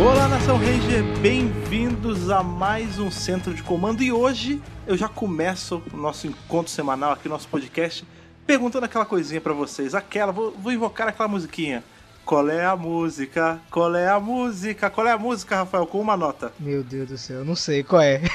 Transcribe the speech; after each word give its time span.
Olá, 0.00 0.28
Nação 0.28 0.56
Ranger, 0.56 1.02
bem-vindos 1.20 2.30
a 2.30 2.40
mais 2.40 3.00
um 3.00 3.10
Centro 3.10 3.52
de 3.52 3.64
Comando 3.64 4.00
e 4.00 4.12
hoje 4.12 4.62
eu 4.86 4.96
já 4.96 5.08
começo 5.08 5.82
o 5.92 5.96
nosso 5.96 6.28
encontro 6.28 6.70
semanal 6.70 7.10
aqui, 7.10 7.28
nosso 7.28 7.48
podcast, 7.48 8.06
perguntando 8.46 8.84
aquela 8.86 9.04
coisinha 9.04 9.40
pra 9.40 9.52
vocês, 9.52 9.96
aquela, 9.96 10.30
vou, 10.30 10.52
vou 10.52 10.72
invocar 10.72 11.08
aquela 11.08 11.28
musiquinha. 11.28 11.82
Qual 12.24 12.48
é 12.48 12.64
a 12.64 12.76
música? 12.76 13.60
Qual 13.72 13.92
é 13.96 14.08
a 14.08 14.20
música? 14.20 14.88
Qual 14.88 15.04
é 15.04 15.10
a 15.10 15.18
música, 15.18 15.56
Rafael? 15.56 15.84
Com 15.84 16.00
uma 16.00 16.16
nota. 16.16 16.52
Meu 16.60 16.84
Deus 16.84 17.08
do 17.08 17.18
céu, 17.18 17.38
eu 17.38 17.44
não 17.44 17.56
sei 17.56 17.82
qual 17.82 18.00
é. 18.02 18.22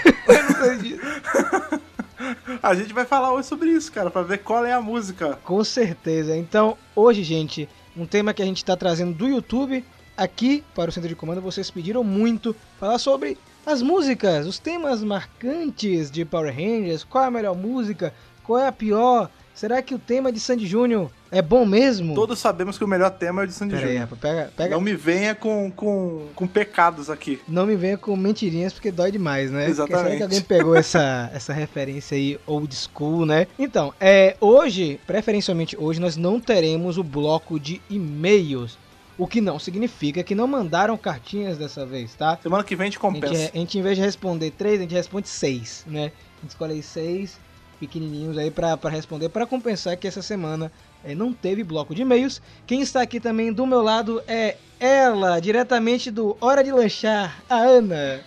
A 2.61 2.75
gente 2.75 2.93
vai 2.93 3.05
falar 3.05 3.34
hoje 3.34 3.48
sobre 3.48 3.70
isso, 3.70 3.89
cara, 3.89 4.11
pra 4.11 4.21
ver 4.21 4.39
qual 4.39 4.66
é 4.66 4.73
a 4.73 4.82
música. 4.82 5.39
Com 5.45 5.64
certeza. 5.64 6.36
Então, 6.36 6.77
hoje, 6.93 7.23
gente, 7.23 7.70
um 7.95 8.05
tema 8.05 8.33
que 8.33 8.41
a 8.41 8.45
gente 8.45 8.57
está 8.57 8.75
trazendo 8.75 9.14
do 9.14 9.29
YouTube 9.29 9.83
aqui 10.17 10.63
para 10.73 10.89
o 10.89 10.93
Centro 10.93 11.09
de 11.09 11.15
Comando. 11.15 11.41
Vocês 11.41 11.69
pediram 11.69 12.03
muito 12.03 12.55
falar 12.79 12.97
sobre 12.97 13.37
as 13.65 13.81
músicas, 13.81 14.45
os 14.45 14.59
temas 14.59 15.03
marcantes 15.03 16.11
de 16.11 16.25
Power 16.25 16.53
Rangers. 16.53 17.03
Qual 17.03 17.23
é 17.23 17.27
a 17.27 17.31
melhor 17.31 17.55
música? 17.55 18.13
Qual 18.43 18.59
é 18.59 18.67
a 18.67 18.71
pior? 18.71 19.29
Será 19.53 19.81
que 19.83 19.93
o 19.93 19.99
tema 19.99 20.31
de 20.31 20.39
Sandy 20.39 20.65
Júnior 20.65 21.11
é 21.31 21.39
bom 21.39 21.63
mesmo? 21.63 22.15
Todos 22.15 22.39
sabemos 22.39 22.75
que 22.75 22.83
o 22.83 22.87
melhor 22.87 23.11
tema 23.11 23.41
é 23.41 23.45
o 23.45 23.47
de 23.47 23.53
Sandy 23.53 23.77
Júnior. 23.77 23.99
rapaz, 23.99 24.19
pega, 24.19 24.51
pega. 24.57 24.75
Não 24.75 24.81
me 24.81 24.95
venha 24.95 25.36
com, 25.36 25.71
com, 25.71 26.27
com 26.36 26.47
pecados 26.47 27.07
aqui. 27.07 27.39
Não 27.47 27.67
me 27.67 27.75
venha 27.75 27.95
com 27.95 28.15
mentirinhas 28.15 28.73
porque 28.73 28.91
dói 28.91 29.11
demais, 29.11 29.51
né? 29.51 29.69
Exatamente. 29.69 29.91
Porque 29.91 30.09
será 30.09 30.17
que 30.17 30.23
alguém 30.23 30.41
pegou 30.41 30.75
essa, 30.75 31.29
essa 31.33 31.53
referência 31.53 32.16
aí 32.16 32.39
old 32.47 32.75
school, 32.75 33.27
né? 33.27 33.45
Então, 33.58 33.94
é, 34.02 34.36
hoje, 34.41 35.00
preferencialmente 35.05 35.77
hoje, 35.80 36.00
nós 36.00 36.17
não 36.17 36.39
teremos 36.39 36.97
o 36.97 37.03
bloco 37.03 37.59
de 37.59 37.80
e-mails. 37.89 38.77
O 39.23 39.27
que 39.27 39.39
não 39.39 39.58
significa 39.58 40.22
que 40.22 40.36
não 40.36 40.45
mandaram 40.45 40.98
cartinhas 40.98 41.58
dessa 41.58 41.86
vez, 41.86 42.14
tá? 42.14 42.38
Semana 42.44 42.61
que 42.61 42.75
vem 42.75 42.88
a 42.88 42.92
gente 42.92 43.00
A 43.02 43.09
gente, 43.09 43.22
compensa. 43.22 43.52
a 43.53 43.58
gente, 43.58 43.80
em 43.80 43.81
vez 43.81 43.95
de 43.95 44.03
responder 44.03 44.52
três, 44.52 44.80
a 44.80 44.81
gente 44.81 44.94
responde 44.94 45.30
seis, 45.30 45.86
né? 45.88 46.11
A 46.39 46.42
gente 46.42 46.50
escolhe 46.50 46.73
aí 46.73 46.84
seis 46.84 47.39
pequenininhos 47.80 48.38
aí 48.38 48.52
pra, 48.52 48.75
pra 48.75 48.89
responder, 48.89 49.30
pra 49.30 49.45
compensar 49.45 49.95
que 49.95 50.09
essa 50.09 50.22
semana 50.22 50.70
é, 51.06 51.16
não 51.16 51.31
teve 51.31 51.64
bloco 51.64 51.95
de 51.95 52.02
e-mails. 52.02 52.42
Quem 52.67 52.81
está 52.81 53.02
aqui 53.02 53.17
também 53.17 53.53
do 53.53 53.66
meu 53.66 53.81
lado 53.81 54.22
é 54.28 54.58
ela, 54.78 55.39
diretamente 55.39 56.11
do 56.11 56.36
Hora 56.42 56.61
de 56.61 56.73
Lanchar, 56.73 57.42
a 57.50 57.59
Ana. 57.59 58.20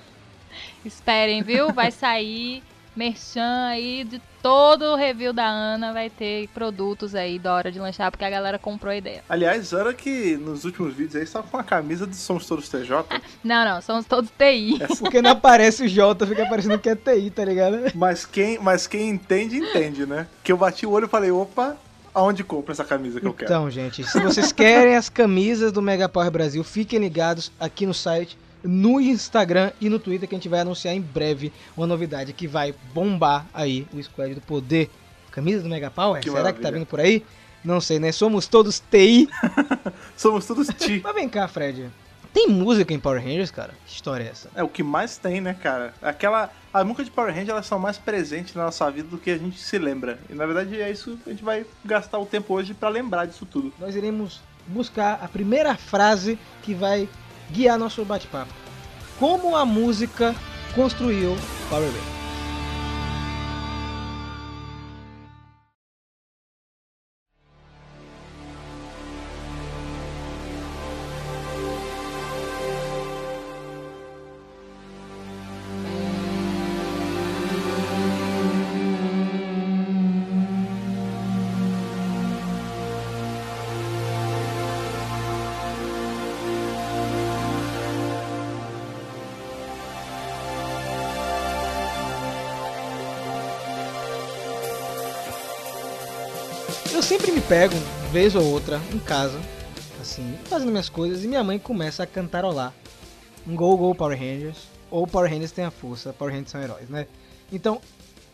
Esperem, 0.83 1.43
viu? 1.43 1.75
Vai 1.75 1.91
sair 1.91 2.63
merchan 2.97 3.67
aí 3.67 4.03
de 4.03 4.19
todo 4.47 4.93
o 4.93 4.97
review 4.97 5.33
da 5.33 5.45
Ana. 5.45 5.93
Vai 5.93 6.09
ter 6.09 6.49
produtos 6.55 7.17
aí 7.17 7.37
da 7.37 7.53
hora 7.53 7.73
de 7.73 7.81
lanchar, 7.81 8.13
porque 8.13 8.25
a 8.25 8.31
galera 8.31 8.61
comprou 8.61 8.93
a 8.93 8.97
ideia. 8.97 9.25
Aliás, 9.29 9.73
Ana 9.73 9.93
que 9.93 10.37
nos 10.37 10.65
últimos 10.65 10.95
vídeos 10.95 11.17
aí 11.17 11.25
estava 11.25 11.49
com 11.49 11.57
a 11.57 11.65
camisa 11.65 12.07
de 12.07 12.15
Somos 12.15 12.47
Todos 12.47 12.69
TJ. 12.69 13.05
Não, 13.43 13.65
não, 13.65 13.81
somos 13.81 14.07
todos 14.07 14.31
TI. 14.31 14.79
Porque 14.99 15.23
não 15.23 15.31
aparece 15.31 15.85
o 15.85 15.89
J, 15.89 16.27
fica 16.27 16.47
parecendo 16.47 16.79
que 16.79 16.89
é 16.89 16.97
TI, 16.97 17.31
tá 17.31 17.45
ligado? 17.45 17.79
Mas 17.95 18.25
quem, 18.25 18.59
mas 18.59 18.87
quem 18.87 19.09
entende, 19.09 19.57
entende, 19.57 20.05
né? 20.05 20.27
Que 20.43 20.53
eu 20.53 20.57
bati 20.57 20.85
o 20.85 20.91
olho 20.91 21.07
e 21.07 21.09
falei, 21.09 21.31
opa, 21.31 21.77
aonde 22.15 22.43
compra 22.43 22.73
essa 22.73 22.85
camisa 22.85 23.21
que 23.21 23.27
eu 23.27 23.33
quero? 23.33 23.51
Então, 23.51 23.71
gente, 23.71 24.05
se 24.05 24.21
vocês 24.21 24.53
querem 24.53 24.97
as 24.97 25.09
camisas 25.09 25.73
do 25.73 25.81
Mega 25.81 26.09
Power 26.09 26.31
Brasil, 26.31 26.63
fiquem 26.65 26.99
ligados 26.99 27.53
aqui 27.59 27.87
no 27.87 27.95
site, 27.95 28.37
no 28.67 29.01
Instagram 29.01 29.73
e 29.81 29.89
no 29.89 29.99
Twitter 29.99 30.29
que 30.29 30.35
a 30.35 30.39
gente 30.39 30.49
vai 30.49 30.61
anunciar 30.61 30.95
em 30.95 31.01
breve 31.01 31.53
uma 31.77 31.87
novidade 31.87 32.33
que 32.33 32.47
vai 32.47 32.75
bombar 32.93 33.47
aí 33.55 33.87
o 33.93 34.03
Squad 34.03 34.35
do 34.35 34.41
Poder. 34.41 34.91
Camisa 35.31 35.63
do 35.63 35.69
Mega 35.69 35.91
Power? 35.91 36.23
Que 36.23 36.31
Será 36.31 36.53
que 36.53 36.59
tá 36.59 36.65
maravilha. 36.65 36.79
vindo 36.79 36.87
por 36.87 37.01
aí? 37.01 37.25
Não 37.65 37.81
sei, 37.81 37.99
né? 37.99 38.13
Somos 38.13 38.47
todos 38.47 38.81
TI. 38.91 39.29
Somos 40.17 40.47
todos 40.47 40.69
ti. 40.69 41.01
Mas 41.03 41.15
vem 41.15 41.29
cá, 41.29 41.47
Fred. 41.49 41.91
Tem 42.33 42.49
música 42.49 42.93
em 42.93 43.01
Power 43.01 43.23
Rangers, 43.23 43.51
cara? 43.51 43.73
Que 43.87 43.95
história 43.95 44.25
é 44.25 44.29
essa? 44.29 44.51
É 44.55 44.63
o 44.63 44.69
que 44.69 44.83
mais 44.83 45.17
tem, 45.17 45.41
né, 45.41 45.55
cara? 45.55 45.95
Aquela. 46.03 46.51
As 46.73 46.85
músicas 46.85 47.07
de 47.07 47.13
Power 47.13 47.31
Rangers 47.31 47.49
elas 47.49 47.67
são 47.67 47.79
mais 47.79 47.97
presentes 47.97 48.55
na 48.55 48.65
nossa 48.65 48.91
vida 48.91 49.09
do 49.09 49.17
que 49.19 49.31
a 49.31 49.39
gente 49.39 49.59
se 49.59 49.79
lembra. 49.79 50.19
E 50.29 50.35
na 50.35 50.45
verdade 50.45 50.81
é 50.81 50.91
isso 50.91 51.19
que 51.25 51.31
a 51.31 51.33
gente 51.33 51.43
vai 51.43 51.65
gastar 51.85 52.19
o 52.19 52.27
tempo 52.27 52.53
hoje 52.53 52.75
pra 52.75 52.89
lembrar 52.89 53.25
disso 53.25 53.47
tudo. 53.47 53.73
Nós 53.81 53.97
iremos 53.97 54.41
buscar 54.67 55.19
a 55.23 55.29
primeira 55.29 55.77
frase 55.77 56.39
que 56.63 56.75
vai 56.75 57.09
guiar 57.51 57.79
nosso 57.79 58.05
bate-papo. 58.05 58.53
Como 59.19 59.57
a 59.57 59.65
música 59.65 60.35
construiu 60.75 61.37
Power 61.69 61.89
Rangers. 61.89 62.26
Pego, 97.49 97.77
vez 98.11 98.35
ou 98.35 98.45
outra, 98.45 98.81
em 98.93 98.99
casa, 98.99 99.41
assim, 100.01 100.37
fazendo 100.47 100.71
minhas 100.71 100.89
coisas, 100.89 101.23
e 101.23 101.29
minha 101.29 101.45
mãe 101.45 101.61
começa 101.61 102.03
a 102.03 102.07
cantarolar 102.07 102.75
um 103.47 103.55
Go 103.55 103.77
Go 103.77 103.95
Power 103.95 104.19
Rangers, 104.19 104.67
ou 104.91 105.07
Power 105.07 105.31
Rangers 105.31 105.53
tem 105.53 105.65
a 105.65 105.71
força, 105.71 106.13
Power 106.13 106.33
Rangers 106.33 106.51
são 106.51 106.61
heróis, 106.61 106.89
né? 106.89 107.07
Então, 107.53 107.81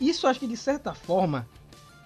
isso 0.01 0.25
acho 0.25 0.39
que 0.39 0.47
de 0.47 0.57
certa 0.57 0.95
forma 0.95 1.47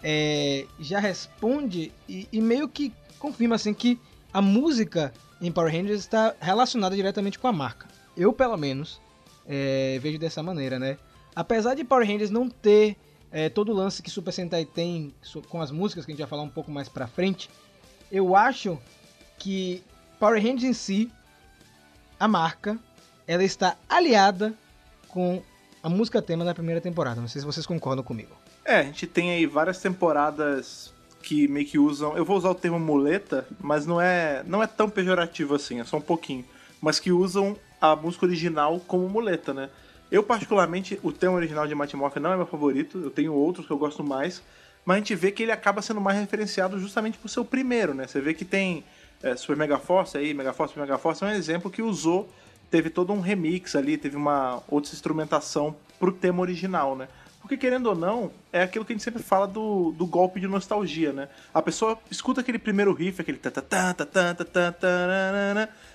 é, 0.03 0.66
já 0.81 1.00
responde 1.00 1.94
e, 2.09 2.28
e 2.29 2.41
meio 2.41 2.67
que 2.67 2.91
confirma 3.17 3.56
assim 3.56 3.73
que 3.73 3.97
a 4.34 4.41
música 4.41 5.13
em 5.41 5.50
Power 5.50 5.73
Rangers 5.73 6.01
está 6.01 6.35
relacionada 6.41 6.94
diretamente 6.94 7.40
com 7.40 7.47
a 7.47 7.53
marca. 7.53 7.88
Eu, 8.17 8.34
pelo 8.34 8.57
menos, 8.57 9.00
é, 9.47 9.97
vejo 10.01 10.19
dessa 10.19 10.44
maneira, 10.44 10.78
né? 10.78 10.97
Apesar 11.34 11.73
de 11.73 11.85
Power 11.85 12.06
Rangers 12.06 12.29
não 12.29 12.50
ter 12.50 12.97
é, 13.31 13.49
todo 13.49 13.71
o 13.71 13.75
lance 13.75 14.01
que 14.01 14.09
Super 14.09 14.31
Sentai 14.31 14.65
tem 14.65 15.13
com 15.49 15.61
as 15.61 15.71
músicas, 15.71 16.05
que 16.05 16.11
a 16.11 16.13
gente 16.13 16.21
vai 16.21 16.29
falar 16.29 16.43
um 16.43 16.49
pouco 16.49 16.71
mais 16.71 16.88
pra 16.88 17.07
frente, 17.07 17.49
eu 18.11 18.35
acho 18.35 18.79
que 19.38 19.83
Power 20.19 20.41
Rangers 20.41 20.63
em 20.63 20.73
si, 20.73 21.11
a 22.19 22.27
marca, 22.27 22.77
ela 23.27 23.43
está 23.43 23.75
aliada 23.87 24.53
com 25.07 25.41
a 25.83 25.89
música 25.89 26.21
tema 26.21 26.43
da 26.43 26.53
primeira 26.53 26.81
temporada. 26.81 27.21
Não 27.21 27.27
sei 27.27 27.41
se 27.41 27.45
vocês 27.45 27.66
concordam 27.66 28.03
comigo. 28.03 28.35
É, 28.66 28.79
a 28.79 28.83
gente 28.83 29.07
tem 29.07 29.31
aí 29.31 29.45
várias 29.45 29.79
temporadas 29.79 30.93
que 31.21 31.47
meio 31.47 31.66
que 31.66 31.77
usam. 31.77 32.17
Eu 32.17 32.25
vou 32.25 32.37
usar 32.37 32.49
o 32.49 32.55
termo 32.55 32.79
muleta, 32.79 33.47
mas 33.59 33.85
não 33.85 33.99
é, 33.99 34.43
não 34.45 34.63
é 34.63 34.67
tão 34.67 34.89
pejorativo 34.89 35.55
assim, 35.55 35.79
é 35.79 35.83
só 35.83 35.97
um 35.97 36.01
pouquinho. 36.01 36.45
Mas 36.81 36.99
que 36.99 37.11
usam 37.11 37.57
a 37.79 37.95
música 37.95 38.25
original 38.25 38.79
como 38.87 39.07
muleta, 39.07 39.53
né? 39.53 39.69
Eu, 40.12 40.23
particularmente, 40.23 41.00
o 41.03 41.12
tema 41.12 41.35
original 41.35 41.68
de 41.68 41.75
Matimoff 41.75 42.19
não 42.19 42.31
é 42.31 42.38
meu 42.38 42.45
favorito, 42.45 42.97
eu 42.97 43.09
tenho 43.09 43.34
outros 43.34 43.66
que 43.66 43.72
eu 43.72 43.78
gosto 43.78 44.03
mais, 44.03 44.41
mas 44.85 44.95
a 44.95 45.00
gente 45.00 45.16
vê 45.16 45.31
que 45.31 45.44
ele 45.44 45.51
acaba 45.51 45.81
sendo 45.81 46.00
mais 46.00 46.18
referenciado 46.18 46.79
justamente 46.79 47.18
por 47.18 47.29
seu 47.29 47.44
primeiro, 47.44 47.94
né? 47.94 48.07
Você 48.07 48.22
vê 48.22 48.34
que 48.34 48.46
tem 48.46 48.85
é, 49.22 49.35
Super 49.35 49.57
Mega 49.57 49.78
Force 49.78 50.17
aí, 50.17 50.34
Mega 50.34 50.53
Force, 50.53 50.73
Super 50.73 50.85
Mega 50.85 50.97
Force 50.97 51.23
é 51.23 51.28
um 51.28 51.31
exemplo 51.31 51.69
que 51.69 51.81
usou, 51.81 52.29
teve 52.72 52.90
todo 52.90 53.12
um 53.12 53.19
remix 53.19 53.75
ali, 53.75 53.97
teve 53.97 54.16
uma 54.16 54.63
outra 54.69 54.94
instrumentação 54.94 55.75
pro 56.00 56.12
tema 56.12 56.41
original, 56.41 56.96
né? 56.96 57.09
Porque, 57.41 57.56
querendo 57.56 57.88
ou 57.88 57.96
não, 57.96 58.29
é 58.51 58.63
aquilo 58.63 58.84
que 58.84 58.91
a 58.91 58.96
gente 58.96 59.03
sempre 59.03 59.23
fala 59.23 59.47
do, 59.47 59.94
do 59.94 60.06
golpe 60.06 60.38
de 60.38 60.47
nostalgia, 60.47 61.13
né? 61.13 61.29
A 61.53 61.62
pessoa 61.62 61.97
escuta 62.12 62.41
aquele 62.41 62.59
primeiro 62.59 62.91
riff, 62.91 63.22
aquele 63.22 63.40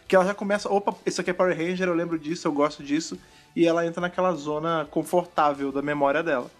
que 0.08 0.16
ela 0.16 0.24
já 0.24 0.34
começa, 0.34 0.72
opa, 0.72 0.94
isso 1.04 1.20
aqui 1.20 1.28
é 1.28 1.34
Power 1.34 1.54
Ranger, 1.54 1.88
eu 1.88 1.94
lembro 1.94 2.18
disso, 2.18 2.48
eu 2.48 2.52
gosto 2.52 2.82
disso 2.82 3.18
e 3.54 3.66
ela 3.66 3.86
entra 3.86 4.00
naquela 4.00 4.32
zona 4.32 4.86
confortável 4.90 5.70
da 5.70 5.82
memória 5.82 6.22
dela. 6.22 6.50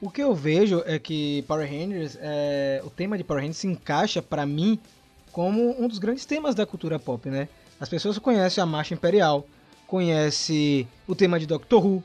O 0.00 0.10
que 0.10 0.22
eu 0.22 0.34
vejo 0.34 0.82
é 0.86 0.98
que 0.98 1.42
Power 1.48 1.68
Rangers, 1.68 2.16
é, 2.20 2.80
o 2.84 2.90
tema 2.90 3.18
de 3.18 3.24
Power 3.24 3.42
Rangers 3.42 3.58
se 3.58 3.66
encaixa 3.66 4.22
pra 4.22 4.46
mim 4.46 4.78
como 5.32 5.74
um 5.80 5.88
dos 5.88 5.98
grandes 5.98 6.24
temas 6.24 6.54
da 6.54 6.64
cultura 6.64 6.98
pop, 6.98 7.28
né? 7.28 7.48
As 7.80 7.88
pessoas 7.88 8.18
conhecem 8.18 8.62
a 8.62 8.66
Marcha 8.66 8.94
Imperial, 8.94 9.46
conhecem 9.86 10.88
o 11.06 11.14
tema 11.14 11.38
de 11.38 11.46
Doctor 11.46 11.84
Who 11.84 12.02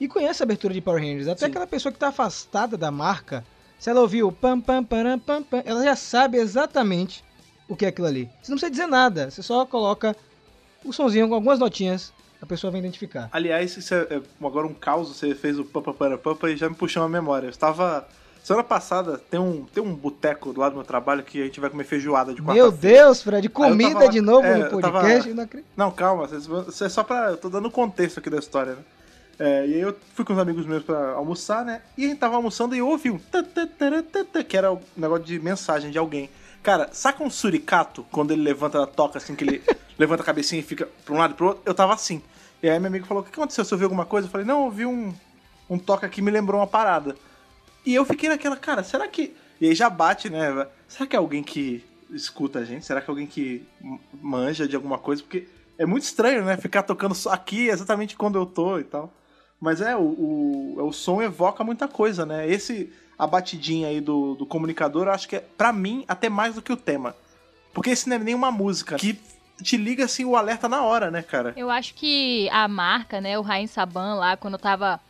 e 0.00 0.08
conhecem 0.08 0.44
a 0.44 0.46
abertura 0.46 0.72
de 0.72 0.80
Power 0.80 1.02
Rangers. 1.02 1.28
Até 1.28 1.40
Sim. 1.40 1.50
aquela 1.50 1.66
pessoa 1.66 1.92
que 1.92 1.98
tá 1.98 2.08
afastada 2.08 2.76
da 2.76 2.90
marca, 2.90 3.44
se 3.78 3.90
ela 3.90 4.00
ouviu 4.00 4.32
pam 4.32 4.60
pam 4.60 4.82
param, 4.82 5.18
pam 5.18 5.42
pam, 5.42 5.62
ela 5.64 5.84
já 5.84 5.94
sabe 5.94 6.38
exatamente 6.38 7.22
o 7.68 7.76
que 7.76 7.84
é 7.84 7.88
aquilo 7.88 8.06
ali. 8.06 8.30
Você 8.40 8.50
não 8.50 8.58
precisa 8.58 8.70
dizer 8.70 8.86
nada, 8.86 9.30
você 9.30 9.42
só 9.42 9.66
coloca 9.66 10.16
o 10.84 10.92
sonzinho 10.92 11.28
com 11.28 11.34
algumas 11.34 11.58
notinhas, 11.58 12.12
a 12.40 12.46
pessoa 12.46 12.70
vai 12.70 12.80
identificar. 12.80 13.28
Aliás, 13.32 13.76
isso 13.76 13.94
é, 13.94 14.06
é 14.10 14.20
agora 14.44 14.66
um 14.66 14.74
caos, 14.74 15.08
você 15.08 15.34
fez 15.34 15.58
o 15.58 15.64
pampa 15.64 15.92
para 15.92 16.18
pampa 16.18 16.50
e 16.50 16.56
já 16.56 16.68
me 16.68 16.74
puxou 16.74 17.02
uma 17.02 17.08
memória. 17.08 17.46
Eu 17.46 17.50
estava 17.50 18.06
Semana 18.44 18.62
passada 18.62 19.18
tem 19.18 19.40
um, 19.40 19.64
tem 19.64 19.82
um 19.82 19.92
boteco 19.92 20.52
do 20.52 20.60
lado 20.60 20.70
do 20.70 20.76
meu 20.76 20.84
trabalho 20.84 21.20
que 21.24 21.42
a 21.42 21.44
gente 21.46 21.58
vai 21.58 21.68
comer 21.68 21.82
feijoada 21.82 22.32
de 22.32 22.40
Meu 22.40 22.66
quarta-feira. 22.68 22.96
Deus, 23.04 23.20
Fred, 23.20 23.48
comida 23.48 23.98
lá- 23.98 24.06
de 24.06 24.20
novo 24.20 24.46
é, 24.46 24.54
no 24.56 24.64
eu 24.66 24.80
tava- 24.80 25.00
podcast. 25.00 25.32
não 25.34 25.42
acredito. 25.42 25.68
Não, 25.76 25.90
calma, 25.90 26.28
isso 26.68 26.84
é 26.84 26.88
só 26.88 27.02
pra. 27.02 27.30
Eu 27.30 27.36
tô 27.38 27.48
dando 27.48 27.68
contexto 27.72 28.20
aqui 28.20 28.30
da 28.30 28.38
história, 28.38 28.74
né? 28.74 28.82
É, 29.38 29.66
e 29.66 29.74
aí 29.74 29.80
eu 29.80 29.96
fui 30.14 30.24
com 30.24 30.32
uns 30.32 30.38
amigos 30.38 30.64
meus 30.64 30.84
pra 30.84 31.10
almoçar, 31.14 31.64
né? 31.64 31.82
E 31.98 32.04
a 32.04 32.08
gente 32.08 32.18
tava 32.20 32.36
almoçando 32.36 32.76
e 32.76 32.78
eu 32.78 32.86
ouvi 32.88 33.10
um. 33.10 33.18
tã, 33.18 33.42
tã, 33.42 33.66
tarã, 33.66 34.00
tã, 34.00 34.24
tã, 34.24 34.44
que 34.44 34.56
era 34.56 34.72
um 34.72 34.78
negócio 34.96 35.24
de 35.24 35.40
mensagem 35.40 35.90
de 35.90 35.98
alguém. 35.98 36.30
Cara, 36.66 36.88
saca 36.90 37.22
um 37.22 37.30
suricato 37.30 38.04
quando 38.10 38.32
ele 38.32 38.42
levanta, 38.42 38.84
toca 38.88 39.18
assim, 39.18 39.36
que 39.36 39.44
ele 39.44 39.62
levanta 39.96 40.24
a 40.24 40.26
cabecinha 40.26 40.58
e 40.58 40.64
fica 40.64 40.88
pra 41.04 41.14
um 41.14 41.18
lado 41.18 41.30
e 41.30 41.36
pro 41.36 41.46
outro? 41.46 41.62
Eu 41.64 41.72
tava 41.72 41.94
assim. 41.94 42.20
E 42.60 42.68
aí 42.68 42.76
meu 42.80 42.88
amigo 42.88 43.06
falou: 43.06 43.22
O 43.22 43.24
que 43.24 43.30
aconteceu? 43.30 43.64
Você 43.64 43.72
ouviu 43.72 43.86
alguma 43.86 44.04
coisa? 44.04 44.26
Eu 44.26 44.32
falei: 44.32 44.44
Não, 44.44 44.58
eu 44.58 44.64
ouvi 44.64 44.84
um, 44.84 45.14
um 45.70 45.78
toque 45.78 46.04
aqui 46.04 46.20
me 46.20 46.28
lembrou 46.28 46.60
uma 46.60 46.66
parada. 46.66 47.14
E 47.84 47.94
eu 47.94 48.04
fiquei 48.04 48.28
naquela, 48.28 48.56
cara, 48.56 48.82
será 48.82 49.06
que. 49.06 49.32
E 49.60 49.68
aí 49.68 49.76
já 49.76 49.88
bate, 49.88 50.28
né? 50.28 50.66
Será 50.88 51.06
que 51.06 51.14
é 51.14 51.20
alguém 51.20 51.40
que 51.40 51.84
escuta 52.10 52.58
a 52.58 52.64
gente? 52.64 52.84
Será 52.84 53.00
que 53.00 53.08
é 53.08 53.12
alguém 53.12 53.28
que 53.28 53.64
manja 54.20 54.66
de 54.66 54.74
alguma 54.74 54.98
coisa? 54.98 55.22
Porque 55.22 55.46
é 55.78 55.86
muito 55.86 56.02
estranho, 56.02 56.44
né? 56.44 56.56
Ficar 56.56 56.82
tocando 56.82 57.14
só 57.14 57.30
aqui 57.30 57.68
exatamente 57.68 58.16
quando 58.16 58.38
eu 58.40 58.44
tô 58.44 58.76
e 58.80 58.84
tal. 58.84 59.14
Mas 59.60 59.80
é, 59.80 59.94
o, 59.94 60.00
o, 60.00 60.88
o 60.88 60.92
som 60.92 61.22
evoca 61.22 61.62
muita 61.62 61.86
coisa, 61.86 62.26
né? 62.26 62.50
Esse, 62.50 62.92
a 63.18 63.26
batidinha 63.26 63.88
aí 63.88 64.00
do, 64.00 64.34
do 64.34 64.46
comunicador, 64.46 65.06
eu 65.06 65.12
acho 65.12 65.28
que 65.28 65.36
é, 65.36 65.40
pra 65.40 65.72
mim, 65.72 66.04
até 66.06 66.28
mais 66.28 66.54
do 66.54 66.62
que 66.62 66.72
o 66.72 66.76
tema. 66.76 67.14
Porque 67.72 67.90
esse 67.90 68.08
não 68.08 68.16
é 68.16 68.18
nenhuma 68.18 68.50
música 68.50 68.96
que 68.96 69.18
te 69.62 69.76
liga, 69.76 70.04
assim, 70.04 70.24
o 70.24 70.36
alerta 70.36 70.68
na 70.68 70.82
hora, 70.82 71.10
né, 71.10 71.22
cara? 71.22 71.54
Eu 71.56 71.70
acho 71.70 71.94
que 71.94 72.48
a 72.50 72.68
marca, 72.68 73.20
né, 73.20 73.38
o 73.38 73.42
Rain 73.42 73.66
Saban 73.66 74.14
lá, 74.14 74.36
quando 74.36 74.58
tava 74.58 75.00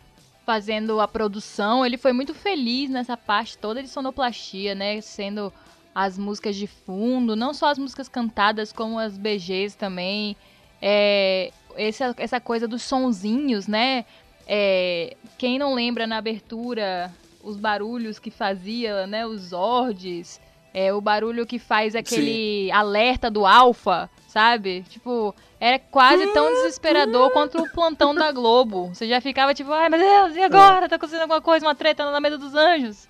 fazendo 0.44 1.00
a 1.00 1.08
produção, 1.08 1.84
ele 1.84 1.98
foi 1.98 2.12
muito 2.12 2.32
feliz 2.32 2.88
nessa 2.88 3.16
parte 3.16 3.58
toda 3.58 3.82
de 3.82 3.88
sonoplastia, 3.88 4.74
né, 4.74 5.00
sendo 5.00 5.52
as 5.92 6.16
músicas 6.16 6.54
de 6.54 6.66
fundo, 6.66 7.34
não 7.34 7.52
só 7.52 7.70
as 7.70 7.78
músicas 7.78 8.08
cantadas, 8.08 8.72
como 8.72 8.98
as 8.98 9.16
BGs 9.16 9.76
também. 9.76 10.36
É, 10.80 11.50
essa, 11.74 12.14
essa 12.18 12.38
coisa 12.38 12.68
dos 12.68 12.82
sonzinhos, 12.82 13.66
né? 13.66 14.04
É, 14.46 15.16
quem 15.38 15.58
não 15.58 15.74
lembra 15.74 16.06
na 16.06 16.18
abertura 16.18 17.12
os 17.46 17.56
barulhos 17.56 18.18
que 18.18 18.30
fazia, 18.30 19.06
né? 19.06 19.24
Os 19.24 19.50
Zords, 19.50 20.40
é, 20.74 20.92
o 20.92 21.00
barulho 21.00 21.46
que 21.46 21.60
faz 21.60 21.94
aquele 21.94 22.70
alerta 22.72 23.30
do 23.30 23.46
Alpha, 23.46 24.10
sabe? 24.26 24.82
Tipo, 24.88 25.32
era 25.60 25.78
quase 25.78 26.26
tão 26.32 26.52
desesperador 26.52 27.30
quanto 27.30 27.62
o 27.62 27.70
plantão 27.70 28.12
da 28.12 28.30
Globo. 28.32 28.88
Você 28.92 29.06
já 29.06 29.20
ficava 29.20 29.54
tipo, 29.54 29.72
ai 29.72 29.88
meu 29.88 30.00
Deus, 30.00 30.36
e 30.36 30.42
agora? 30.42 30.88
Tá 30.88 30.96
acontecendo 30.96 31.22
alguma 31.22 31.40
coisa, 31.40 31.64
uma 31.64 31.74
treta 31.74 32.10
na 32.10 32.20
mesa 32.20 32.36
dos 32.36 32.52
anjos? 32.54 33.06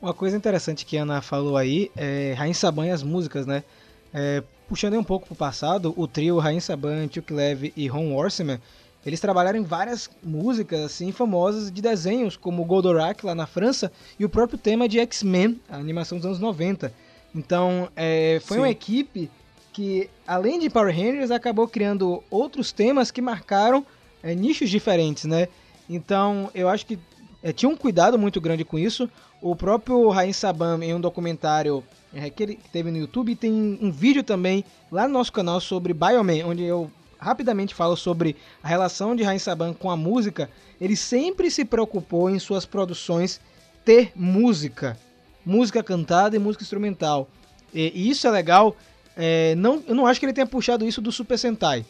Uma 0.00 0.12
coisa 0.12 0.36
interessante 0.36 0.84
que 0.84 0.98
a 0.98 1.02
Ana 1.02 1.22
falou 1.22 1.56
aí 1.56 1.90
é 1.96 2.34
Rain 2.36 2.52
Saban 2.52 2.86
e 2.86 2.90
as 2.90 3.02
músicas, 3.02 3.46
né? 3.46 3.64
É, 4.12 4.42
puxando 4.68 4.92
aí 4.92 4.98
um 4.98 5.04
pouco 5.04 5.26
pro 5.26 5.34
passado, 5.34 5.94
o 5.96 6.06
trio 6.06 6.38
Rain 6.38 6.60
Saban, 6.60 7.08
Chuck 7.10 7.32
Levy 7.32 7.72
e 7.74 7.88
Ron 7.88 8.12
Worseman, 8.12 8.60
eles 9.04 9.20
trabalharam 9.20 9.58
em 9.58 9.64
várias 9.64 10.10
músicas 10.22 10.80
assim 10.80 11.12
famosas 11.12 11.70
de 11.70 11.80
desenhos, 11.80 12.36
como 12.36 12.64
Goldorak 12.64 13.24
lá 13.24 13.34
na 13.34 13.46
França 13.46 13.90
e 14.18 14.24
o 14.24 14.28
próprio 14.28 14.58
tema 14.58 14.88
de 14.88 14.98
X-Men, 14.98 15.60
a 15.68 15.76
animação 15.76 16.18
dos 16.18 16.26
anos 16.26 16.38
90. 16.38 16.92
Então, 17.34 17.88
é, 17.96 18.40
foi 18.44 18.56
Sim. 18.56 18.62
uma 18.62 18.70
equipe 18.70 19.30
que, 19.72 20.10
além 20.26 20.58
de 20.58 20.68
Power 20.68 20.94
Rangers, 20.94 21.30
acabou 21.30 21.66
criando 21.68 22.22
outros 22.30 22.72
temas 22.72 23.10
que 23.10 23.22
marcaram 23.22 23.86
é, 24.22 24.34
nichos 24.34 24.68
diferentes, 24.68 25.24
né? 25.24 25.48
Então, 25.88 26.50
eu 26.54 26.68
acho 26.68 26.84
que 26.84 26.98
é, 27.42 27.52
tinha 27.52 27.68
um 27.68 27.76
cuidado 27.76 28.18
muito 28.18 28.40
grande 28.40 28.64
com 28.64 28.78
isso. 28.78 29.08
O 29.40 29.56
próprio 29.56 30.08
Rain 30.10 30.32
Saban, 30.32 30.84
em 30.84 30.92
um 30.92 31.00
documentário 31.00 31.82
é, 32.12 32.28
que 32.28 32.42
ele 32.42 32.58
teve 32.72 32.90
no 32.90 32.98
YouTube, 32.98 33.34
tem 33.34 33.78
um 33.80 33.90
vídeo 33.90 34.22
também 34.22 34.64
lá 34.90 35.06
no 35.08 35.14
nosso 35.14 35.32
canal 35.32 35.60
sobre 35.60 35.94
Bioman, 35.94 36.44
onde 36.44 36.64
eu 36.64 36.90
rapidamente 37.20 37.74
falo 37.74 37.96
sobre 37.96 38.36
a 38.62 38.68
relação 38.68 39.14
de 39.14 39.22
Rain 39.22 39.38
Saban 39.38 39.74
com 39.74 39.90
a 39.90 39.96
música. 39.96 40.50
Ele 40.80 40.96
sempre 40.96 41.50
se 41.50 41.64
preocupou 41.64 42.30
em 42.30 42.38
suas 42.38 42.64
produções 42.64 43.40
ter 43.84 44.12
música, 44.16 44.98
música 45.44 45.82
cantada 45.82 46.34
e 46.34 46.38
música 46.38 46.64
instrumental. 46.64 47.28
E, 47.72 47.92
e 47.94 48.10
isso 48.10 48.26
é 48.26 48.30
legal. 48.30 48.74
é, 49.16 49.54
não, 49.54 49.82
eu 49.86 49.94
não 49.94 50.06
acho 50.06 50.18
que 50.18 50.26
ele 50.26 50.32
tenha 50.32 50.46
puxado 50.46 50.86
isso 50.86 51.00
do 51.00 51.12
Super 51.12 51.38
Sentai. 51.38 51.84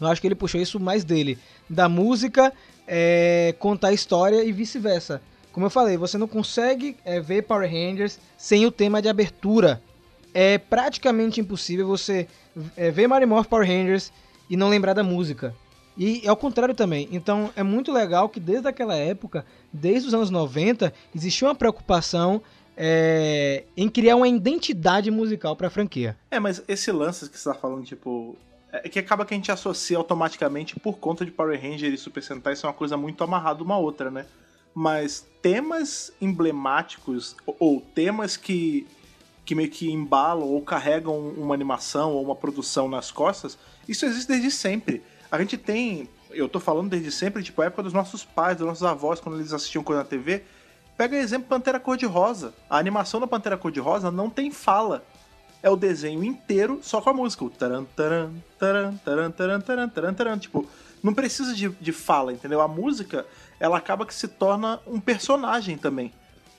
Eu 0.00 0.08
acho 0.08 0.20
que 0.20 0.26
ele 0.26 0.34
puxou 0.34 0.60
isso 0.60 0.78
mais 0.78 1.04
dele, 1.04 1.38
da 1.70 1.88
música 1.88 2.52
é, 2.86 3.54
contar 3.58 3.92
história 3.92 4.44
e 4.44 4.52
vice-versa. 4.52 5.22
Como 5.52 5.64
eu 5.64 5.70
falei, 5.70 5.96
você 5.96 6.18
não 6.18 6.28
consegue 6.28 6.96
é, 7.04 7.18
ver 7.18 7.42
Power 7.42 7.70
Rangers 7.70 8.18
sem 8.36 8.66
o 8.66 8.70
tema 8.70 9.00
de 9.00 9.08
abertura. 9.08 9.80
É 10.34 10.58
praticamente 10.58 11.40
impossível 11.40 11.86
você 11.86 12.28
é, 12.76 12.90
ver 12.90 13.08
Mario 13.08 13.26
Morph 13.26 13.46
Power 13.46 13.66
Rangers 13.66 14.12
e 14.48 14.56
não 14.56 14.68
lembrar 14.68 14.92
da 14.92 15.02
música. 15.02 15.54
E 15.96 16.28
ao 16.28 16.36
contrário 16.36 16.74
também. 16.74 17.08
Então 17.10 17.50
é 17.56 17.62
muito 17.62 17.90
legal 17.90 18.28
que 18.28 18.38
desde 18.38 18.68
aquela 18.68 18.94
época, 18.94 19.46
desde 19.72 20.08
os 20.08 20.14
anos 20.14 20.30
90, 20.30 20.92
existia 21.14 21.48
uma 21.48 21.54
preocupação 21.54 22.42
é, 22.76 23.64
em 23.76 23.88
criar 23.88 24.16
uma 24.16 24.28
identidade 24.28 25.10
musical 25.10 25.56
para 25.56 25.68
a 25.68 25.70
franquia. 25.70 26.16
É, 26.30 26.38
mas 26.38 26.62
esse 26.68 26.92
lance 26.92 27.28
que 27.30 27.38
você 27.38 27.48
tá 27.48 27.54
falando, 27.54 27.84
tipo. 27.84 28.36
É 28.72 28.88
que 28.90 28.98
acaba 28.98 29.24
que 29.24 29.32
a 29.32 29.36
gente 29.36 29.50
associa 29.50 29.96
automaticamente 29.96 30.78
por 30.78 30.98
conta 30.98 31.24
de 31.24 31.30
Power 31.30 31.58
Ranger 31.58 31.94
e 31.94 31.96
Super 31.96 32.22
Sentai 32.22 32.54
ser 32.54 32.66
uma 32.66 32.74
coisa 32.74 32.94
muito 32.94 33.24
amarrada 33.24 33.62
uma 33.62 33.78
outra, 33.78 34.10
né? 34.10 34.26
Mas 34.74 35.26
temas 35.40 36.12
emblemáticos, 36.20 37.34
ou, 37.46 37.56
ou 37.58 37.80
temas 37.80 38.36
que, 38.36 38.86
que 39.46 39.54
meio 39.54 39.70
que 39.70 39.90
embalam 39.90 40.46
ou 40.46 40.60
carregam 40.60 41.16
uma 41.16 41.54
animação 41.54 42.12
ou 42.12 42.22
uma 42.22 42.36
produção 42.36 42.86
nas 42.86 43.10
costas, 43.10 43.56
isso 43.88 44.04
existe 44.06 44.28
desde 44.28 44.50
sempre. 44.50 45.02
A 45.30 45.38
gente 45.38 45.56
tem. 45.56 46.08
Eu 46.30 46.48
tô 46.48 46.60
falando 46.60 46.90
desde 46.90 47.10
sempre, 47.10 47.42
tipo, 47.42 47.62
a 47.62 47.66
época 47.66 47.82
dos 47.82 47.92
nossos 47.92 48.24
pais, 48.24 48.58
dos 48.58 48.66
nossos 48.66 48.82
avós, 48.82 49.20
quando 49.20 49.38
eles 49.38 49.52
assistiam 49.52 49.82
coisa 49.82 50.02
na 50.02 50.08
TV. 50.08 50.44
Pega 50.96 51.16
exemplo 51.16 51.48
Pantera 51.48 51.78
Cor-de-Rosa. 51.78 52.54
A 52.70 52.78
animação 52.78 53.20
da 53.20 53.26
Pantera 53.26 53.56
Cor-de-Rosa 53.56 54.10
não 54.10 54.30
tem 54.30 54.50
fala 54.50 55.04
é 55.62 55.70
o 55.70 55.76
desenho 55.76 56.22
inteiro 56.22 56.78
só 56.82 57.00
com 57.00 57.10
a 57.10 57.12
música. 57.12 57.44
O 57.44 57.50
taran, 57.50 57.84
taran, 57.96 58.30
taran, 58.58 58.96
taran, 58.98 59.30
taran, 59.30 59.60
taran, 59.60 59.88
taran, 59.88 60.14
taran. 60.14 60.38
Tipo, 60.38 60.66
não 61.02 61.12
precisa 61.12 61.54
de, 61.54 61.68
de 61.68 61.92
fala, 61.92 62.32
entendeu? 62.32 62.60
A 62.60 62.68
música, 62.68 63.26
ela 63.58 63.76
acaba 63.76 64.06
que 64.06 64.14
se 64.14 64.28
torna 64.28 64.80
um 64.86 65.00
personagem 65.00 65.76
também. 65.76 66.12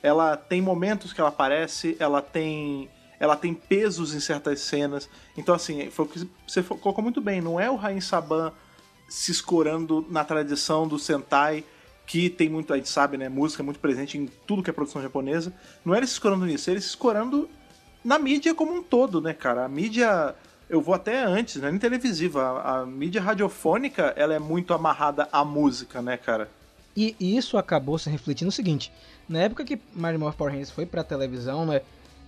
Ela 0.03 0.35
tem 0.35 0.61
momentos 0.61 1.13
que 1.13 1.21
ela 1.21 1.29
aparece, 1.29 1.95
ela 1.99 2.21
tem 2.21 2.89
ela 3.19 3.35
tem 3.35 3.53
pesos 3.53 4.13
em 4.13 4.19
certas 4.19 4.61
cenas. 4.61 5.09
Então, 5.37 5.55
assim, 5.55 5.89
foi 5.89 6.05
o 6.05 6.07
que 6.07 6.27
você 6.47 6.61
colocou 6.61 7.03
muito 7.03 7.21
bem. 7.21 7.41
Não 7.41 7.59
é 7.59 7.69
o 7.69 7.75
Rain 7.75 8.01
Saban 8.01 8.53
se 9.09 9.31
escorando 9.31 10.05
na 10.09 10.23
tradição 10.23 10.87
do 10.87 10.99
Sentai, 10.99 11.63
que 12.05 12.29
tem 12.29 12.49
muito, 12.49 12.73
a 12.73 12.77
gente 12.77 12.89
sabe, 12.89 13.17
né? 13.17 13.27
Música 13.27 13.61
é 13.61 13.65
muito 13.65 13.79
presente 13.79 14.17
em 14.17 14.27
tudo 14.45 14.63
que 14.63 14.69
é 14.69 14.73
produção 14.73 15.01
japonesa. 15.01 15.53
Não 15.83 15.93
é 15.93 15.97
ele 15.97 16.07
se 16.07 16.13
escorando 16.13 16.45
nisso, 16.45 16.69
é 16.69 16.73
ele 16.73 16.81
se 16.81 16.89
escorando 16.89 17.49
na 18.03 18.17
mídia 18.17 18.55
como 18.55 18.73
um 18.73 18.83
todo, 18.83 19.21
né, 19.21 19.33
cara? 19.33 19.65
A 19.65 19.67
mídia, 19.67 20.33
eu 20.69 20.79
vou 20.79 20.93
até 20.93 21.23
antes, 21.23 21.57
não 21.57 21.67
é 21.67 21.71
nem 21.71 21.79
televisiva, 21.79 22.41
a, 22.41 22.79
a 22.79 22.85
mídia 22.85 23.21
radiofônica, 23.21 24.13
ela 24.15 24.33
é 24.33 24.39
muito 24.39 24.73
amarrada 24.73 25.27
à 25.31 25.43
música, 25.43 26.01
né, 26.01 26.15
cara? 26.15 26.49
E 26.95 27.15
isso 27.19 27.57
acabou 27.57 27.99
se 27.99 28.09
refletindo 28.09 28.47
no 28.47 28.51
seguinte: 28.51 28.91
na 29.29 29.39
época 29.39 29.63
que 29.63 29.79
Mario 29.93 30.19
Morph 30.19 30.35
Power 30.35 30.51
Rangers 30.51 30.71
foi 30.71 30.85
pra 30.85 31.03
televisão, 31.03 31.65
né? 31.65 31.81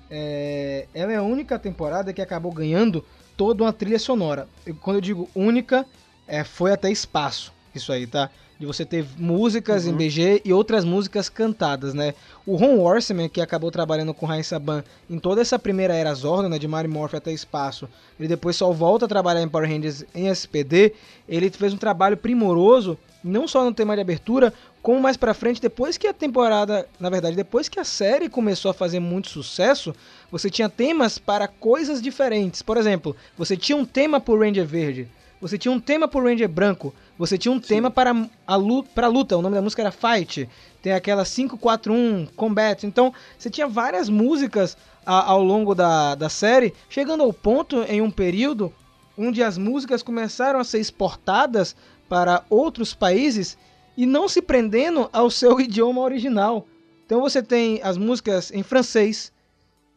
É, 0.10 0.88
ela 0.94 1.12
é 1.12 1.16
a 1.18 1.24
única 1.24 1.60
temporada 1.60 2.13
que 2.13 2.22
acabou 2.22 2.51
ganhando 2.51 3.06
toda 3.38 3.63
uma 3.63 3.74
trilha 3.74 4.00
sonora. 4.00 4.48
E 4.66 4.74
quando 4.74 4.98
eu 4.98 5.01
digo 5.01 5.30
única, 5.36 5.86
é, 6.28 6.44
foi 6.44 6.72
até 6.72 6.92
espaço. 6.92 7.54
Isso 7.74 7.92
aí, 7.92 8.08
tá? 8.08 8.30
De 8.60 8.66
você 8.66 8.84
ter 8.84 9.06
músicas 9.18 9.86
Uhum. 9.86 9.94
em 9.94 9.96
BG 9.96 10.42
e 10.44 10.51
outras 10.51 10.84
músicas 10.84 11.30
cantadas, 11.30 11.94
né? 11.94 12.13
O 12.46 12.58
Ron 12.58 12.75
Worseman, 12.80 13.30
que 13.30 13.39
acabou 13.39 13.72
trabalhando 13.72 14.13
com 14.13 14.25
Rain 14.25 14.44
Saban 14.44 14.84
em 15.10 15.18
toda 15.18 15.39
essa 15.42 15.58
primeira 15.58 15.94
era 15.96 16.13
Zordon, 16.13 16.50
né? 16.50 16.60
De 16.60 16.68
Mario 16.68 16.92
Morph 16.92 17.13
até 17.13 17.32
espaço. 17.32 17.88
Ele 18.20 18.28
depois 18.28 18.58
só 18.58 18.70
volta 18.74 19.06
a 19.06 19.08
trabalhar 19.08 19.42
em 19.42 19.48
Power 19.48 19.70
Rangers 19.70 20.04
em 20.13 20.28
SPD. 20.28 20.94
Ele 21.28 21.50
fez 21.50 21.74
um 21.74 21.78
trabalho 21.78 22.18
primoroso, 22.18 22.98
não 23.24 23.48
só 23.48 23.63
no 23.63 23.74
tema 23.74 23.96
de 23.96 24.01
abertura, 24.01 24.54
como 24.82 25.00
mais 25.00 25.16
pra 25.16 25.34
frente, 25.34 25.62
depois 25.62 25.98
que 25.98 26.08
a 26.08 26.13
temporada, 26.13 26.86
na 27.00 27.10
verdade, 27.10 27.38
depois 27.38 27.70
que 27.70 27.80
a 27.80 27.86
série 27.86 28.28
começou 28.28 28.72
a 28.72 28.74
fazer 28.74 29.00
muito 29.00 29.30
sucesso, 29.30 29.96
você 30.30 30.50
tinha 30.50 30.68
temas 30.68 31.18
para 31.18 31.48
coisas 31.48 32.01
diferentes. 32.01 32.62
Por 32.62 32.75
exemplo, 32.75 33.16
você 33.38 33.56
tinha 33.56 33.78
um 33.78 33.86
tema 33.86 34.20
pro 34.20 34.38
Ranger 34.39 34.66
Verde, 34.66 35.08
você 35.41 35.58
tinha 35.58 35.72
um 35.72 35.79
tema 35.79 36.08
pro 36.08 36.24
Ranger 36.24 36.50
Branco, 36.50 36.93
você 37.17 37.38
tinha 37.38 37.51
um 37.51 37.60
tema 37.60 37.89
para 37.89 38.15
a 38.46 38.55
luta, 38.55 38.89
para 38.93 39.08
luta, 39.08 39.38
o 39.38 39.41
nome 39.41 39.55
da 39.55 39.62
música 39.62 39.81
era 39.81 39.91
Fight. 39.91 40.50
Tem 40.81 40.93
aquela 40.93 41.25
541 41.25 42.25
Combat. 42.36 42.86
Então, 42.86 43.13
você 43.38 43.50
tinha 43.50 43.67
várias 43.67 44.08
músicas 44.10 44.77
a- 45.05 45.25
ao 45.31 45.43
longo 45.43 45.75
da, 45.75 46.15
da 46.15 46.29
série, 46.29 46.74
chegando 46.89 47.24
ao 47.24 47.34
ponto 47.34 47.84
em 47.84 48.01
um 48.01 48.10
período 48.12 48.74
onde 49.17 49.43
as 49.43 49.58
músicas 49.58 50.01
começaram 50.01 50.60
a 50.60 50.63
ser 50.63 50.79
exportadas 50.79 51.75
para 52.08 52.43
outros 52.50 52.93
países 52.93 53.58
e 53.98 54.05
não 54.05 54.29
se 54.29 54.41
prendendo 54.41 55.10
ao 55.12 55.29
seu 55.29 55.60
idioma 55.62 56.01
original. 56.01 56.65
Então 57.05 57.19
você 57.22 57.41
tem 57.43 57.81
as 57.84 57.98
músicas 57.98 58.51
em 58.51 58.63
francês, 58.63 59.31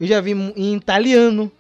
eu 0.01 0.07
já 0.07 0.21
vi 0.21 0.33
em 0.33 0.75
italiano. 0.75 1.51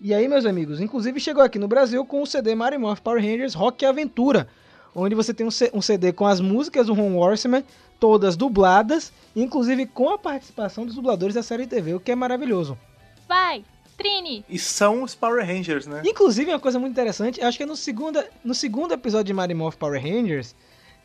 E 0.00 0.12
aí, 0.12 0.28
meus 0.28 0.44
amigos, 0.44 0.80
inclusive 0.80 1.18
chegou 1.18 1.42
aqui 1.42 1.58
no 1.58 1.66
Brasil 1.66 2.04
com 2.04 2.20
o 2.20 2.26
CD 2.26 2.54
Mario 2.54 2.78
Morph 2.78 3.00
Power 3.00 3.20
Rangers 3.20 3.54
Rock 3.54 3.84
Aventura, 3.84 4.46
onde 4.94 5.14
você 5.14 5.32
tem 5.32 5.46
um 5.46 5.82
CD 5.82 6.12
com 6.12 6.26
as 6.26 6.38
músicas 6.38 6.86
do 6.86 6.92
Home 6.92 7.16
Horseman, 7.16 7.64
todas 7.98 8.36
dubladas, 8.36 9.10
inclusive 9.34 9.86
com 9.86 10.10
a 10.10 10.18
participação 10.18 10.84
dos 10.84 10.94
dubladores 10.94 11.34
da 11.34 11.42
série 11.42 11.66
TV, 11.66 11.94
o 11.94 12.00
que 12.00 12.12
é 12.12 12.14
maravilhoso. 12.14 12.78
Vai, 13.26 13.64
Trini! 13.96 14.44
E 14.48 14.58
são 14.58 15.02
os 15.02 15.14
Power 15.14 15.44
Rangers, 15.46 15.86
né? 15.86 16.02
Inclusive, 16.04 16.50
uma 16.50 16.60
coisa 16.60 16.78
muito 16.78 16.92
interessante, 16.92 17.40
acho 17.40 17.56
que 17.56 17.64
é 17.64 17.66
no 17.66 17.76
segundo, 17.76 18.22
no 18.44 18.54
segundo 18.54 18.92
episódio 18.92 19.24
de 19.24 19.32
Mario 19.32 19.56
Morph 19.56 19.76
Power 19.76 20.00
Rangers, 20.00 20.54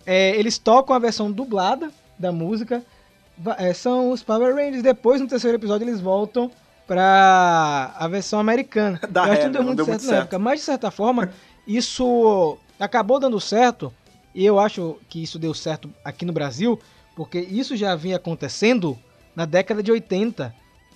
é, 0.06 0.36
eles 0.38 0.58
tocam 0.58 0.94
a 0.94 1.00
versão 1.00 1.32
dublada 1.32 1.90
da 2.20 2.32
música, 2.32 2.84
é, 3.58 3.74
são 3.74 4.12
os 4.12 4.22
Power 4.22 4.54
Rangers, 4.54 4.84
depois 4.84 5.22
no 5.22 5.28
terceiro 5.28 5.58
episódio 5.58 5.88
eles 5.88 6.02
voltam 6.02 6.52
pra 6.92 7.94
a 7.98 8.06
versão 8.10 8.38
americana. 8.38 9.00
Da 9.10 9.26
Eu 9.26 9.32
acho 9.32 9.42
que 9.42 9.46
não 9.46 9.52
deu 9.54 9.64
muito 9.64 9.78
deu 9.78 9.86
certo 9.86 10.00
muito 10.02 10.06
na 10.08 10.10
certo. 10.10 10.24
época, 10.24 10.40
mas 10.40 10.60
de 10.60 10.66
certa 10.66 10.92
forma, 10.92 11.32
isso 11.66 12.58
acabou 12.78 13.18
dando 13.18 13.40
certo, 13.40 13.94
e 14.36 14.46
eu 14.46 14.60
acho 14.60 14.98
que 15.08 15.24
isso 15.24 15.40
deu 15.40 15.54
certo 15.54 15.90
aqui 16.04 16.26
no 16.26 16.34
Brasil, 16.34 16.78
porque 17.16 17.40
isso 17.40 17.78
já 17.78 17.96
vinha 17.96 18.18
acontecendo 18.18 19.00
na 19.34 19.46
década 19.46 19.82
de 19.82 19.90
80. 19.90 20.54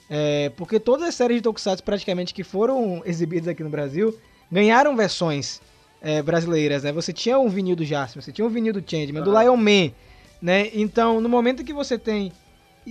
É, 0.10 0.52
porque 0.58 0.80
todas 0.82 1.08
as 1.08 1.16
séries 1.16 1.38
de 1.38 1.44
Tokusatsu 1.44 1.84
praticamente 1.84 2.34
que 2.34 2.44
foram 2.44 3.02
exibidas 3.06 3.48
aqui 3.48 3.64
no 3.64 3.70
Brasil 3.70 4.16
ganharam 4.52 4.96
versões 4.96 5.62
é, 6.02 6.22
brasileiras, 6.22 6.84
né? 6.84 6.92
Você 6.92 7.14
tinha 7.14 7.40
um 7.40 7.48
vinil 7.48 7.76
do 7.76 7.86
Jasper, 7.86 8.22
você 8.22 8.32
tinha 8.34 8.46
um 8.46 8.50
vinil 8.50 8.74
do 8.74 8.84
Changeman, 8.86 9.24
do. 9.24 9.32
Lion 9.32 9.58
Man, 9.58 9.92
né? 10.42 10.70
Então, 10.74 11.22
no 11.22 11.30
momento 11.30 11.64
que 11.64 11.74
você 11.74 11.98
tem 11.98 12.32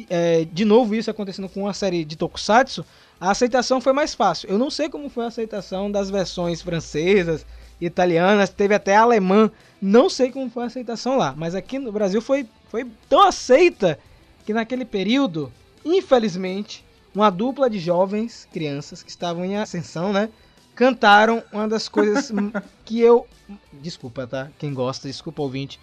é, 0.09 0.45
de 0.45 0.65
novo 0.65 0.95
isso 0.95 1.11
acontecendo 1.11 1.49
com 1.49 1.63
uma 1.63 1.75
série 1.75 2.05
de 2.05 2.17
Tokusatsu, 2.17 2.85
a 3.21 3.31
aceitação 3.31 3.81
foi 3.81 3.93
mais 3.93 4.15
fácil. 4.15 4.49
Eu 4.49 4.59
não 4.59 4.71
sei 4.71 4.89
como 4.89 5.09
foi 5.09 5.25
a 5.25 5.29
aceitação 5.29 5.91
das 5.91 6.11
versões 6.11 6.61
francesas, 6.61 7.47
italianas, 7.81 8.51
teve 8.51 8.75
até 8.75 8.97
alemã, 8.97 9.51
não 9.81 10.09
sei 10.09 10.31
como 10.31 10.51
foi 10.51 10.65
a 10.65 10.67
aceitação 10.67 11.17
lá, 11.17 11.35
mas 11.37 11.55
aqui 11.55 11.79
no 11.79 11.93
Brasil 11.93 12.21
foi, 12.21 12.47
foi 12.69 12.87
tão 13.09 13.23
aceita 13.23 13.99
que 14.45 14.53
naquele 14.53 14.85
período, 14.85 15.53
infelizmente, 15.85 16.85
uma 17.15 17.31
dupla 17.31 17.71
de 17.71 17.79
jovens, 17.79 18.49
crianças 18.53 19.03
que 19.03 19.11
estavam 19.11 19.45
em 19.45 19.57
ascensão, 19.57 20.13
né? 20.13 20.29
Cantaram 20.75 21.43
uma 21.53 21.69
das 21.69 21.89
coisas 21.89 22.33
que 22.85 23.01
eu. 23.01 23.27
Desculpa, 23.73 24.27
tá? 24.27 24.51
Quem 24.59 24.75
gosta, 24.75 25.07
desculpa 25.07 25.43
ouvinte. 25.43 25.79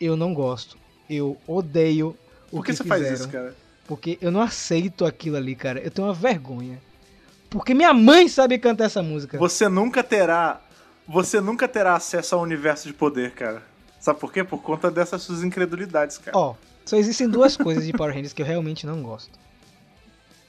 Eu 0.00 0.16
não 0.16 0.34
gosto. 0.34 0.76
Eu 1.08 1.36
odeio 1.46 2.16
Por 2.52 2.64
que, 2.64 2.72
que 2.72 2.76
você 2.76 2.82
fizeram. 2.84 3.04
faz 3.04 3.20
isso, 3.20 3.28
cara? 3.28 3.56
Porque 3.86 4.18
eu 4.20 4.30
não 4.30 4.40
aceito 4.40 5.04
aquilo 5.04 5.36
ali, 5.36 5.56
cara. 5.56 5.80
Eu 5.80 5.90
tenho 5.90 6.06
uma 6.06 6.14
vergonha. 6.14 6.78
Porque 7.50 7.74
minha 7.74 7.92
mãe 7.92 8.28
sabe 8.28 8.58
cantar 8.58 8.84
essa 8.84 9.02
música. 9.02 9.38
Você 9.38 9.68
nunca 9.68 10.02
terá. 10.02 10.60
Você 11.08 11.40
nunca 11.40 11.66
terá 11.66 11.94
acesso 11.96 12.34
ao 12.34 12.42
universo 12.42 12.86
de 12.86 12.94
poder, 12.94 13.32
cara. 13.32 13.62
Sabe 14.00 14.20
por 14.20 14.32
quê? 14.32 14.44
Por 14.44 14.62
conta 14.62 14.90
dessas 14.90 15.22
suas 15.22 15.42
incredulidades, 15.42 16.18
cara. 16.18 16.36
Ó, 16.36 16.54
só 16.84 16.96
existem 16.96 17.28
duas 17.28 17.56
coisas 17.56 17.84
de 17.84 17.92
Power 17.92 18.14
Rangers 18.14 18.32
que 18.32 18.42
eu 18.42 18.46
realmente 18.46 18.86
não 18.86 19.02
gosto. 19.02 19.38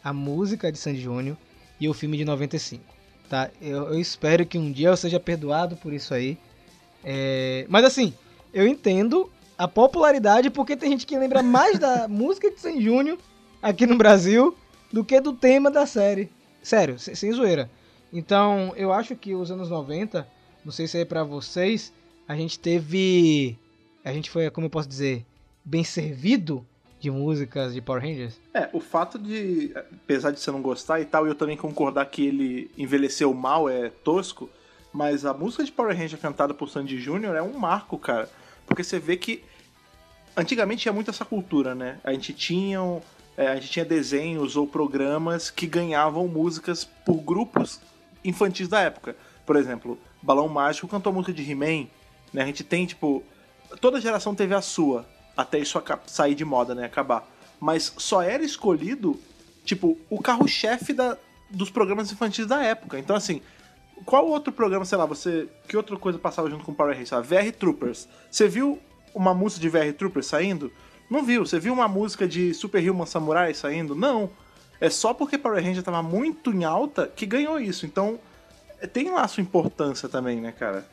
A 0.03 0.13
música 0.13 0.72
de 0.72 0.77
Sandy 0.77 1.01
Júnior 1.01 1.38
e 1.79 1.89
o 1.89 1.93
filme 1.93 2.17
de 2.17 2.25
95. 2.25 2.83
Tá? 3.29 3.50
Eu, 3.62 3.93
eu 3.93 4.00
espero 4.00 4.45
que 4.45 4.57
um 4.57 4.72
dia 4.72 4.89
eu 4.89 4.98
seja 4.98 5.19
perdoado 5.19 5.75
por 5.77 5.93
isso 5.93 6.13
aí. 6.13 6.38
É, 7.03 7.65
Mas 7.67 7.83
assim, 7.83 8.13
eu 8.53 8.67
entendo 8.67 9.29
a 9.63 9.67
popularidade 9.67 10.50
porque 10.50 10.75
tem 10.75 10.91
gente 10.91 11.05
que 11.05 11.17
lembra 11.17 11.41
mais 11.41 11.79
da 11.79 12.05
música 12.10 12.51
de 12.51 12.60
Sandy 12.60 12.84
Júnior 12.84 13.17
aqui 13.62 13.88
no 13.88 13.98
Brasil 13.98 14.53
do 14.91 15.05
que 15.05 15.22
do 15.22 15.32
tema 15.32 15.72
da 15.72 15.86
série. 15.86 16.29
Sério, 16.62 17.00
sem, 17.00 17.15
sem 17.15 17.32
zoeira. 17.32 17.72
Então, 18.12 18.74
eu 18.75 18.91
acho 18.91 19.15
que 19.15 19.34
os 19.34 19.50
anos 19.50 19.70
90, 19.70 20.27
não 20.65 20.72
sei 20.74 20.86
se 20.86 21.00
é 21.00 21.05
pra 21.05 21.24
vocês, 21.24 21.93
a 22.27 22.36
gente 22.36 22.60
teve. 22.60 23.58
A 24.03 24.12
gente 24.12 24.29
foi, 24.29 24.50
como 24.50 24.67
eu 24.67 24.70
posso 24.70 24.89
dizer, 24.89 25.25
bem 25.63 25.86
servido 25.86 26.65
de 27.00 27.10
músicas 27.10 27.74
de 27.74 27.79
Power 27.79 28.01
Rangers. 28.01 28.38
É, 28.53 28.70
o 28.74 28.82
fato 28.82 29.17
de, 29.17 29.72
apesar 30.03 30.32
de 30.32 30.41
você 30.41 30.51
não 30.51 30.62
gostar 30.62 31.00
e 31.00 31.05
tal, 31.05 31.25
e 31.25 31.29
eu 31.29 31.36
também 31.36 31.55
concordar 31.55 32.05
que 32.08 32.27
ele 32.27 32.70
envelheceu 32.77 33.34
mal, 33.34 33.70
é 33.70 33.89
tosco, 33.89 34.50
mas 34.91 35.25
a 35.25 35.34
música 35.34 35.63
de 35.63 35.72
Power 35.72 35.98
Ranger 35.98 36.20
cantada 36.20 36.53
por 36.53 36.70
Sandy 36.70 36.98
Jr. 36.98 37.36
é 37.38 37.41
um 37.41 37.58
marco, 37.58 37.98
cara. 37.98 38.29
Porque 38.65 38.84
você 38.84 39.00
vê 39.00 39.15
que 39.15 39.43
antigamente 40.36 40.82
tinha 40.82 40.94
muito 40.94 41.10
essa 41.10 41.25
cultura, 41.25 41.75
né? 41.75 42.00
A 42.04 42.12
gente 42.12 42.34
tinha, 42.34 42.80
é, 43.38 43.48
a 43.48 43.56
gente 43.56 43.70
tinha 43.70 43.86
desenhos 43.86 44.56
ou 44.56 44.68
programas 44.68 45.50
que 45.50 45.68
ganhavam 45.68 46.28
músicas 46.28 46.84
por 47.06 47.18
grupos 47.18 47.80
infantis 48.24 48.68
da 48.68 48.80
época. 48.82 49.16
Por 49.46 49.56
exemplo, 49.56 49.98
Balão 50.22 50.48
Mágico 50.48 50.88
cantou 50.88 51.12
a 51.12 51.13
música 51.13 51.34
de 51.34 51.50
He-Man, 51.50 51.88
né? 52.34 52.44
A 52.44 52.46
gente 52.46 52.63
tem, 52.63 52.86
tipo, 52.86 53.24
toda 53.80 54.02
geração 54.02 54.34
teve 54.34 54.54
a 54.56 54.62
sua, 54.62 55.06
até 55.36 55.60
isso 55.60 55.82
sair 56.08 56.36
de 56.36 56.46
moda, 56.46 56.74
né? 56.74 56.86
Acabar. 56.86 57.28
Mas 57.60 57.94
só 57.98 58.22
era 58.22 58.44
escolhido, 58.44 59.20
tipo, 59.66 59.98
o 60.10 60.22
carro-chefe 60.22 60.96
dos 61.50 61.70
programas 61.70 62.12
infantis 62.12 62.46
da 62.46 62.63
época. 62.63 62.98
Então, 63.00 63.16
assim, 63.16 63.42
qual 64.06 64.28
outro 64.28 64.52
programa, 64.52 64.86
sei 64.86 64.98
lá, 64.98 65.06
você. 65.06 65.48
Que 65.68 65.78
outra 65.78 65.96
coisa 65.98 66.20
passava 66.20 66.50
junto 66.50 66.66
com 66.66 66.74
Power 66.74 66.94
Rangers? 66.94 67.12
Lá, 67.12 67.22
VR 67.22 67.52
Troopers. 67.58 68.08
Você 68.30 68.48
viu 68.48 68.80
uma 69.13 69.34
música 69.34 69.62
de 69.62 69.70
VR 69.70 69.93
Troopers 69.93 70.27
saindo? 70.27 70.72
Não 71.10 71.24
viu. 71.24 71.46
Você 71.46 71.60
viu 71.60 71.74
uma 71.74 71.88
música 71.88 72.27
de 72.27 72.53
Super 72.53 72.89
Human 72.89 73.05
Samurai 73.05 73.53
saindo? 73.53 73.96
Não. 73.96 74.29
É 74.79 74.89
só 74.89 75.13
porque 75.13 75.38
Power 75.38 75.63
Ranger 75.63 75.84
tava 75.84 76.03
muito 76.03 76.51
em 76.51 76.63
alta 76.63 77.08
que 77.08 77.25
ganhou 77.25 77.60
isso. 77.60 77.86
Então, 77.86 78.20
é, 78.82 78.88
tem 78.88 79.10
lá 79.10 79.27
sua 79.27 79.41
importância 79.41 80.10
também, 80.10 80.41
né, 80.41 80.51
cara? 80.51 80.86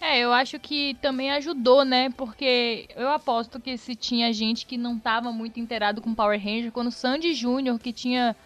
É, 0.00 0.18
eu 0.18 0.32
acho 0.32 0.58
que 0.58 0.96
também 1.00 1.30
ajudou, 1.30 1.84
né? 1.84 2.10
Porque 2.10 2.88
eu 2.94 3.08
aposto 3.08 3.58
que 3.58 3.78
se 3.78 3.94
tinha 3.94 4.32
gente 4.32 4.66
que 4.66 4.76
não 4.76 4.98
tava 4.98 5.32
muito 5.32 5.58
inteirado 5.58 6.02
com 6.02 6.14
Power 6.14 6.38
Ranger, 6.38 6.70
quando 6.70 6.90
Sandy 6.90 7.32
Júnior, 7.32 7.78
que 7.78 7.92
tinha, 7.92 8.36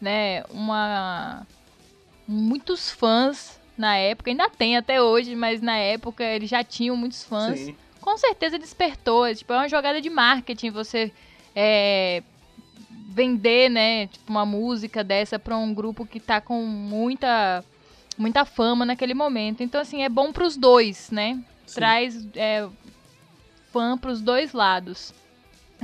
né, 0.00 0.44
uma. 0.50 1.46
muitos 2.26 2.90
fãs 2.90 3.58
na 3.76 3.96
época, 3.96 4.30
ainda 4.30 4.50
tem 4.50 4.76
até 4.76 5.00
hoje, 5.00 5.34
mas 5.34 5.62
na 5.62 5.76
época 5.76 6.22
eles 6.24 6.50
já 6.50 6.62
tinham 6.62 6.96
muitos 6.96 7.24
fãs. 7.24 7.58
Sim. 7.58 7.76
Com 8.08 8.16
certeza 8.16 8.58
despertou. 8.58 9.32
Tipo, 9.34 9.52
é 9.52 9.56
uma 9.56 9.68
jogada 9.68 10.00
de 10.00 10.08
marketing 10.08 10.70
você 10.70 11.12
é, 11.54 12.22
vender, 13.10 13.68
né, 13.68 14.06
tipo, 14.06 14.30
uma 14.30 14.46
música 14.46 15.04
dessa 15.04 15.38
pra 15.38 15.58
um 15.58 15.74
grupo 15.74 16.06
que 16.06 16.18
tá 16.18 16.40
com 16.40 16.62
muita 16.62 17.62
muita 18.16 18.46
fama 18.46 18.86
naquele 18.86 19.12
momento. 19.12 19.62
Então, 19.62 19.78
assim, 19.78 20.02
é 20.04 20.08
bom 20.08 20.32
pros 20.32 20.56
dois, 20.56 21.10
né? 21.10 21.34
Sim. 21.66 21.74
Traz 21.74 22.26
é, 22.34 22.66
fã 23.70 23.98
pros 23.98 24.22
dois 24.22 24.54
lados. 24.54 25.12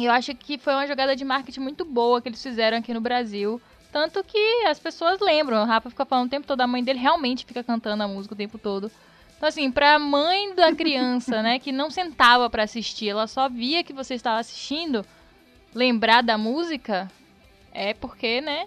Eu 0.01 0.11
acho 0.11 0.35
que 0.35 0.57
foi 0.57 0.73
uma 0.73 0.87
jogada 0.87 1.15
de 1.15 1.27
marketing 1.27 1.61
muito 1.61 1.85
boa 1.85 2.23
que 2.23 2.29
eles 2.31 2.43
fizeram 2.43 2.79
aqui 2.79 2.95
no 2.95 3.03
Brasil. 3.03 3.61
Tanto 3.93 4.25
que 4.25 4.65
as 4.67 4.79
pessoas 4.79 5.21
lembram. 5.21 5.63
O 5.63 5.67
Rafa 5.67 5.91
fica 5.91 6.07
falando 6.07 6.29
o 6.29 6.31
tempo 6.31 6.47
todo, 6.47 6.63
a 6.63 6.67
mãe 6.67 6.83
dele 6.83 6.99
realmente 6.99 7.45
fica 7.45 7.63
cantando 7.63 8.03
a 8.03 8.09
música 8.09 8.33
o 8.33 8.39
tempo 8.39 8.57
todo. 8.57 8.91
Então, 9.37 9.49
assim, 9.49 9.71
pra 9.71 9.99
mãe 9.99 10.55
da 10.55 10.75
criança, 10.75 11.43
né, 11.43 11.59
que 11.59 11.73
não 11.73 11.91
sentava 11.91 12.49
pra 12.49 12.63
assistir, 12.63 13.11
ela 13.11 13.27
só 13.27 13.49
via 13.49 13.85
que 13.85 13.93
você 13.93 14.15
estava 14.15 14.39
assistindo, 14.39 15.05
lembrar 15.75 16.23
da 16.23 16.39
música, 16.39 17.11
é 17.73 17.93
porque, 17.93 18.41
né, 18.41 18.67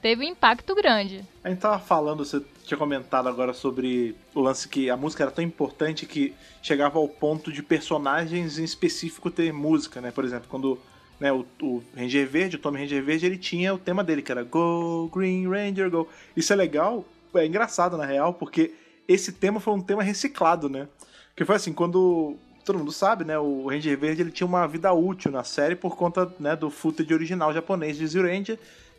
teve 0.00 0.24
um 0.24 0.28
impacto 0.28 0.74
grande. 0.74 1.24
A 1.44 1.50
gente 1.50 1.60
tava 1.60 1.78
falando, 1.78 2.24
você 2.24 2.42
tinha 2.64 2.78
comentado 2.78 3.28
agora 3.28 3.52
sobre 3.52 4.16
o 4.34 4.40
lance 4.40 4.68
que 4.68 4.88
a 4.90 4.96
música 4.96 5.24
era 5.24 5.30
tão 5.30 5.44
importante 5.44 6.06
que 6.06 6.34
chegava 6.62 6.98
ao 6.98 7.08
ponto 7.08 7.52
de 7.52 7.62
personagens 7.62 8.58
em 8.58 8.64
específico 8.64 9.30
ter 9.30 9.52
música, 9.52 10.00
né? 10.00 10.10
Por 10.10 10.24
exemplo, 10.24 10.46
quando 10.48 10.78
né, 11.18 11.30
o, 11.32 11.44
o 11.60 11.82
Ranger 11.94 12.26
Verde, 12.26 12.56
o 12.56 12.58
Tommy 12.58 12.78
Ranger 12.80 13.04
Verde, 13.04 13.26
ele 13.26 13.36
tinha 13.36 13.74
o 13.74 13.78
tema 13.78 14.02
dele, 14.02 14.22
que 14.22 14.32
era 14.32 14.42
Go, 14.42 15.10
Green 15.14 15.48
Ranger, 15.48 15.90
Go. 15.90 16.08
Isso 16.34 16.52
é 16.52 16.56
legal, 16.56 17.04
é 17.34 17.46
engraçado 17.46 17.96
na 17.96 18.06
real, 18.06 18.32
porque 18.32 18.72
esse 19.12 19.32
tema 19.32 19.58
foi 19.58 19.74
um 19.74 19.80
tema 19.80 20.04
reciclado, 20.04 20.68
né? 20.68 20.86
Que 21.34 21.44
foi 21.44 21.56
assim, 21.56 21.72
quando 21.72 22.36
todo 22.64 22.78
mundo 22.78 22.92
sabe, 22.92 23.24
né? 23.24 23.36
O 23.36 23.66
Ranger 23.66 23.98
Verde 23.98 24.22
ele 24.22 24.30
tinha 24.30 24.46
uma 24.46 24.66
vida 24.68 24.92
útil 24.92 25.32
na 25.32 25.42
série 25.42 25.74
por 25.74 25.96
conta 25.96 26.32
né, 26.38 26.54
do 26.54 26.70
footage 26.70 27.12
original 27.12 27.52
japonês 27.52 27.96
de 27.96 28.06
Zero 28.06 28.28
Ranger. 28.28 28.56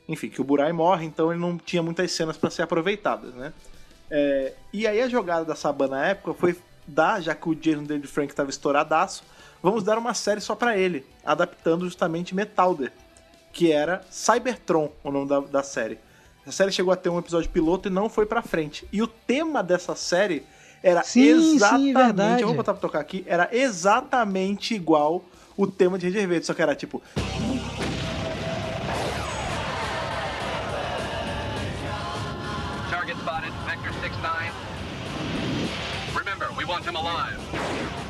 Enfim, 0.10 0.30
que 0.30 0.42
o 0.42 0.44
Burai 0.44 0.74
morre, 0.74 1.06
então 1.06 1.32
ele 1.32 1.40
não 1.40 1.58
tinha 1.58 1.82
muitas 1.82 2.12
cenas 2.12 2.36
para 2.36 2.50
ser 2.50 2.64
aproveitadas, 2.64 3.34
né? 3.34 3.54
É, 4.10 4.54
e 4.74 4.86
aí 4.86 5.00
a 5.02 5.08
jogada 5.08 5.46
da 5.46 5.56
Saban 5.56 5.88
na 5.88 6.06
época 6.08 6.34
foi 6.34 6.58
dar, 6.86 7.22
já 7.22 7.34
que 7.34 7.48
o 7.48 7.56
Jason 7.56 7.84
David 7.84 8.08
Frank 8.08 8.34
estava 8.34 8.50
estouradaço, 8.50 9.24
vamos 9.64 9.84
dar 9.84 9.98
uma 9.98 10.14
série 10.14 10.42
só 10.42 10.54
para 10.54 10.78
ele, 10.78 11.06
adaptando 11.24 11.86
justamente 11.86 12.36
Metalder, 12.36 12.92
que 13.54 13.72
era 13.72 14.02
Cybertron, 14.12 14.92
o 15.02 15.12
nome 15.12 15.30
da, 15.30 15.40
da 15.40 15.64
série. 15.64 15.98
A 16.46 16.52
série 16.52 16.72
chegou 16.72 16.92
a 16.92 16.96
ter 16.96 17.10
um 17.10 17.20
episódio 17.20 17.50
piloto 17.50 17.88
e 17.88 17.92
não 17.92 18.10
foi 18.10 18.26
pra 18.26 18.42
frente. 18.42 18.88
E 18.92 19.02
o 19.02 19.08
tema 19.08 19.62
dessa 19.62 19.96
série 19.96 20.44
era 20.82 21.04
sim, 21.04 21.56
exatamente. 21.56 22.38
Sim. 22.38 22.42
Eu 22.42 22.48
vou 22.48 22.56
botar 22.56 22.74
pra 22.74 22.82
tocar 22.82 23.00
aqui. 23.00 23.24
Era 23.28 23.48
exatamente 23.52 24.74
igual 24.74 25.24
o 25.56 25.68
tema 25.68 26.00
de 26.00 26.08
Ranger 26.08 26.28
Verde, 26.28 26.46
só 26.48 26.54
que 26.56 26.62
era 26.62 26.76
tipo. 26.76 27.02
Target 32.90 33.18
spotted, 33.20 33.54
Vector 33.68 33.94
69. 34.02 34.52
Remember, 36.16 36.50
we 36.58 36.66
want 36.66 36.86
him 36.86 36.96
alive. 36.96 38.01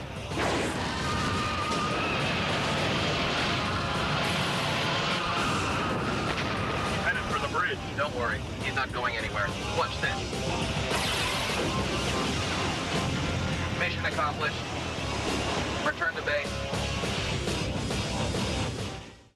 Don't 7.97 8.13
worry, 8.15 8.39
he's 8.63 8.75
not 8.75 8.91
going 8.91 9.15
anywhere. 9.15 9.47
Watch 9.77 9.95
this. 10.01 10.15
Mission 13.79 14.05
accomplished. 14.05 14.57
Return 15.85 16.13
to 16.15 16.21
base. 16.23 16.49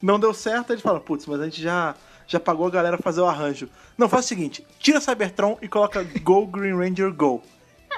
Não 0.01 0.20
deu 0.20 0.34
certo, 0.34 0.72
eles 0.72 0.82
falam, 0.82 1.00
putz, 1.00 1.25
mas 1.25 1.39
a 1.39 1.46
gente 1.46 1.62
já, 1.62 1.96
já 2.27 2.39
pagou 2.39 2.68
a 2.68 2.70
galera 2.70 2.98
fazer 2.98 3.22
o 3.22 3.25
arranjo. 3.25 3.70
Não, 3.98 4.10
faz 4.10 4.25
o 4.25 4.27
seguinte, 4.27 4.68
tira 4.80 5.00
Cybertron 5.00 5.58
e 5.62 5.68
coloca 5.68 6.04
Go 6.22 6.46
Green 6.46 6.75
Ranger 6.75 7.13
Go. 7.13 7.42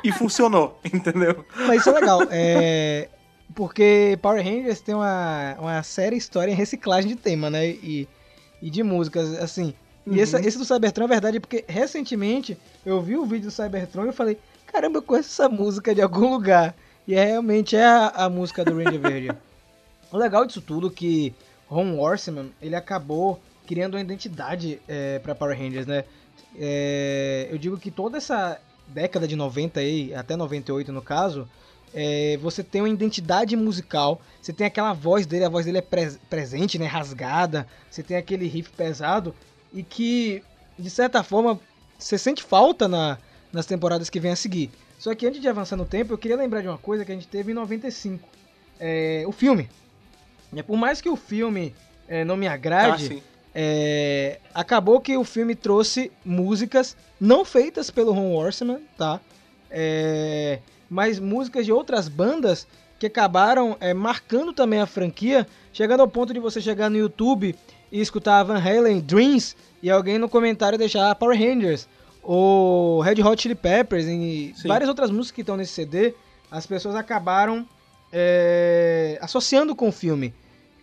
E 0.04 0.12
funcionou, 0.12 0.80
entendeu? 0.86 1.44
Mas 1.66 1.82
isso 1.82 1.90
é 1.90 1.94
legal, 1.94 2.22
é... 2.30 3.10
Porque 3.56 4.20
Power 4.22 4.44
Rangers 4.44 4.82
tem 4.82 4.94
uma, 4.94 5.56
uma 5.60 5.84
séria 5.84 6.16
história 6.16 6.52
em 6.52 6.56
reciclagem 6.56 7.10
de 7.10 7.16
tema, 7.16 7.50
né? 7.50 7.68
E, 7.68 8.08
e 8.62 8.70
de 8.70 8.84
músicas, 8.84 9.34
assim. 9.40 9.74
E 10.08 10.12
Uhum. 10.12 10.16
esse, 10.16 10.36
esse 10.38 10.58
do 10.58 10.64
Cybertron 10.66 11.04
é 11.06 11.08
verdade, 11.10 11.40
porque 11.40 11.66
recentemente 11.68 12.58
eu 12.86 13.02
vi 13.02 13.18
o 13.18 13.26
vídeo 13.26 13.50
do 13.50 13.52
Cybertron 13.52 14.06
e 14.06 14.08
eu 14.08 14.14
falei, 14.14 14.38
caramba, 14.66 15.00
eu 15.00 15.02
conheço 15.04 15.30
essa 15.30 15.50
música 15.50 15.94
de 15.94 16.02
algum 16.02 16.30
lugar. 16.32 16.74
E 17.06 17.14
é, 17.14 17.26
realmente 17.26 17.76
é 17.76 17.86
a, 17.86 18.08
a 18.08 18.30
música 18.30 18.64
do 18.66 18.76
Ranger 18.78 19.00
Verde. 19.00 19.32
O 20.10 20.16
legal 20.18 20.46
disso 20.46 20.62
tudo 20.62 20.88
é 20.88 20.90
que 20.90 21.34
Ron 21.68 22.00
Horseman, 22.00 22.50
ele 22.62 22.76
acabou 22.78 23.42
criando 23.68 23.96
uma 23.96 24.00
identidade 24.00 24.80
é, 24.88 25.20
para 25.20 25.36
Power 25.36 25.58
Rangers, 25.60 25.86
né? 25.86 26.06
É, 26.58 27.50
eu 27.52 27.58
digo 27.58 27.78
que 27.78 27.92
toda 27.92 28.18
essa 28.18 28.58
década 28.88 29.28
de 29.28 29.36
90 29.36 29.82
aí, 29.82 30.16
até 30.16 30.38
98 30.38 30.94
no 30.94 31.02
caso, 31.02 31.46
é, 31.94 32.38
você 32.42 32.64
tem 32.64 32.82
uma 32.82 32.90
identidade 32.90 33.54
musical, 33.58 34.22
você 34.42 34.54
tem 34.54 34.66
aquela 34.66 34.94
voz 34.94 35.26
dele, 35.26 35.44
a 35.44 35.50
voz 35.50 35.66
dele 35.66 35.80
é 35.80 35.82
pres- 35.82 36.18
presente, 36.30 36.80
né, 36.80 36.86
rasgada, 36.86 37.68
você 37.92 38.02
tem 38.02 38.16
aquele 38.16 38.48
riff 38.48 38.70
pesado 38.72 39.36
e 39.74 39.84
que, 39.84 40.44
de 40.78 40.90
certa 40.90 41.24
forma, 41.24 41.60
você 41.98 42.18
sente 42.18 42.44
falta 42.44 42.88
na, 42.88 43.18
nas 43.52 43.66
temporadas 43.66 44.10
que 44.10 44.20
vem 44.20 44.32
a 44.32 44.36
seguir. 44.36 44.70
Só 45.00 45.14
que 45.14 45.28
antes 45.28 45.42
de 45.42 45.48
avançar 45.48 45.76
no 45.78 45.86
tempo, 45.86 46.14
eu 46.14 46.18
queria 46.18 46.38
lembrar 46.38 46.62
de 46.62 46.68
uma 46.68 46.78
coisa 46.78 47.06
que 47.06 47.12
a 47.12 47.16
gente 47.16 47.28
teve 47.28 47.52
em 47.52 47.56
95, 47.56 48.28
é, 48.80 49.24
o 49.28 49.32
filme. 49.32 49.70
É, 50.56 50.64
por 50.64 50.78
mais 50.78 51.02
que 51.02 51.10
o 51.10 51.16
filme 51.16 51.76
é, 52.08 52.24
não 52.24 52.36
me 52.38 52.48
Ah, 52.48 52.54
agrade, 52.54 53.08
sim. 53.08 53.24
é, 53.54 54.40
acabou 54.54 55.00
que 55.00 55.16
o 55.18 55.24
filme 55.24 55.54
trouxe 55.56 56.12
músicas 56.24 56.96
não 57.20 57.44
feitas 57.44 57.92
pelo 57.92 58.12
Ron 58.14 58.34
Horseman, 58.34 58.80
tá? 58.98 59.20
É, 59.70 60.60
mas 60.90 61.20
músicas 61.20 61.66
de 61.66 61.72
outras 61.72 62.08
bandas 62.08 62.66
que 62.98 63.06
acabaram 63.06 63.78
é, 63.80 63.94
marcando 63.94 64.54
também 64.54 64.80
a 64.80 64.86
franquia, 64.88 65.46
chegando 65.74 66.00
ao 66.00 66.08
ponto 66.08 66.34
de 66.34 66.40
você 66.40 66.60
chegar 66.62 66.90
no 66.90 66.98
YouTube 66.98 67.56
e 67.92 68.02
escutar 68.02 68.44
Van 68.44 68.60
Halen 68.60 69.00
Dreams 69.00 69.56
e 69.82 69.90
alguém 69.90 70.18
no 70.18 70.30
comentário 70.30 70.78
deixar 70.78 71.14
Power 71.16 71.38
Rangers 71.38 71.88
ou 72.22 73.00
Red 73.02 73.22
Hot 73.24 73.42
Chili 73.42 73.56
Peppers 73.56 74.06
e 74.06 74.54
Sim. 74.56 74.68
várias 74.68 74.90
outras 74.90 75.10
músicas 75.10 75.36
que 75.36 75.42
estão 75.42 75.56
nesse 75.56 75.74
CD, 75.74 76.14
as 76.52 76.66
pessoas 76.66 76.96
acabaram 76.96 77.66
é, 78.12 79.18
associando 79.22 79.76
com 79.76 79.90
o 79.90 79.92
filme. 79.92 80.34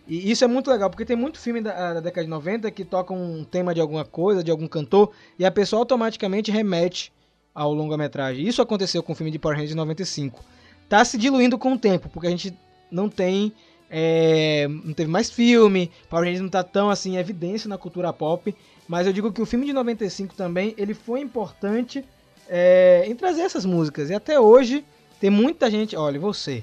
E 0.07 0.31
isso 0.31 0.43
é 0.43 0.47
muito 0.47 0.69
legal, 0.69 0.89
porque 0.89 1.05
tem 1.05 1.15
muito 1.15 1.39
filme 1.39 1.61
da, 1.61 1.95
da 1.95 1.99
década 1.99 2.23
de 2.23 2.29
90 2.29 2.69
que 2.71 2.85
toca 2.85 3.13
um 3.13 3.43
tema 3.43 3.73
de 3.73 3.81
alguma 3.81 4.05
coisa, 4.05 4.43
de 4.43 4.51
algum 4.51 4.67
cantor, 4.67 5.11
e 5.37 5.45
a 5.45 5.51
pessoa 5.51 5.79
automaticamente 5.81 6.51
remete 6.51 7.11
ao 7.53 7.73
longa-metragem. 7.73 8.47
Isso 8.47 8.61
aconteceu 8.61 9.01
com 9.01 9.13
o 9.13 9.15
filme 9.15 9.31
de 9.31 9.39
Power 9.39 9.55
Rangers 9.55 9.71
de 9.71 9.77
95. 9.77 10.43
Tá 10.87 11.03
se 11.03 11.17
diluindo 11.17 11.57
com 11.57 11.73
o 11.73 11.77
tempo, 11.77 12.09
porque 12.09 12.27
a 12.27 12.29
gente 12.29 12.55
não 12.91 13.09
tem. 13.09 13.51
É, 13.97 14.67
não 14.67 14.93
teve 14.93 15.09
mais 15.09 15.29
filme, 15.29 15.89
Power 16.09 16.25
Rangers 16.25 16.41
não 16.41 16.49
tá 16.49 16.61
tão 16.61 16.89
assim 16.89 17.13
em 17.13 17.17
evidência 17.17 17.69
na 17.69 17.77
cultura 17.77 18.11
pop. 18.11 18.53
Mas 18.89 19.07
eu 19.07 19.13
digo 19.13 19.31
que 19.31 19.41
o 19.41 19.45
filme 19.45 19.65
de 19.65 19.71
95 19.71 20.35
também 20.35 20.75
ele 20.77 20.93
foi 20.93 21.21
importante 21.21 22.03
é, 22.49 23.05
em 23.07 23.15
trazer 23.15 23.43
essas 23.43 23.63
músicas. 23.63 24.09
E 24.09 24.13
até 24.13 24.37
hoje 24.37 24.83
tem 25.17 25.29
muita 25.29 25.71
gente. 25.71 25.95
Olha, 25.95 26.19
você 26.19 26.61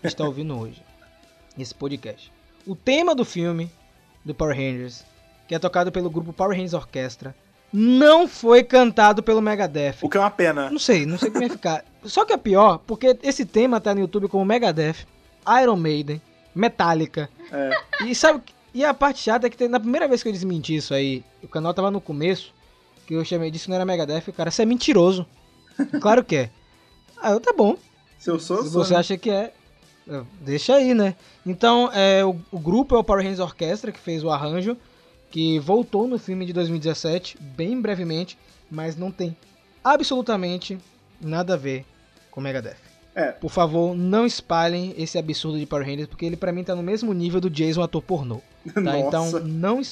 que 0.00 0.06
está 0.06 0.24
ouvindo 0.24 0.58
hoje 0.58 0.82
esse 1.58 1.74
podcast. 1.74 2.32
O 2.66 2.74
tema 2.74 3.14
do 3.14 3.26
filme 3.26 3.70
do 4.24 4.34
Power 4.34 4.56
Rangers, 4.56 5.04
que 5.46 5.54
é 5.54 5.58
tocado 5.58 5.92
pelo 5.92 6.08
grupo 6.08 6.32
Power 6.32 6.52
Rangers 6.52 6.72
Orquestra, 6.72 7.36
não 7.70 8.26
foi 8.26 8.64
cantado 8.64 9.22
pelo 9.22 9.42
Megadeth. 9.42 9.96
O 10.00 10.08
que 10.08 10.16
é 10.16 10.20
uma 10.20 10.30
pena. 10.30 10.70
Não 10.70 10.78
sei, 10.78 11.04
não 11.04 11.18
sei 11.18 11.30
como 11.30 11.44
ia 11.44 11.50
ficar. 11.50 11.84
Só 12.04 12.24
que 12.24 12.32
é 12.32 12.38
pior, 12.38 12.78
porque 12.86 13.18
esse 13.22 13.44
tema 13.44 13.82
tá 13.82 13.94
no 13.94 14.00
YouTube 14.00 14.28
como 14.28 14.46
Megadeth, 14.46 15.06
Iron 15.62 15.76
Maiden, 15.76 16.22
Metallica. 16.54 17.28
É. 17.52 18.04
E 18.04 18.14
sabe, 18.14 18.42
e 18.72 18.84
a 18.84 18.92
parte 18.92 19.20
chata 19.20 19.46
é 19.46 19.50
que 19.50 19.68
na 19.68 19.80
primeira 19.80 20.08
vez 20.08 20.22
que 20.22 20.28
eu 20.28 20.32
desmenti 20.32 20.76
isso 20.76 20.92
aí, 20.94 21.24
o 21.42 21.48
canal 21.48 21.72
tava 21.72 21.90
no 21.90 22.00
começo, 22.00 22.52
que 23.06 23.14
eu 23.14 23.24
chamei 23.24 23.50
disse 23.50 23.64
que 23.64 23.70
não 23.70 23.76
era 23.76 23.84
Megadeth, 23.84 24.24
o 24.28 24.32
cara, 24.32 24.50
você 24.50 24.62
é 24.62 24.66
mentiroso. 24.66 25.26
Claro 26.00 26.24
que 26.24 26.36
é. 26.36 26.50
Ah, 27.20 27.32
eu, 27.32 27.40
tá 27.40 27.52
bom. 27.52 27.76
Se 28.18 28.30
eu 28.30 28.38
sou, 28.38 28.62
Se 28.62 28.70
sou, 28.70 28.84
você 28.84 28.94
né? 28.94 29.00
acha 29.00 29.18
que 29.18 29.28
é, 29.28 29.52
é, 30.08 30.22
deixa 30.40 30.76
aí, 30.76 30.94
né? 30.94 31.16
Então, 31.44 31.90
é, 31.92 32.24
o, 32.24 32.36
o 32.52 32.58
grupo 32.58 32.94
é 32.94 32.98
o 32.98 33.04
Power 33.04 33.22
Rangers 33.22 33.40
Orquestra 33.40 33.90
que 33.90 33.98
fez 33.98 34.22
o 34.22 34.30
arranjo, 34.30 34.76
que 35.30 35.58
voltou 35.58 36.06
no 36.06 36.18
filme 36.18 36.46
de 36.46 36.52
2017, 36.52 37.36
bem 37.40 37.80
brevemente, 37.80 38.38
mas 38.70 38.96
não 38.96 39.10
tem 39.10 39.36
absolutamente 39.82 40.78
nada 41.20 41.54
a 41.54 41.56
ver 41.56 41.84
com 42.30 42.40
Megadeth. 42.40 42.76
É. 43.14 43.30
Por 43.30 43.50
favor, 43.50 43.94
não 43.94 44.26
espalhem 44.26 44.92
esse 44.98 45.16
absurdo 45.16 45.58
de 45.58 45.66
Power 45.66 45.86
Rangers, 45.86 46.08
porque 46.08 46.26
ele 46.26 46.36
pra 46.36 46.52
mim 46.52 46.64
tá 46.64 46.74
no 46.74 46.82
mesmo 46.82 47.12
nível 47.12 47.40
do 47.40 47.48
Jason 47.48 47.82
ator 47.82 48.02
pornô. 48.02 48.40
Tá? 48.72 48.80
Nossa. 48.80 48.98
Então, 48.98 49.30
não. 49.40 49.82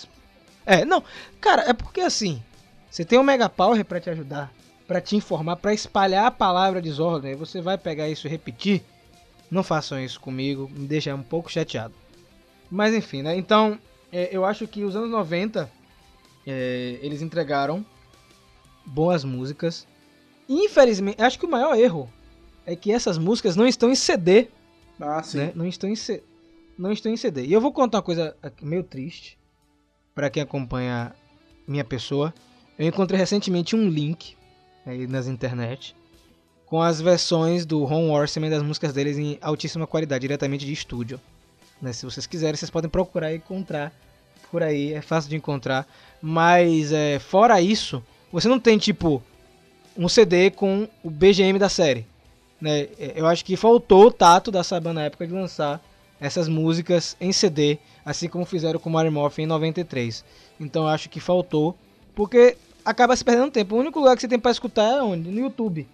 É, 0.66 0.84
não. 0.84 1.04
Cara, 1.40 1.62
é 1.68 1.72
porque 1.72 2.00
assim, 2.00 2.42
você 2.90 3.04
tem 3.04 3.18
o 3.18 3.22
Mega 3.22 3.48
Power 3.48 3.84
pra 3.84 4.00
te 4.00 4.10
ajudar, 4.10 4.52
pra 4.88 5.00
te 5.00 5.14
informar, 5.14 5.56
pra 5.56 5.72
espalhar 5.72 6.26
a 6.26 6.30
palavra 6.30 6.82
desordem, 6.82 7.30
aí 7.30 7.36
você 7.36 7.60
vai 7.60 7.78
pegar 7.78 8.08
isso 8.08 8.26
e 8.26 8.30
repetir. 8.30 8.82
Não 9.50 9.62
façam 9.62 10.00
isso 10.00 10.18
comigo, 10.18 10.68
me 10.74 10.86
deixa 10.86 11.14
um 11.14 11.22
pouco 11.22 11.52
chateado. 11.52 11.94
Mas 12.70 12.94
enfim, 12.94 13.22
né? 13.22 13.36
Então, 13.36 13.78
é, 14.10 14.30
eu 14.32 14.44
acho 14.44 14.66
que 14.66 14.82
os 14.82 14.96
anos 14.96 15.10
90 15.10 15.70
é, 16.46 16.98
eles 17.02 17.22
entregaram 17.22 17.84
boas 18.84 19.24
músicas. 19.24 19.86
Infelizmente, 20.48 21.22
acho 21.22 21.38
que 21.38 21.46
o 21.46 21.50
maior 21.50 21.78
erro 21.78 22.10
é 22.66 22.76
que 22.76 22.92
essas 22.92 23.18
músicas 23.18 23.56
não 23.56 23.66
estão 23.66 23.90
em 23.90 23.94
CD 23.94 24.48
Ah, 25.00 25.22
sim. 25.22 25.38
né? 25.38 25.52
Não 25.54 25.66
estão 25.66 25.88
em 25.88 25.96
C... 25.96 26.22
não 26.78 26.92
estão 26.92 27.12
em 27.12 27.16
CD. 27.16 27.46
E 27.46 27.52
eu 27.52 27.60
vou 27.60 27.72
contar 27.72 27.98
uma 27.98 28.02
coisa 28.02 28.36
meio 28.60 28.82
triste 28.82 29.38
para 30.14 30.30
quem 30.30 30.42
acompanha 30.42 31.14
minha 31.66 31.84
pessoa. 31.84 32.32
Eu 32.78 32.86
encontrei 32.86 33.18
recentemente 33.18 33.74
um 33.76 33.88
link 33.88 34.36
aí 34.86 35.06
nas 35.06 35.26
internet 35.26 35.94
com 36.66 36.80
as 36.80 37.00
versões 37.00 37.66
do 37.66 37.84
Ron 37.84 38.10
Horseman 38.10 38.48
das 38.48 38.62
músicas 38.62 38.94
deles 38.94 39.18
em 39.18 39.38
altíssima 39.42 39.86
qualidade, 39.86 40.22
diretamente 40.22 40.64
de 40.64 40.72
estúdio. 40.72 41.20
Né? 41.80 41.92
Se 41.92 42.04
vocês 42.04 42.26
quiserem, 42.26 42.56
vocês 42.56 42.70
podem 42.70 42.88
procurar 42.88 43.32
e 43.32 43.36
encontrar 43.36 43.92
por 44.50 44.62
aí, 44.62 44.92
é 44.92 45.02
fácil 45.02 45.28
de 45.30 45.36
encontrar. 45.36 45.86
Mas 46.20 46.92
é, 46.92 47.18
fora 47.18 47.60
isso, 47.60 48.02
você 48.32 48.48
não 48.48 48.58
tem 48.58 48.78
tipo 48.78 49.22
um 49.96 50.08
CD 50.08 50.50
com 50.50 50.88
o 51.02 51.10
BGM 51.10 51.58
da 51.58 51.68
série 51.68 52.06
né? 52.62 52.86
Eu 53.16 53.26
acho 53.26 53.44
que 53.44 53.56
faltou 53.56 54.06
o 54.06 54.10
tato 54.12 54.50
da 54.50 54.62
Saban 54.62 54.92
na 54.92 55.02
época 55.02 55.26
de 55.26 55.32
lançar 55.32 55.82
essas 56.20 56.48
músicas 56.48 57.16
em 57.20 57.32
CD, 57.32 57.78
assim 58.06 58.28
como 58.28 58.44
fizeram 58.44 58.78
com 58.78 58.88
Mario 58.88 59.10
Morphin 59.10 59.42
em 59.42 59.46
93. 59.46 60.24
Então 60.60 60.84
eu 60.84 60.88
acho 60.88 61.08
que 61.08 61.18
faltou, 61.18 61.76
porque 62.14 62.56
acaba 62.84 63.16
se 63.16 63.24
perdendo 63.24 63.50
tempo. 63.50 63.74
O 63.74 63.78
único 63.78 63.98
lugar 63.98 64.14
que 64.14 64.20
você 64.22 64.28
tem 64.28 64.38
pra 64.38 64.52
escutar 64.52 64.84
é 64.98 65.02
onde? 65.02 65.28
No 65.28 65.40
YouTube. 65.40 65.88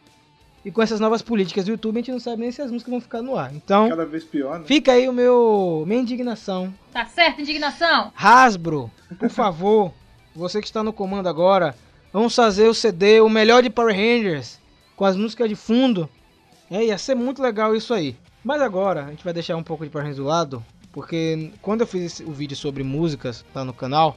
E 0.62 0.70
com 0.70 0.82
essas 0.82 1.00
novas 1.00 1.22
políticas 1.22 1.64
do 1.64 1.70
YouTube, 1.70 1.96
a 1.96 2.00
gente 2.00 2.10
não 2.12 2.20
sabe 2.20 2.42
nem 2.42 2.52
se 2.52 2.60
as 2.60 2.70
músicas 2.70 2.90
vão 2.90 3.00
ficar 3.00 3.22
no 3.22 3.38
ar. 3.38 3.54
Então, 3.54 3.88
Cada 3.88 4.04
vez 4.04 4.24
pior, 4.24 4.58
né? 4.58 4.66
fica 4.66 4.92
aí 4.92 5.08
o 5.08 5.12
meu 5.12 5.84
minha 5.86 6.02
indignação. 6.02 6.74
Tá 6.92 7.06
certo, 7.06 7.40
indignação? 7.40 8.12
Hasbro, 8.14 8.90
por 9.18 9.30
favor, 9.30 9.92
você 10.36 10.60
que 10.60 10.66
está 10.66 10.82
no 10.82 10.92
comando 10.92 11.26
agora, 11.28 11.74
vamos 12.12 12.34
fazer 12.34 12.68
o 12.68 12.74
CD, 12.74 13.20
o 13.22 13.30
melhor 13.30 13.62
de 13.62 13.70
Power 13.70 13.94
Rangers, 13.96 14.58
com 14.94 15.06
as 15.06 15.16
músicas 15.16 15.48
de 15.48 15.54
fundo. 15.54 16.06
É, 16.70 16.84
ia 16.84 16.98
ser 16.98 17.14
muito 17.14 17.42
legal 17.42 17.74
isso 17.74 17.94
aí. 17.94 18.16
Mas 18.44 18.60
agora, 18.60 19.04
a 19.04 19.10
gente 19.10 19.24
vai 19.24 19.32
deixar 19.32 19.56
um 19.56 19.62
pouco 19.62 19.84
de 19.84 19.90
Power 19.90 20.14
do 20.14 20.24
lado, 20.24 20.64
porque 20.92 21.52
quando 21.62 21.82
eu 21.82 21.86
fiz 21.86 22.20
o 22.20 22.32
vídeo 22.32 22.56
sobre 22.56 22.82
músicas 22.82 23.44
lá 23.54 23.64
no 23.64 23.72
canal, 23.72 24.16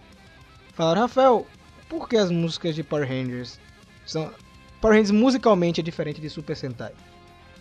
falaram, 0.74 1.02
Rafael, 1.02 1.48
por 1.90 2.08
que 2.08 2.18
as 2.18 2.30
músicas 2.30 2.76
de 2.76 2.84
Power 2.84 3.08
Rangers 3.08 3.60
são... 4.06 4.32
Power 4.80 4.96
Rangers 4.96 5.12
musicalmente 5.12 5.80
é 5.82 5.84
diferente 5.84 6.22
de 6.22 6.30
Super 6.30 6.56
Sentai. 6.56 6.94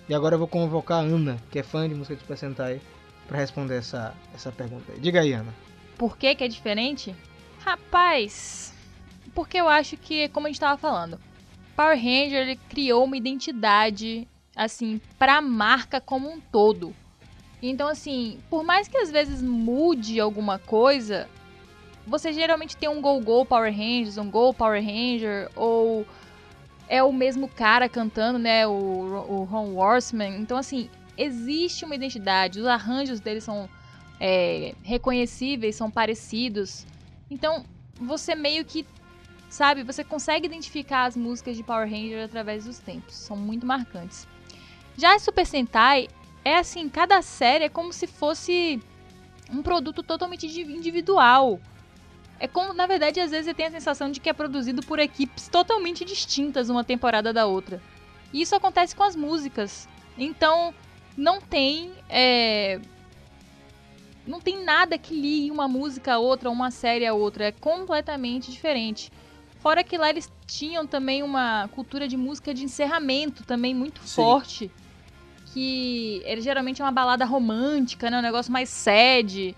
E 0.08 0.14
agora 0.14 0.34
eu 0.34 0.38
vou 0.38 0.48
convocar 0.48 0.98
a 0.98 1.06
Ana, 1.06 1.38
que 1.50 1.58
é 1.58 1.62
fã 1.62 1.88
de 1.88 1.94
música 1.94 2.16
de 2.16 2.22
Super 2.22 2.36
Sentai, 2.36 2.80
para 3.28 3.38
responder 3.38 3.76
essa, 3.76 4.14
essa 4.34 4.50
pergunta. 4.50 4.92
Diga 4.98 5.20
aí, 5.20 5.32
Ana. 5.32 5.54
Por 5.96 6.16
que 6.16 6.34
que 6.34 6.42
é 6.42 6.48
diferente? 6.48 7.14
Rapaz, 7.60 8.74
porque 9.34 9.56
eu 9.58 9.68
acho 9.68 9.96
que, 9.96 10.28
como 10.30 10.46
a 10.46 10.50
gente 10.50 10.58
tava 10.58 10.78
falando, 10.78 11.20
Power 11.76 11.96
Ranger 11.96 12.40
ele 12.40 12.56
criou 12.68 13.04
uma 13.04 13.16
identidade 13.16 14.26
assim 14.60 15.00
pra 15.18 15.40
marca 15.40 16.00
como 16.00 16.30
um 16.30 16.38
todo. 16.38 16.94
Então 17.62 17.88
assim, 17.88 18.38
por 18.50 18.62
mais 18.62 18.88
que 18.88 18.98
às 18.98 19.10
vezes 19.10 19.40
mude 19.42 20.20
alguma 20.20 20.58
coisa, 20.58 21.26
você 22.06 22.30
geralmente 22.32 22.76
tem 22.76 22.88
um 22.88 23.00
Go 23.00 23.18
Go 23.20 23.46
Power 23.46 23.72
Rangers, 23.72 24.18
um 24.18 24.30
Go 24.30 24.52
Power 24.52 24.84
Ranger 24.84 25.50
ou 25.56 26.06
é 26.88 27.02
o 27.02 27.12
mesmo 27.12 27.48
cara 27.48 27.88
cantando, 27.88 28.38
né, 28.38 28.66
o, 28.66 28.72
o 28.72 29.44
Ron 29.44 29.74
Warsman. 29.74 30.36
Então 30.40 30.58
assim, 30.58 30.90
existe 31.16 31.84
uma 31.84 31.94
identidade, 31.94 32.60
os 32.60 32.66
arranjos 32.66 33.18
deles 33.18 33.44
são 33.44 33.68
é, 34.20 34.74
reconhecíveis, 34.82 35.74
são 35.74 35.90
parecidos. 35.90 36.86
Então, 37.30 37.64
você 37.98 38.34
meio 38.34 38.62
que, 38.64 38.86
sabe, 39.48 39.82
você 39.82 40.04
consegue 40.04 40.46
identificar 40.46 41.04
as 41.04 41.16
músicas 41.16 41.56
de 41.56 41.62
Power 41.62 41.88
Ranger 41.88 42.24
através 42.24 42.66
dos 42.66 42.78
tempos. 42.78 43.14
São 43.14 43.36
muito 43.36 43.64
marcantes. 43.64 44.28
Já 45.00 45.14
a 45.14 45.18
Super 45.18 45.46
Sentai 45.46 46.08
é 46.44 46.58
assim, 46.58 46.86
cada 46.86 47.22
série 47.22 47.64
é 47.64 47.68
como 47.70 47.90
se 47.90 48.06
fosse 48.06 48.78
um 49.50 49.62
produto 49.62 50.02
totalmente 50.02 50.46
individual. 50.46 51.58
É 52.38 52.46
como, 52.46 52.74
na 52.74 52.86
verdade, 52.86 53.18
às 53.18 53.30
vezes 53.30 53.46
você 53.46 53.54
tem 53.54 53.64
a 53.64 53.70
sensação 53.70 54.10
de 54.10 54.20
que 54.20 54.28
é 54.28 54.34
produzido 54.34 54.82
por 54.82 54.98
equipes 54.98 55.48
totalmente 55.48 56.04
distintas 56.04 56.68
uma 56.68 56.84
temporada 56.84 57.32
da 57.32 57.46
outra. 57.46 57.82
E 58.30 58.42
isso 58.42 58.54
acontece 58.54 58.94
com 58.94 59.02
as 59.02 59.16
músicas. 59.16 59.88
Então, 60.18 60.74
não 61.16 61.40
tem. 61.40 61.92
É... 62.06 62.78
Não 64.26 64.38
tem 64.38 64.62
nada 64.62 64.98
que 64.98 65.14
ligue 65.14 65.50
uma 65.50 65.66
música 65.66 66.12
a 66.12 66.18
outra, 66.18 66.50
uma 66.50 66.70
série 66.70 67.06
a 67.06 67.14
outra. 67.14 67.46
É 67.46 67.52
completamente 67.52 68.50
diferente. 68.50 69.10
Fora 69.60 69.82
que 69.82 69.96
lá 69.96 70.10
eles 70.10 70.30
tinham 70.46 70.86
também 70.86 71.22
uma 71.22 71.68
cultura 71.68 72.06
de 72.06 72.18
música 72.18 72.52
de 72.52 72.64
encerramento 72.64 73.44
também 73.44 73.74
muito 73.74 74.02
Sim. 74.02 74.16
forte. 74.16 74.70
Que 75.52 76.22
ele 76.24 76.40
geralmente 76.40 76.80
é 76.80 76.84
uma 76.84 76.92
balada 76.92 77.24
romântica, 77.24 78.10
né? 78.10 78.18
Um 78.18 78.22
negócio 78.22 78.52
mais 78.52 78.68
sad. 78.68 79.54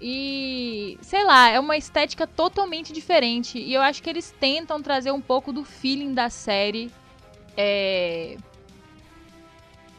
E, 0.00 0.98
sei 1.02 1.24
lá, 1.24 1.50
é 1.50 1.60
uma 1.60 1.76
estética 1.76 2.26
totalmente 2.26 2.92
diferente. 2.92 3.58
E 3.58 3.74
eu 3.74 3.82
acho 3.82 4.02
que 4.02 4.08
eles 4.08 4.34
tentam 4.38 4.80
trazer 4.80 5.10
um 5.10 5.20
pouco 5.20 5.52
do 5.52 5.64
feeling 5.64 6.14
da 6.14 6.30
série 6.30 6.90
é, 7.56 8.36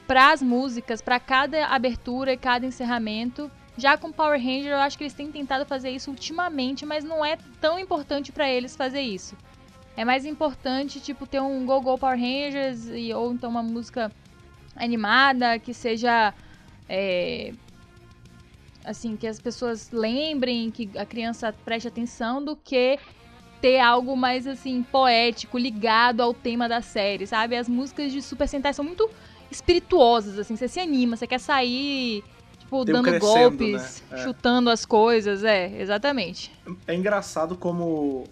para 0.07 0.31
as 0.31 0.41
músicas, 0.41 1.01
para 1.01 1.19
cada 1.19 1.67
abertura 1.67 2.33
e 2.33 2.37
cada 2.37 2.65
encerramento. 2.65 3.49
Já 3.77 3.97
com 3.97 4.11
Power 4.11 4.39
Ranger, 4.39 4.71
eu 4.71 4.79
acho 4.79 4.97
que 4.97 5.03
eles 5.03 5.13
têm 5.13 5.31
tentado 5.31 5.65
fazer 5.65 5.91
isso 5.91 6.09
ultimamente, 6.09 6.85
mas 6.85 7.03
não 7.03 7.23
é 7.23 7.37
tão 7.61 7.79
importante 7.79 8.31
para 8.31 8.49
eles 8.49 8.75
fazer 8.75 9.01
isso. 9.01 9.37
É 9.95 10.03
mais 10.03 10.25
importante, 10.25 10.99
tipo, 10.99 11.25
ter 11.25 11.39
um 11.39 11.65
Go 11.65 11.79
Go 11.79 11.97
Power 11.97 12.19
Rangers 12.19 12.87
e, 12.89 13.13
ou 13.13 13.31
então 13.31 13.49
uma 13.49 13.63
música 13.63 14.11
animada 14.83 15.59
que 15.59 15.73
seja. 15.73 16.33
É, 16.89 17.53
assim, 18.83 19.15
que 19.15 19.27
as 19.27 19.39
pessoas 19.39 19.91
lembrem, 19.91 20.71
que 20.71 20.89
a 20.97 21.05
criança 21.05 21.53
preste 21.63 21.87
atenção, 21.87 22.43
do 22.43 22.55
que 22.55 22.97
ter 23.61 23.79
algo 23.79 24.17
mais, 24.17 24.47
assim, 24.47 24.81
poético, 24.81 25.57
ligado 25.57 26.21
ao 26.21 26.33
tema 26.33 26.67
da 26.67 26.81
série, 26.81 27.27
sabe? 27.27 27.55
As 27.55 27.69
músicas 27.69 28.11
de 28.11 28.21
Super 28.21 28.47
Sentai 28.47 28.73
são 28.73 28.83
muito 28.83 29.07
espirituosas, 29.51 30.39
assim, 30.39 30.55
você 30.55 30.67
se 30.67 30.79
anima, 30.79 31.15
você 31.15 31.27
quer 31.27 31.39
sair, 31.39 32.23
tipo, 32.57 32.83
Tem 32.83 32.93
dando 32.93 33.19
golpes, 33.19 34.03
né? 34.09 34.17
é. 34.17 34.23
chutando 34.23 34.69
as 34.69 34.85
coisas, 34.85 35.43
é, 35.43 35.79
exatamente. 35.79 36.51
É 36.87 36.95
engraçado 36.95 37.55
como 37.55 38.23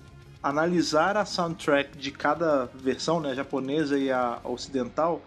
analisar 0.42 1.18
a 1.18 1.26
soundtrack 1.26 1.98
de 1.98 2.10
cada 2.12 2.66
versão, 2.74 3.20
né, 3.20 3.32
a 3.32 3.36
japonesa 3.36 4.00
e 4.00 4.10
a 4.10 4.40
ocidental, 4.44 5.22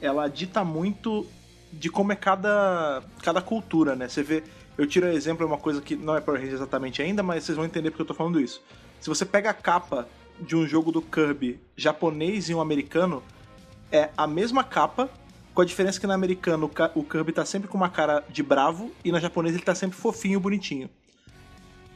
ela 0.00 0.28
dita 0.28 0.64
muito 0.64 1.26
de 1.72 1.90
como 1.90 2.12
é 2.12 2.16
cada, 2.16 3.02
cada 3.22 3.40
cultura, 3.40 3.94
né? 3.94 4.08
Você 4.08 4.22
vê, 4.22 4.42
eu 4.76 4.86
tiro 4.86 5.06
o 5.06 5.10
exemplo, 5.10 5.44
é 5.44 5.46
uma 5.46 5.58
coisa 5.58 5.80
que 5.80 5.96
não 5.96 6.16
é 6.16 6.20
Power 6.20 6.40
Rangers 6.40 6.60
exatamente 6.60 7.02
ainda, 7.02 7.22
mas 7.22 7.44
vocês 7.44 7.56
vão 7.56 7.64
entender 7.64 7.90
porque 7.90 8.02
eu 8.02 8.06
tô 8.06 8.14
falando 8.14 8.40
isso. 8.40 8.62
Se 9.00 9.08
você 9.08 9.24
pega 9.24 9.50
a 9.50 9.54
capa 9.54 10.08
de 10.40 10.56
um 10.56 10.66
jogo 10.66 10.90
do 10.92 11.02
Kirby 11.02 11.60
japonês 11.76 12.48
e 12.48 12.54
um 12.54 12.60
americano, 12.60 13.22
é 13.90 14.10
a 14.16 14.26
mesma 14.26 14.62
capa, 14.64 15.10
com 15.54 15.62
a 15.62 15.64
diferença 15.64 15.98
que 15.98 16.06
na 16.06 16.14
americano 16.14 16.70
o 16.94 17.02
Kirby 17.02 17.32
tá 17.32 17.44
sempre 17.44 17.68
com 17.68 17.76
uma 17.76 17.88
cara 17.88 18.24
de 18.28 18.42
bravo 18.42 18.92
e 19.04 19.10
na 19.10 19.18
japonesa 19.18 19.56
ele 19.56 19.64
tá 19.64 19.74
sempre 19.74 19.96
fofinho, 19.96 20.38
bonitinho. 20.38 20.88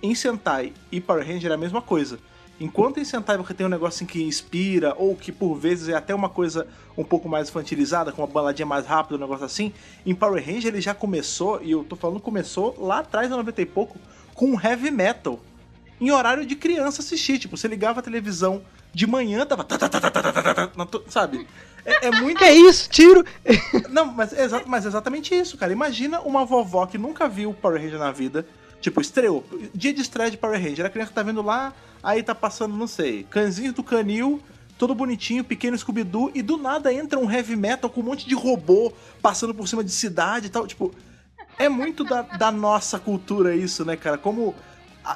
Em 0.03 0.15
Sentai 0.17 0.73
e 0.91 1.01
Power 1.01 1.25
Ranger 1.25 1.53
é 1.53 1.55
a 1.55 1.59
mesma 1.59 1.81
coisa. 1.81 2.19
Enquanto 2.61 3.01
em 3.01 3.05
Sentai 3.05 3.37
você 3.37 3.55
tem 3.55 3.67
um 3.67 3.69
negócio 3.69 3.97
assim 3.97 4.07
que 4.07 4.23
inspira, 4.23 4.95
ou 4.97 5.17
que 5.17 5.33
por 5.33 5.55
vezes 5.55 5.89
é 5.89 5.95
até 5.95 6.15
uma 6.15 6.29
coisa 6.29 6.67
um 6.97 7.03
pouco 7.03 7.29
mais 7.29 7.49
infantilizada, 7.49 8.13
com 8.13 8.23
uma 8.23 8.29
baladinha 8.29 8.67
mais 8.67 8.87
rápida, 8.87 9.17
um 9.17 9.21
negócio 9.21 9.45
assim, 9.45 9.73
em 10.07 10.15
Power 10.15 10.45
Ranger 10.45 10.69
ele 10.69 10.81
já 10.81 10.95
começou, 10.95 11.61
e 11.63 11.73
eu 11.73 11.83
tô 11.83 11.97
falando 11.97 12.21
começou 12.21 12.77
lá 12.79 12.99
atrás, 12.99 13.29
no 13.31 13.37
90 13.37 13.63
e 13.63 13.67
pouco, 13.67 13.99
com 14.35 14.61
heavy 14.61 14.91
metal. 14.91 15.41
Em 16.01 16.11
horário 16.11 16.45
de 16.45 16.57
criança 16.57 17.01
assistir. 17.01 17.39
Tipo, 17.39 17.57
você 17.57 17.69
ligava 17.69 18.01
a 18.01 18.03
televisão 18.03 18.63
de 18.93 19.07
manhã, 19.07 19.47
tava. 19.47 19.65
Sabe? 21.09 21.47
É, 21.85 22.09
é 22.09 22.11
muito. 22.11 22.43
É 22.45 22.53
isso? 22.53 22.89
Tiro! 22.91 23.25
Não, 23.89 24.07
mas, 24.07 24.33
exa 24.33 24.63
mas 24.67 24.85
exatamente 24.85 25.35
isso, 25.35 25.57
cara. 25.57 25.73
Imagina 25.73 26.21
uma 26.21 26.45
vovó 26.45 26.87
que 26.87 26.99
nunca 26.99 27.29
viu 27.29 27.55
Power 27.55 27.81
Ranger 27.81 27.99
na 27.99 28.11
vida. 28.11 28.47
Tipo, 28.83 29.01
estreou. 29.01 29.45
Dia 29.73 29.95
de 29.95 30.03
estreia 30.03 30.31
de 30.31 30.37
Power 30.37 30.61
Ranger. 30.61 30.85
A 30.85 30.91
criança 30.91 31.13
tá 31.15 31.23
vendo 31.23 31.41
lá, 31.41 31.73
aí 32.03 32.23
tá 32.23 32.35
passando, 32.35 32.77
não 32.77 32.89
sei, 32.89 33.23
Canzinho 33.31 33.73
do 33.73 33.83
Canil, 33.83 34.43
todo 34.77 34.95
bonitinho, 34.95 35.45
pequeno 35.45 35.79
Scooby-Doo, 35.79 36.33
e 36.35 36.43
do 36.43 36.59
nada 36.59 36.93
entra 36.93 37.19
um 37.19 37.31
heavy 37.31 37.55
metal 37.55 37.89
com 37.89 38.01
um 38.01 38.05
monte 38.05 38.29
de 38.29 38.35
robô 38.35 38.93
passando 39.23 39.55
por 39.55 39.69
cima 39.69 39.85
de 39.85 39.93
cidade 39.93 40.49
e 40.49 40.51
tal. 40.51 40.67
Tipo, 40.67 40.93
é 41.57 41.69
muito 41.69 42.03
da, 42.03 42.23
da 42.23 42.51
nossa 42.51 42.99
cultura 42.99 43.55
isso, 43.55 43.85
né, 43.85 43.97
cara? 43.97 44.19
Como. 44.19 44.55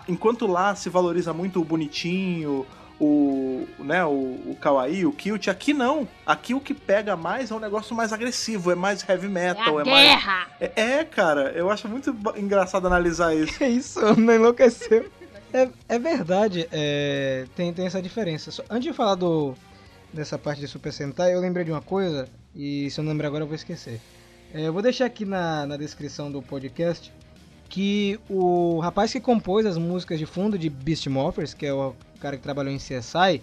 Enquanto 0.08 0.46
lá 0.46 0.74
se 0.74 0.88
valoriza 0.88 1.32
muito 1.32 1.60
o 1.60 1.64
bonitinho, 1.64 2.66
o, 3.00 3.66
né, 3.78 4.04
o, 4.04 4.10
o 4.10 4.56
kawaii, 4.60 5.04
o 5.04 5.12
cute. 5.12 5.50
Aqui 5.50 5.74
não. 5.74 6.08
Aqui 6.24 6.54
o 6.54 6.60
que 6.60 6.72
pega 6.72 7.16
mais 7.16 7.50
é 7.50 7.54
um 7.54 7.60
negócio 7.60 7.94
mais 7.94 8.12
agressivo, 8.12 8.70
é 8.70 8.74
mais 8.74 9.06
heavy 9.06 9.28
metal, 9.28 9.78
é, 9.78 9.82
é 9.82 9.84
guerra. 9.84 10.32
mais. 10.32 10.48
É, 10.60 10.72
é, 10.76 11.04
cara, 11.04 11.52
eu 11.52 11.70
acho 11.70 11.88
muito 11.88 12.14
engraçado 12.36 12.86
analisar 12.86 13.34
isso. 13.34 13.56
É 13.66 13.68
isso, 13.68 14.00
não 14.16 14.34
enlouqueceu. 14.34 15.10
É, 15.52 15.68
é 15.88 15.98
verdade, 15.98 16.68
é, 16.70 17.46
tem, 17.54 17.72
tem 17.72 17.86
essa 17.86 18.02
diferença. 18.02 18.50
Só, 18.50 18.62
antes 18.68 18.84
de 18.84 18.92
falar 18.92 19.14
do, 19.14 19.54
dessa 20.12 20.38
parte 20.38 20.60
de 20.60 20.68
Super 20.68 20.92
Sentai, 20.92 21.34
eu 21.34 21.40
lembrei 21.40 21.64
de 21.64 21.70
uma 21.70 21.80
coisa, 21.80 22.28
e 22.54 22.90
se 22.90 23.00
eu 23.00 23.04
não 23.04 23.12
lembrar 23.12 23.28
agora 23.28 23.44
eu 23.44 23.48
vou 23.48 23.56
esquecer. 23.56 24.00
É, 24.52 24.62
eu 24.62 24.72
vou 24.72 24.82
deixar 24.82 25.06
aqui 25.06 25.24
na, 25.24 25.66
na 25.66 25.76
descrição 25.76 26.30
do 26.30 26.42
podcast 26.42 27.12
que 27.68 28.18
o 28.28 28.78
rapaz 28.80 29.12
que 29.12 29.20
compôs 29.20 29.66
as 29.66 29.76
músicas 29.76 30.18
de 30.18 30.26
fundo 30.26 30.58
de 30.58 30.68
Beast 30.68 31.06
Morphers, 31.08 31.52
que 31.54 31.66
é 31.66 31.72
o 31.72 31.94
cara 32.16 32.36
que 32.36 32.42
trabalhou 32.42 32.72
em 32.72 32.78
CSI, 32.78 33.42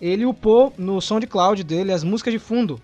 ele 0.00 0.24
upou 0.24 0.72
no 0.76 1.00
SoundCloud 1.00 1.62
dele 1.64 1.92
as 1.92 2.02
músicas 2.02 2.32
de 2.32 2.38
fundo. 2.38 2.80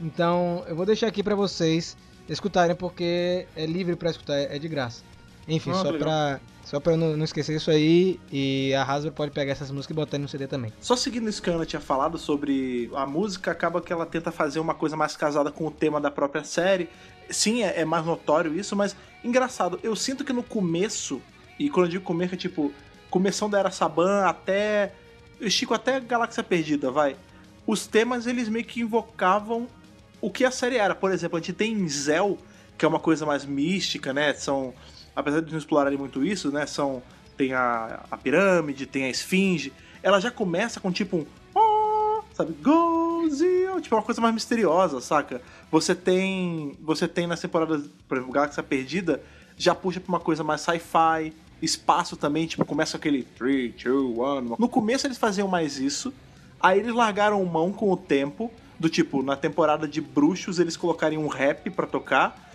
Então 0.00 0.64
eu 0.68 0.76
vou 0.76 0.86
deixar 0.86 1.06
aqui 1.06 1.22
para 1.22 1.34
vocês 1.34 1.96
escutarem 2.28 2.76
porque 2.76 3.46
é 3.56 3.66
livre 3.66 3.96
para 3.96 4.10
escutar, 4.10 4.38
é 4.38 4.58
de 4.58 4.68
graça. 4.68 5.02
Enfim, 5.48 5.70
ah, 5.70 5.74
só 5.74 5.90
legal. 5.90 5.98
pra, 5.98 6.40
só 6.62 6.78
pra 6.78 6.92
eu 6.92 6.96
não, 6.98 7.16
não, 7.16 7.24
esquecer 7.24 7.56
isso 7.56 7.70
aí, 7.70 8.20
e 8.30 8.74
a 8.74 8.82
Hasbro 8.82 9.10
pode 9.12 9.32
pegar 9.32 9.52
essas 9.52 9.70
músicas 9.70 9.94
e 9.94 9.96
botar 9.96 10.18
no 10.18 10.28
CD 10.28 10.46
também. 10.46 10.70
Só 10.78 10.94
seguindo 10.94 11.26
isso 11.26 11.40
que 11.40 11.48
a 11.48 11.54
Ana 11.54 11.64
tinha 11.64 11.80
falado 11.80 12.18
sobre 12.18 12.90
a 12.94 13.06
música, 13.06 13.50
acaba 13.50 13.80
que 13.80 13.90
ela 13.90 14.04
tenta 14.04 14.30
fazer 14.30 14.60
uma 14.60 14.74
coisa 14.74 14.94
mais 14.94 15.16
casada 15.16 15.50
com 15.50 15.66
o 15.66 15.70
tema 15.70 15.98
da 15.98 16.10
própria 16.10 16.44
série. 16.44 16.90
Sim, 17.30 17.62
é, 17.62 17.80
é 17.80 17.84
mais 17.86 18.04
notório 18.04 18.54
isso, 18.54 18.76
mas 18.76 18.94
engraçado, 19.24 19.80
eu 19.82 19.96
sinto 19.96 20.22
que 20.22 20.32
no 20.34 20.42
começo, 20.42 21.22
e 21.58 21.70
quando 21.70 21.86
eu 21.86 21.92
digo 21.92 22.04
começo 22.04 22.34
é 22.34 22.36
tipo, 22.36 22.70
começando 23.10 23.52
da 23.52 23.58
Era 23.58 23.70
Saban 23.70 24.24
até. 24.24 24.92
Estico 25.40 25.72
até 25.74 26.00
Galáxia 26.00 26.42
Perdida, 26.42 26.90
vai. 26.90 27.16
Os 27.66 27.86
temas 27.86 28.26
eles 28.26 28.48
meio 28.48 28.64
que 28.64 28.80
invocavam 28.80 29.68
o 30.20 30.30
que 30.30 30.44
a 30.44 30.50
série 30.50 30.76
era. 30.76 30.94
Por 30.94 31.12
exemplo, 31.12 31.38
a 31.38 31.40
gente 31.40 31.52
tem 31.52 31.88
Zell, 31.88 32.38
que 32.76 32.84
é 32.84 32.88
uma 32.88 32.98
coisa 32.98 33.24
mais 33.24 33.44
mística, 33.44 34.12
né? 34.12 34.34
São 34.34 34.74
apesar 35.18 35.40
de 35.40 35.50
não 35.50 35.58
explorarem 35.58 35.98
muito 35.98 36.24
isso, 36.24 36.52
né? 36.52 36.64
São. 36.64 37.02
Tem 37.36 37.52
a, 37.52 38.04
a 38.10 38.16
pirâmide, 38.16 38.86
tem 38.86 39.04
a 39.04 39.10
esfinge. 39.10 39.72
Ela 40.02 40.20
já 40.20 40.30
começa 40.30 40.80
com 40.80 40.90
tipo 40.90 41.18
um. 41.18 41.26
Oh, 41.54 42.22
sabe? 42.34 42.52
Gozel! 42.62 43.80
Tipo, 43.80 43.96
uma 43.96 44.02
coisa 44.02 44.20
mais 44.20 44.34
misteriosa, 44.34 45.00
saca? 45.00 45.42
Você 45.70 45.94
tem. 45.94 46.76
Você 46.80 47.08
tem 47.08 47.26
nas 47.26 47.40
temporadas, 47.40 47.88
por 48.08 48.16
exemplo, 48.16 48.32
Galáxia 48.32 48.62
Perdida, 48.62 49.22
já 49.56 49.74
puxa 49.74 50.00
pra 50.00 50.08
uma 50.08 50.20
coisa 50.20 50.44
mais 50.44 50.60
sci-fi. 50.60 51.32
Espaço 51.60 52.16
também, 52.16 52.46
tipo, 52.46 52.64
começa 52.64 52.96
aquele 52.96 53.22
3, 53.22 53.74
2, 53.82 54.18
1. 54.18 54.56
No 54.58 54.68
começo 54.68 55.06
eles 55.06 55.18
faziam 55.18 55.48
mais 55.48 55.78
isso. 55.78 56.12
Aí 56.60 56.78
eles 56.78 56.94
largaram 56.94 57.44
mão 57.44 57.72
com 57.72 57.90
o 57.90 57.96
tempo. 57.96 58.50
Do 58.78 58.88
tipo, 58.88 59.24
na 59.24 59.34
temporada 59.34 59.88
de 59.88 60.00
bruxos, 60.00 60.60
eles 60.60 60.76
colocarem 60.76 61.18
um 61.18 61.26
rap 61.26 61.68
para 61.70 61.84
tocar 61.84 62.48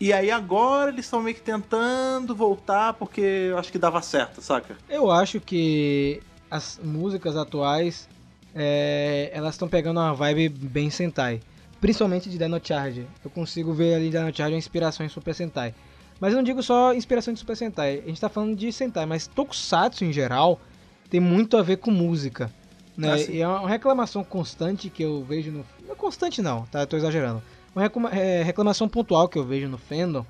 e 0.00 0.12
aí 0.12 0.30
agora 0.30 0.92
eles 0.92 1.06
estão 1.06 1.20
meio 1.20 1.34
que 1.34 1.42
tentando 1.42 2.34
voltar 2.34 2.92
porque 2.94 3.20
eu 3.20 3.58
acho 3.58 3.72
que 3.72 3.78
dava 3.78 4.00
certo, 4.00 4.40
saca? 4.40 4.76
Eu 4.88 5.10
acho 5.10 5.40
que 5.40 6.22
as 6.48 6.78
músicas 6.82 7.36
atuais 7.36 8.08
é, 8.54 9.28
elas 9.32 9.54
estão 9.54 9.68
pegando 9.68 9.98
uma 9.98 10.14
vibe 10.14 10.50
bem 10.50 10.88
Sentai. 10.88 11.40
Principalmente 11.80 12.30
de 12.30 12.38
Dino 12.38 12.60
Charge. 12.62 13.06
Eu 13.24 13.30
consigo 13.30 13.72
ver 13.72 13.94
ali 13.94 14.08
Dino 14.08 14.34
Charge 14.34 14.54
uma 14.54 14.58
inspiração 14.58 15.04
em 15.04 15.08
Super 15.08 15.34
Sentai. 15.34 15.74
Mas 16.20 16.32
eu 16.32 16.36
não 16.36 16.42
digo 16.42 16.62
só 16.62 16.92
inspiração 16.94 17.32
de 17.32 17.40
Super 17.40 17.56
Sentai. 17.56 18.02
A 18.04 18.08
gente 18.08 18.20
tá 18.20 18.28
falando 18.28 18.56
de 18.56 18.72
Sentai, 18.72 19.06
mas 19.06 19.26
Tokusatsu 19.26 20.04
em 20.04 20.12
geral 20.12 20.60
tem 21.08 21.20
muito 21.20 21.56
a 21.56 21.62
ver 21.62 21.76
com 21.76 21.90
música. 21.90 22.52
Né? 22.96 23.12
Ah, 23.12 23.18
e 23.30 23.40
é 23.40 23.46
uma 23.46 23.68
reclamação 23.68 24.24
constante 24.24 24.90
que 24.90 25.02
eu 25.02 25.22
vejo 25.22 25.52
no. 25.52 25.64
Não 25.84 25.92
é 25.92 25.94
constante 25.94 26.42
não, 26.42 26.66
tá? 26.66 26.80
Eu 26.80 26.86
tô 26.86 26.96
exagerando. 26.96 27.42
Uma 27.74 28.10
é, 28.10 28.42
reclamação 28.42 28.88
pontual 28.88 29.28
que 29.28 29.38
eu 29.38 29.44
vejo 29.44 29.68
no 29.68 29.78
fandom 29.78 30.26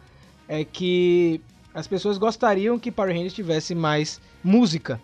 é 0.47 0.65
que 0.65 1.41
as 1.73 1.87
pessoas 1.87 2.19
gostariam 2.19 2.79
que 2.79 2.91
Power 2.93 3.15
Rangers 3.15 3.33
tivesse 3.33 3.75
mais 3.75 4.21
música. 4.45 5.01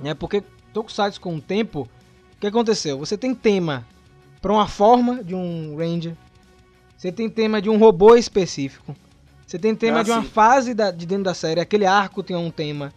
Né? 0.00 0.14
Porque 0.14 0.42
Tokusatsu 0.72 1.20
com 1.20 1.36
o 1.36 1.40
tempo, 1.40 1.88
o 2.36 2.40
que 2.40 2.46
aconteceu? 2.46 2.98
Você 2.98 3.18
tem 3.18 3.34
tema 3.34 3.86
para 4.40 4.52
uma 4.52 4.66
forma 4.66 5.22
de 5.22 5.34
um 5.34 5.76
Ranger, 5.76 6.16
você 6.96 7.12
tem 7.12 7.28
tema 7.28 7.60
de 7.60 7.68
um 7.68 7.76
robô 7.76 8.16
específico, 8.16 8.94
você 9.48 9.58
tem 9.58 9.74
tema 9.74 10.00
Ah, 10.00 10.02
de 10.02 10.10
uma 10.10 10.22
sim. 10.22 10.28
fase 10.28 10.74
da- 10.74 10.90
de 10.90 11.06
dentro 11.06 11.24
da 11.24 11.32
série, 11.34 11.58
aquele 11.60 11.86
arco 11.86 12.22
tem 12.22 12.36
um 12.36 12.50
tema, 12.50 12.92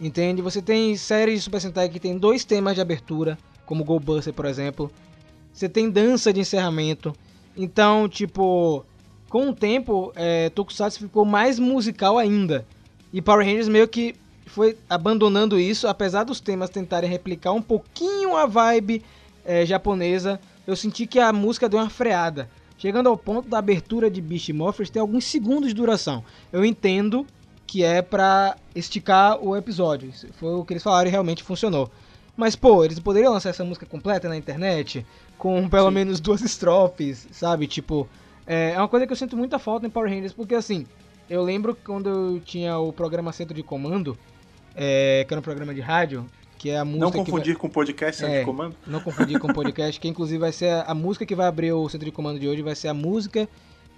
entende? 0.00 0.42
Você 0.42 0.60
tem 0.60 0.96
séries 0.96 1.36
de 1.38 1.42
Super 1.44 1.60
Sentai 1.60 1.88
que 1.88 2.00
tem 2.00 2.18
dois 2.18 2.44
temas 2.44 2.74
de 2.74 2.80
abertura, 2.80 3.38
como 3.64 3.84
Go 3.84 3.98
Buster, 4.00 4.34
por 4.34 4.44
exemplo. 4.46 4.90
Você 5.52 5.68
tem 5.68 5.88
dança 5.88 6.32
de 6.32 6.40
encerramento. 6.40 7.14
Então, 7.56 8.08
tipo, 8.08 8.84
com 9.28 9.50
o 9.50 9.54
tempo, 9.54 10.12
é, 10.16 10.50
Tokusatsu 10.50 10.98
ficou 10.98 11.24
mais 11.24 11.58
musical 11.58 12.18
ainda. 12.18 12.66
E 13.12 13.22
Power 13.22 13.46
Rangers 13.46 13.68
meio 13.68 13.86
que 13.86 14.14
foi 14.46 14.76
abandonando 14.90 15.60
isso, 15.60 15.86
apesar 15.86 16.24
dos 16.24 16.40
temas 16.40 16.68
tentarem 16.70 17.08
replicar 17.08 17.52
um 17.52 17.62
pouquinho 17.62 18.34
a 18.36 18.44
vibe 18.46 19.02
é, 19.44 19.64
japonesa. 19.64 20.40
Eu 20.66 20.74
senti 20.74 21.06
que 21.06 21.18
a 21.20 21.32
música 21.32 21.68
deu 21.68 21.78
uma 21.78 21.88
freada. 21.90 22.48
Chegando 22.82 23.08
ao 23.08 23.16
ponto 23.16 23.48
da 23.48 23.58
abertura 23.58 24.10
de 24.10 24.20
Beast 24.20 24.48
Morphers 24.48 24.90
ter 24.90 24.98
alguns 24.98 25.24
segundos 25.24 25.68
de 25.68 25.74
duração. 25.76 26.24
Eu 26.52 26.64
entendo 26.64 27.24
que 27.64 27.84
é 27.84 28.02
pra 28.02 28.56
esticar 28.74 29.38
o 29.40 29.56
episódio. 29.56 30.08
Isso 30.08 30.26
Foi 30.32 30.52
o 30.52 30.64
que 30.64 30.72
eles 30.72 30.82
falaram 30.82 31.06
e 31.06 31.10
realmente 31.12 31.44
funcionou. 31.44 31.88
Mas, 32.36 32.56
pô, 32.56 32.84
eles 32.84 32.98
poderiam 32.98 33.32
lançar 33.32 33.50
essa 33.50 33.62
música 33.62 33.86
completa 33.86 34.28
na 34.28 34.36
internet, 34.36 35.06
com 35.38 35.68
pelo 35.68 35.90
Sim. 35.90 35.94
menos 35.94 36.18
duas 36.18 36.40
estrofes, 36.42 37.28
sabe? 37.30 37.68
Tipo, 37.68 38.08
é 38.44 38.72
é 38.72 38.78
uma 38.78 38.88
coisa 38.88 39.06
que 39.06 39.12
eu 39.12 39.16
sinto 39.16 39.36
muita 39.36 39.60
falta 39.60 39.86
em 39.86 39.90
Power 39.90 40.10
Rangers, 40.10 40.32
porque 40.32 40.56
assim, 40.56 40.84
eu 41.30 41.40
lembro 41.40 41.78
quando 41.84 42.08
eu 42.08 42.40
tinha 42.40 42.76
o 42.78 42.92
programa 42.92 43.32
Centro 43.32 43.54
de 43.54 43.62
Comando, 43.62 44.18
é, 44.74 45.24
que 45.28 45.32
era 45.32 45.38
um 45.38 45.44
programa 45.44 45.72
de 45.72 45.80
rádio, 45.80 46.26
que 46.62 46.70
é 46.70 46.78
a 46.78 46.84
música. 46.84 47.04
Não 47.04 47.10
que 47.10 47.16
vai- 47.16 47.26
confundir 47.26 47.56
com 47.56 47.68
podcast 47.68 48.20
centro 48.20 48.36
É. 48.36 48.38
de 48.38 48.44
comando. 48.44 48.76
não 48.86 49.00
confundir 49.00 49.36
com 49.40 49.48
o 49.48 49.52
podcast, 49.52 49.98
que 50.00 50.06
inclusive 50.06 50.38
vai 50.38 50.52
ser 50.52 50.68
a, 50.68 50.82
a 50.82 50.94
música 50.94 51.26
que 51.26 51.34
vai 51.34 51.48
abrir 51.48 51.72
o 51.72 51.88
centro 51.88 52.04
de 52.04 52.12
comando 52.12 52.38
de 52.38 52.46
hoje, 52.46 52.62
vai 52.62 52.76
ser 52.76 52.86
a 52.86 52.94
música 52.94 53.48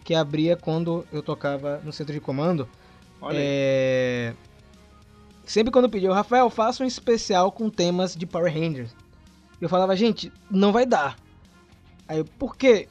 que 0.03 0.15
abria 0.15 0.57
quando 0.57 1.07
eu 1.13 1.23
tocava 1.23 1.83
no 1.85 1.93
centro 1.93 2.15
de 2.15 2.21
comando. 2.21 2.67
Olha. 3.21 3.37
É... 3.39 4.33
Sempre 5.45 5.71
quando 5.71 5.85
eu 5.85 5.91
pedia, 5.91 6.11
Rafael, 6.15 6.49
faça 6.49 6.83
um 6.83 6.87
especial 6.87 7.53
com 7.53 7.69
temas 7.69 8.17
de 8.17 8.25
Power 8.25 8.51
Rangers. 8.51 8.97
Eu 9.61 9.69
falava, 9.69 9.95
gente, 9.95 10.33
não 10.51 10.73
vai 10.73 10.87
dar. 10.87 11.17
Aí, 12.09 12.17
eu, 12.19 12.25
por 12.25 12.57
quê? 12.57 12.89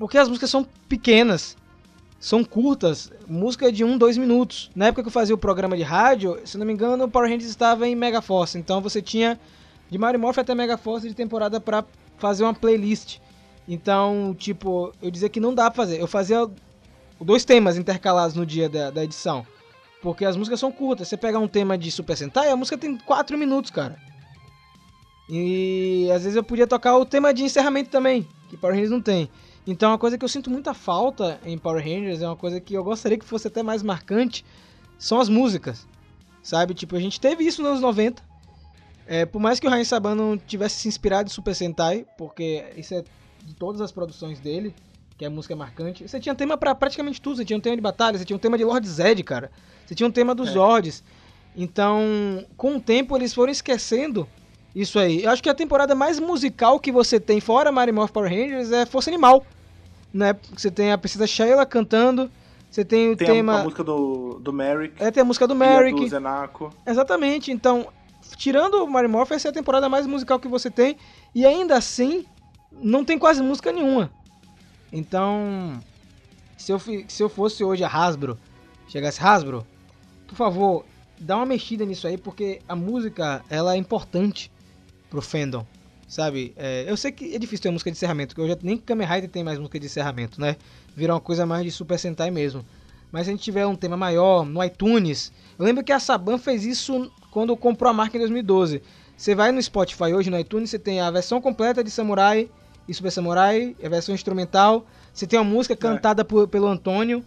Porque 0.00 0.18
as 0.18 0.26
músicas 0.28 0.50
são 0.50 0.66
pequenas, 0.88 1.56
são 2.22 2.44
curtas, 2.44 3.10
música 3.26 3.72
de 3.72 3.82
um, 3.82 3.98
dois 3.98 4.16
minutos. 4.16 4.70
Na 4.76 4.86
época 4.86 5.02
que 5.02 5.08
eu 5.08 5.12
fazia 5.12 5.34
o 5.34 5.38
programa 5.38 5.76
de 5.76 5.82
rádio, 5.82 6.38
se 6.44 6.56
não 6.56 6.64
me 6.64 6.72
engano, 6.72 7.02
o 7.02 7.10
Power 7.10 7.28
Rangers 7.28 7.50
estava 7.50 7.88
em 7.88 7.96
Mega 7.96 8.22
Force, 8.22 8.56
então 8.56 8.80
você 8.80 9.02
tinha 9.02 9.40
de 9.90 9.98
Mario 9.98 10.20
Morph 10.20 10.38
até 10.38 10.54
Mega 10.54 10.78
Force 10.78 11.08
de 11.08 11.14
temporada 11.14 11.60
pra 11.60 11.84
fazer 12.18 12.44
uma 12.44 12.54
playlist. 12.54 13.18
Então, 13.66 14.36
tipo, 14.38 14.94
eu 15.02 15.10
dizia 15.10 15.28
que 15.28 15.40
não 15.40 15.52
dá 15.52 15.68
pra 15.68 15.82
fazer. 15.82 16.00
Eu 16.00 16.06
fazia 16.06 16.48
dois 17.20 17.44
temas 17.44 17.76
intercalados 17.76 18.36
no 18.36 18.46
dia 18.46 18.68
da, 18.68 18.90
da 18.92 19.02
edição. 19.02 19.44
Porque 20.00 20.24
as 20.24 20.36
músicas 20.36 20.60
são 20.60 20.70
curtas. 20.70 21.08
Você 21.08 21.16
pega 21.16 21.40
um 21.40 21.48
tema 21.48 21.76
de 21.76 21.90
Super 21.90 22.16
Sentai, 22.16 22.50
a 22.50 22.56
música 22.56 22.78
tem 22.78 22.96
4 22.98 23.36
minutos, 23.36 23.72
cara. 23.72 23.98
E 25.28 26.08
às 26.14 26.22
vezes 26.22 26.36
eu 26.36 26.44
podia 26.44 26.68
tocar 26.68 26.96
o 26.96 27.04
tema 27.04 27.34
de 27.34 27.42
encerramento 27.42 27.90
também, 27.90 28.28
que 28.48 28.56
Power 28.56 28.76
Rangers 28.76 28.92
não 28.92 29.00
tem. 29.00 29.28
Então, 29.66 29.90
uma 29.90 29.98
coisa 29.98 30.18
que 30.18 30.24
eu 30.24 30.28
sinto 30.28 30.50
muita 30.50 30.74
falta 30.74 31.40
em 31.44 31.56
Power 31.56 31.82
Rangers, 31.82 32.20
é 32.20 32.26
uma 32.26 32.36
coisa 32.36 32.60
que 32.60 32.74
eu 32.74 32.82
gostaria 32.82 33.16
que 33.16 33.24
fosse 33.24 33.46
até 33.46 33.62
mais 33.62 33.82
marcante, 33.82 34.44
são 34.98 35.20
as 35.20 35.28
músicas. 35.28 35.86
Sabe? 36.42 36.74
Tipo, 36.74 36.96
a 36.96 37.00
gente 37.00 37.20
teve 37.20 37.44
isso 37.44 37.62
nos 37.62 37.70
anos 37.72 37.80
90. 37.80 38.22
É, 39.06 39.24
por 39.24 39.40
mais 39.40 39.60
que 39.60 39.66
o 39.66 39.70
Ryan 39.70 39.84
Saban 39.84 40.14
não 40.14 40.36
tivesse 40.36 40.80
se 40.80 40.88
inspirado 40.88 41.28
em 41.28 41.32
Super 41.32 41.54
Sentai, 41.54 42.04
porque 42.18 42.64
isso 42.76 42.94
é 42.94 43.04
de 43.44 43.54
todas 43.54 43.80
as 43.80 43.92
produções 43.92 44.40
dele, 44.40 44.74
que 45.16 45.24
a 45.24 45.30
música 45.30 45.54
é 45.54 45.56
marcante. 45.56 46.06
Você 46.06 46.18
tinha 46.18 46.34
tema 46.34 46.56
pra 46.56 46.74
praticamente 46.74 47.20
tudo. 47.20 47.36
Você 47.36 47.44
tinha 47.44 47.56
um 47.56 47.60
tema 47.60 47.76
de 47.76 47.82
batalha, 47.82 48.18
você 48.18 48.24
tinha 48.24 48.36
um 48.36 48.40
tema 48.40 48.58
de 48.58 48.64
Lord 48.64 48.88
Zed, 48.88 49.22
cara. 49.22 49.50
Você 49.86 49.94
tinha 49.94 50.06
um 50.06 50.10
tema 50.10 50.34
dos 50.34 50.48
É. 50.48 50.52
Zords. 50.52 51.04
Então, 51.56 52.44
com 52.56 52.76
o 52.76 52.80
tempo, 52.80 53.16
eles 53.16 53.32
foram 53.34 53.52
esquecendo 53.52 54.26
isso 54.74 54.98
aí. 54.98 55.24
Eu 55.24 55.30
acho 55.30 55.42
que 55.42 55.50
a 55.50 55.54
temporada 55.54 55.94
mais 55.94 56.18
musical 56.18 56.80
que 56.80 56.90
você 56.90 57.20
tem, 57.20 57.40
fora 57.40 57.70
Mario 57.70 57.94
Morph 57.94 58.10
Power 58.10 58.30
Rangers, 58.30 58.72
é 58.72 58.86
Força 58.86 59.10
Animal. 59.10 59.44
Né? 60.12 60.34
Você 60.56 60.70
tem 60.70 60.92
a 60.92 60.98
Princesa 60.98 61.26
Sheila 61.26 61.64
cantando, 61.66 62.30
você 62.70 62.84
tem 62.84 63.10
o 63.10 63.16
Tem 63.16 63.26
tema... 63.26 63.60
a, 63.60 63.64
música 63.64 63.84
do, 63.84 64.38
do 64.40 64.52
Merrick. 64.52 64.94
É, 65.02 65.10
tem 65.10 65.20
a 65.20 65.24
música 65.24 65.46
do 65.46 65.54
Merrick. 65.54 66.00
do 66.00 66.08
Zenako. 66.08 66.72
Exatamente, 66.86 67.50
então, 67.50 67.88
tirando 68.36 68.82
o 68.84 68.90
Mario 68.90 69.10
Morph, 69.10 69.32
essa 69.32 69.48
é 69.48 69.50
a 69.50 69.54
temporada 69.54 69.88
mais 69.88 70.06
musical 70.06 70.38
que 70.38 70.48
você 70.48 70.70
tem, 70.70 70.96
e 71.34 71.44
ainda 71.44 71.76
assim, 71.76 72.24
não 72.70 73.04
tem 73.04 73.18
quase 73.18 73.42
música 73.42 73.72
nenhuma. 73.72 74.10
Então, 74.92 75.80
se 76.56 76.72
eu, 76.72 76.78
se 76.78 77.22
eu 77.22 77.28
fosse 77.28 77.64
hoje 77.64 77.82
a 77.82 77.88
Hasbro, 77.88 78.38
chegasse 78.86 79.22
Hasbro, 79.22 79.66
por 80.26 80.36
favor, 80.36 80.84
dá 81.18 81.36
uma 81.36 81.46
mexida 81.46 81.84
nisso 81.84 82.06
aí, 82.06 82.18
porque 82.18 82.60
a 82.68 82.76
música, 82.76 83.42
ela 83.48 83.74
é 83.74 83.76
importante 83.76 84.51
pro 85.12 85.20
fandom, 85.20 85.64
sabe? 86.08 86.54
É, 86.56 86.84
eu 86.88 86.96
sei 86.96 87.12
que 87.12 87.34
é 87.34 87.38
difícil 87.38 87.62
ter 87.64 87.70
música 87.70 87.90
de 87.90 87.96
encerramento, 87.96 88.34
porque 88.34 88.50
hoje 88.50 88.58
nem 88.62 88.78
Kamen 88.78 89.06
Rider 89.06 89.28
tem 89.28 89.44
mais 89.44 89.58
música 89.58 89.78
de 89.78 89.84
encerramento, 89.84 90.40
né? 90.40 90.56
Virou 90.96 91.14
uma 91.14 91.20
coisa 91.20 91.44
mais 91.44 91.62
de 91.64 91.70
Super 91.70 91.98
Sentai 91.98 92.30
mesmo. 92.30 92.64
Mas 93.12 93.26
se 93.26 93.30
a 93.30 93.32
gente 93.34 93.42
tiver 93.42 93.66
um 93.66 93.76
tema 93.76 93.94
maior 93.94 94.42
no 94.46 94.64
iTunes, 94.64 95.30
eu 95.58 95.66
lembro 95.66 95.84
que 95.84 95.92
a 95.92 96.00
Saban 96.00 96.38
fez 96.38 96.64
isso 96.64 97.12
quando 97.30 97.54
comprou 97.54 97.90
a 97.90 97.92
marca 97.92 98.16
em 98.16 98.20
2012. 98.20 98.82
Você 99.14 99.34
vai 99.34 99.52
no 99.52 99.62
Spotify 99.62 100.14
hoje 100.14 100.30
no 100.30 100.38
iTunes, 100.40 100.70
você 100.70 100.78
tem 100.78 100.98
a 100.98 101.10
versão 101.10 101.38
completa 101.38 101.84
de 101.84 101.90
Samurai 101.90 102.48
e 102.88 102.94
Super 102.94 103.12
Samurai, 103.12 103.76
a 103.84 103.88
versão 103.90 104.14
instrumental. 104.14 104.86
Você 105.12 105.26
tem 105.26 105.38
uma 105.38 105.44
música 105.44 105.76
cantada 105.76 106.24
por- 106.24 106.48
pelo 106.48 106.66
Antônio, 106.66 107.22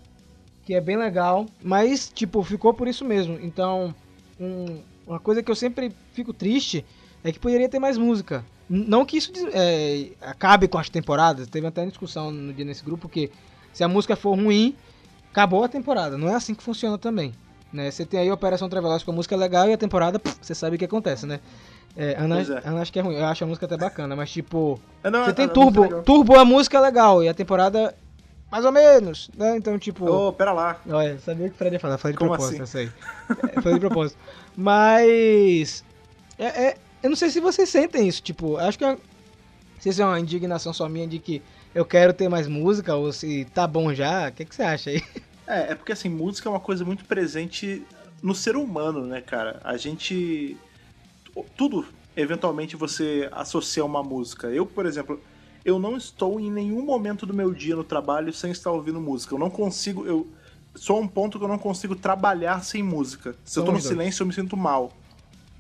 que 0.65 0.73
é 0.73 0.81
bem 0.81 0.97
legal, 0.97 1.45
mas 1.63 2.11
tipo, 2.13 2.41
ficou 2.41 2.73
por 2.73 2.87
isso 2.87 3.05
mesmo. 3.05 3.37
Então, 3.39 3.93
um- 4.39 4.81
uma 5.05 5.19
coisa 5.19 5.43
que 5.43 5.51
eu 5.51 5.55
sempre 5.55 5.91
fico 6.13 6.33
triste 6.33 6.83
é 7.25 7.31
que 7.31 7.39
poderia 7.39 7.67
ter 7.67 7.79
mais 7.79 7.97
música. 7.97 8.45
Não 8.69 9.05
que 9.05 9.17
isso 9.17 9.31
é, 9.53 10.09
acabe 10.21 10.67
com 10.67 10.77
as 10.77 10.89
temporadas, 10.89 11.47
teve 11.47 11.67
até 11.67 11.81
uma 11.81 11.87
discussão 11.89 12.31
no 12.31 12.53
dia 12.53 12.63
nesse 12.65 12.83
grupo 12.83 13.09
que 13.09 13.29
se 13.73 13.83
a 13.83 13.87
música 13.87 14.15
for 14.15 14.35
ruim, 14.35 14.75
acabou 15.31 15.63
a 15.63 15.67
temporada. 15.67 16.17
Não 16.17 16.29
é 16.29 16.35
assim 16.35 16.53
que 16.55 16.63
funciona 16.63 16.97
também. 16.97 17.33
Né? 17.73 17.91
Você 17.91 18.05
tem 18.05 18.19
aí 18.19 18.29
a 18.29 18.33
Operação 18.33 18.69
Traveloz 18.69 19.03
com 19.03 19.11
a 19.11 19.13
música 19.13 19.35
legal 19.35 19.67
e 19.69 19.73
a 19.73 19.77
temporada, 19.77 20.17
pff, 20.17 20.37
você 20.41 20.55
sabe 20.55 20.75
o 20.77 20.79
que 20.79 20.85
acontece, 20.85 21.25
né? 21.25 21.39
É, 21.97 22.15
Ana, 22.17 22.41
é. 22.41 22.67
Ana 22.67 22.81
acho 22.81 22.91
que 22.91 22.99
é 22.99 23.01
ruim, 23.01 23.15
eu 23.15 23.25
acho 23.25 23.43
a 23.43 23.47
música 23.47 23.65
até 23.65 23.77
bacana, 23.77 24.15
mas 24.15 24.31
tipo, 24.31 24.79
É, 25.03 25.09
não, 25.09 25.23
você 25.25 25.31
é- 25.31 25.33
tem 25.33 25.45
é 25.45 25.47
Turbo. 25.49 26.01
Turbo 26.03 26.37
a 26.37 26.45
música 26.45 26.77
é 26.77 26.81
legal 26.81 27.23
e 27.23 27.27
a 27.29 27.33
temporada 27.33 27.95
mais 28.51 28.63
ou 28.65 28.71
menos, 28.71 29.29
né? 29.37 29.57
Então, 29.57 29.77
tipo, 29.79 30.09
Ô, 30.09 30.31
pera 30.33 30.51
lá. 30.53 30.79
olha, 30.89 31.17
sabia 31.19 31.47
o 31.47 31.49
que 31.49 31.55
o 31.55 31.57
Fred 31.57 31.75
ia 31.75 31.79
falar, 31.79 31.97
falei 31.97 32.13
de 32.13 32.17
Como 32.19 32.31
propósito, 32.31 32.63
assim? 32.63 32.63
essa 32.63 32.77
aí. 32.79 32.91
É, 33.55 33.61
falei 33.61 33.73
de 33.79 33.79
propósito. 33.85 34.17
Mas 34.55 35.83
é, 36.37 36.45
é- 36.67 36.77
eu 37.05 37.09
não 37.09 37.15
sei 37.15 37.29
se 37.29 37.39
vocês 37.39 37.69
sentem 37.69 38.07
isso, 38.07 38.19
tipo, 38.19 38.57
acho 38.57 38.79
que 38.79 38.83
é, 38.83 38.93
não 38.93 38.99
sei 39.79 39.91
se 39.91 40.01
é 40.01 40.05
uma 40.05 40.19
indignação 40.19 40.73
só 40.73 40.89
minha 40.89 41.07
de 41.07 41.19
que 41.19 41.39
eu 41.73 41.85
quero 41.85 42.11
ter 42.11 42.27
mais 42.27 42.47
música 42.47 42.95
ou 42.95 43.13
se 43.13 43.45
tá 43.53 43.67
bom 43.67 43.93
já. 43.93 44.29
O 44.29 44.31
que, 44.31 44.43
que 44.43 44.55
você 44.55 44.63
acha 44.63 44.89
aí? 44.89 45.03
É, 45.47 45.73
é 45.73 45.75
porque 45.75 45.91
assim, 45.91 46.09
música 46.09 46.49
é 46.49 46.51
uma 46.51 46.59
coisa 46.59 46.83
muito 46.83 47.05
presente 47.05 47.85
no 48.19 48.33
ser 48.33 48.55
humano, 48.55 49.05
né, 49.05 49.21
cara? 49.21 49.61
A 49.63 49.77
gente. 49.77 50.57
Tudo, 51.55 51.85
eventualmente, 52.17 52.75
você 52.75 53.29
associa 53.31 53.83
a 53.83 53.85
uma 53.85 54.01
música. 54.01 54.47
Eu, 54.47 54.65
por 54.65 54.87
exemplo, 54.87 55.21
eu 55.63 55.77
não 55.77 55.95
estou 55.97 56.39
em 56.39 56.49
nenhum 56.49 56.83
momento 56.83 57.27
do 57.27 57.33
meu 57.35 57.53
dia 57.53 57.75
no 57.75 57.83
trabalho 57.83 58.33
sem 58.33 58.49
estar 58.49 58.71
ouvindo 58.71 58.99
música. 58.99 59.35
Eu 59.35 59.39
não 59.39 59.51
consigo. 59.51 60.03
Eu 60.03 60.27
sou 60.73 60.97
a 60.97 61.01
um 61.01 61.07
ponto 61.07 61.37
que 61.37 61.45
eu 61.45 61.49
não 61.49 61.59
consigo 61.59 61.95
trabalhar 61.95 62.63
sem 62.63 62.81
música. 62.81 63.35
Se 63.45 63.59
eu 63.59 63.63
tô 63.63 63.71
no 63.71 63.77
dois. 63.77 63.85
silêncio, 63.87 64.23
eu 64.23 64.25
me 64.25 64.33
sinto 64.33 64.57
mal. 64.57 64.91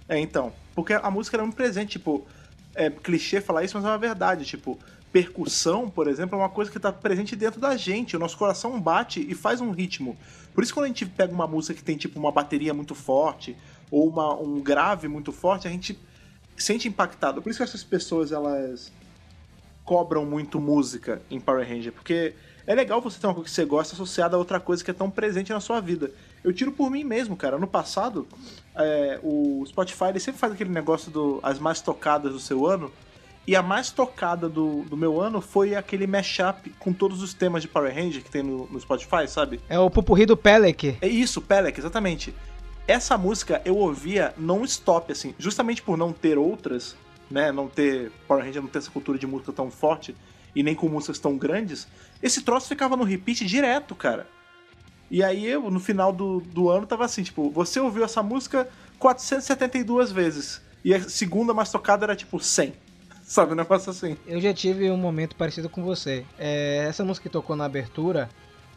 É, 0.07 0.19
então. 0.19 0.53
Porque 0.73 0.93
a 0.93 1.09
música 1.09 1.37
ela 1.37 1.43
é 1.43 1.45
muito 1.45 1.57
presente, 1.57 1.93
tipo. 1.93 2.25
É 2.73 2.89
clichê 2.89 3.39
falar 3.39 3.63
isso, 3.63 3.77
mas 3.77 3.85
é 3.85 3.87
uma 3.87 3.97
verdade. 3.97 4.43
Tipo, 4.43 4.77
percussão, 5.11 5.89
por 5.89 6.09
exemplo, 6.09 6.37
é 6.37 6.41
uma 6.41 6.49
coisa 6.49 6.69
que 6.69 6.77
tá 6.77 6.91
presente 6.91 7.35
dentro 7.35 7.59
da 7.59 7.77
gente. 7.77 8.17
O 8.17 8.19
nosso 8.19 8.37
coração 8.37 8.79
bate 8.81 9.25
e 9.25 9.33
faz 9.33 9.61
um 9.61 9.71
ritmo. 9.71 10.17
Por 10.53 10.63
isso, 10.63 10.73
quando 10.73 10.85
a 10.85 10.87
gente 10.87 11.05
pega 11.05 11.33
uma 11.33 11.47
música 11.47 11.73
que 11.73 11.83
tem, 11.83 11.95
tipo, 11.95 12.19
uma 12.19 12.31
bateria 12.31 12.73
muito 12.73 12.93
forte 12.93 13.55
ou 13.89 14.09
uma, 14.09 14.33
um 14.33 14.59
grave 14.59 15.07
muito 15.07 15.31
forte, 15.31 15.67
a 15.67 15.71
gente 15.71 15.97
sente 16.57 16.87
impactado. 16.87 17.41
Por 17.41 17.49
isso 17.49 17.59
que 17.59 17.63
essas 17.63 17.83
pessoas, 17.83 18.31
elas 18.31 18.91
cobram 19.85 20.25
muito 20.25 20.59
música 20.59 21.21
em 21.29 21.39
Power 21.39 21.67
Ranger, 21.67 21.93
porque 21.93 22.33
é 22.65 22.73
legal 22.73 22.99
você 22.99 23.19
ter 23.19 23.27
uma 23.27 23.35
coisa 23.35 23.49
que 23.49 23.55
você 23.55 23.65
gosta 23.65 23.93
associada 23.93 24.35
a 24.35 24.39
outra 24.39 24.59
coisa 24.59 24.83
que 24.83 24.89
é 24.89 24.93
tão 24.93 25.09
presente 25.09 25.53
na 25.53 25.59
sua 25.59 25.79
vida. 25.79 26.11
Eu 26.45 26.53
tiro 26.53 26.71
por 26.71 26.91
mim 26.91 27.03
mesmo, 27.03 27.35
cara. 27.35 27.57
No 27.57 27.65
passado, 27.65 28.27
é, 28.75 29.19
o 29.23 29.65
Spotify 29.65 30.05
ele 30.09 30.19
sempre 30.19 30.39
faz 30.39 30.53
aquele 30.53 30.69
negócio 30.69 31.11
do 31.11 31.39
as 31.41 31.57
mais 31.57 31.81
tocadas 31.81 32.31
do 32.31 32.39
seu 32.39 32.67
ano. 32.67 32.91
E 33.47 33.55
a 33.55 33.61
mais 33.61 33.91
tocada 33.91 34.47
do, 34.47 34.83
do 34.83 34.95
meu 34.95 35.19
ano 35.19 35.41
foi 35.41 35.75
aquele 35.75 36.05
mashup 36.07 36.69
com 36.79 36.93
todos 36.93 37.21
os 37.21 37.33
temas 37.33 37.61
de 37.61 37.67
Power 37.67 37.93
Ranger 37.93 38.23
que 38.23 38.29
tem 38.29 38.43
no, 38.43 38.67
no 38.67 38.79
Spotify, 38.79 39.27
sabe? 39.27 39.59
É 39.67 39.77
o 39.79 39.89
pupurri 39.89 40.25
do 40.25 40.37
Pelec. 40.37 40.97
É 41.01 41.07
isso, 41.07 41.41
Pelec, 41.41 41.79
exatamente. 41.79 42.33
Essa 42.87 43.17
música 43.17 43.61
eu 43.65 43.77
ouvia 43.77 44.33
non-stop, 44.37 45.11
assim, 45.11 45.33
justamente 45.39 45.81
por 45.81 45.97
não 45.97 46.13
ter 46.13 46.37
outras, 46.37 46.95
né? 47.29 47.51
Não 47.51 47.67
ter. 47.67 48.11
Power 48.27 48.43
Ranger 48.43 48.61
não 48.61 48.69
ter 48.69 48.79
essa 48.79 48.91
cultura 48.91 49.17
de 49.17 49.25
música 49.25 49.51
tão 49.51 49.71
forte 49.71 50.15
e 50.55 50.61
nem 50.61 50.75
com 50.75 50.87
músicas 50.87 51.17
tão 51.17 51.37
grandes. 51.37 51.87
Esse 52.21 52.41
troço 52.43 52.67
ficava 52.67 52.95
no 52.95 53.03
repeat 53.03 53.45
direto, 53.45 53.95
cara. 53.95 54.27
E 55.09 55.23
aí 55.23 55.45
eu, 55.45 55.69
no 55.69 55.79
final 55.79 56.11
do, 56.11 56.39
do 56.41 56.69
ano, 56.69 56.87
tava 56.87 57.05
assim, 57.05 57.23
tipo, 57.23 57.49
você 57.49 57.79
ouviu 57.79 58.03
essa 58.03 58.23
música 58.23 58.67
472 58.99 60.11
vezes. 60.11 60.61
E 60.83 60.93
a 60.93 61.01
segunda 61.01 61.53
mais 61.53 61.71
tocada 61.71 62.05
era 62.05 62.15
tipo 62.15 62.39
100. 62.39 62.73
Sabe, 63.23 63.53
um 63.53 63.55
negócio 63.55 63.89
assim. 63.89 64.17
Eu 64.27 64.39
já 64.39 64.53
tive 64.53 64.89
um 64.89 64.97
momento 64.97 65.35
parecido 65.35 65.69
com 65.69 65.83
você. 65.83 66.25
É, 66.37 66.85
essa 66.87 67.03
música 67.03 67.27
que 67.27 67.33
tocou 67.33 67.55
na 67.55 67.65
abertura 67.65 68.29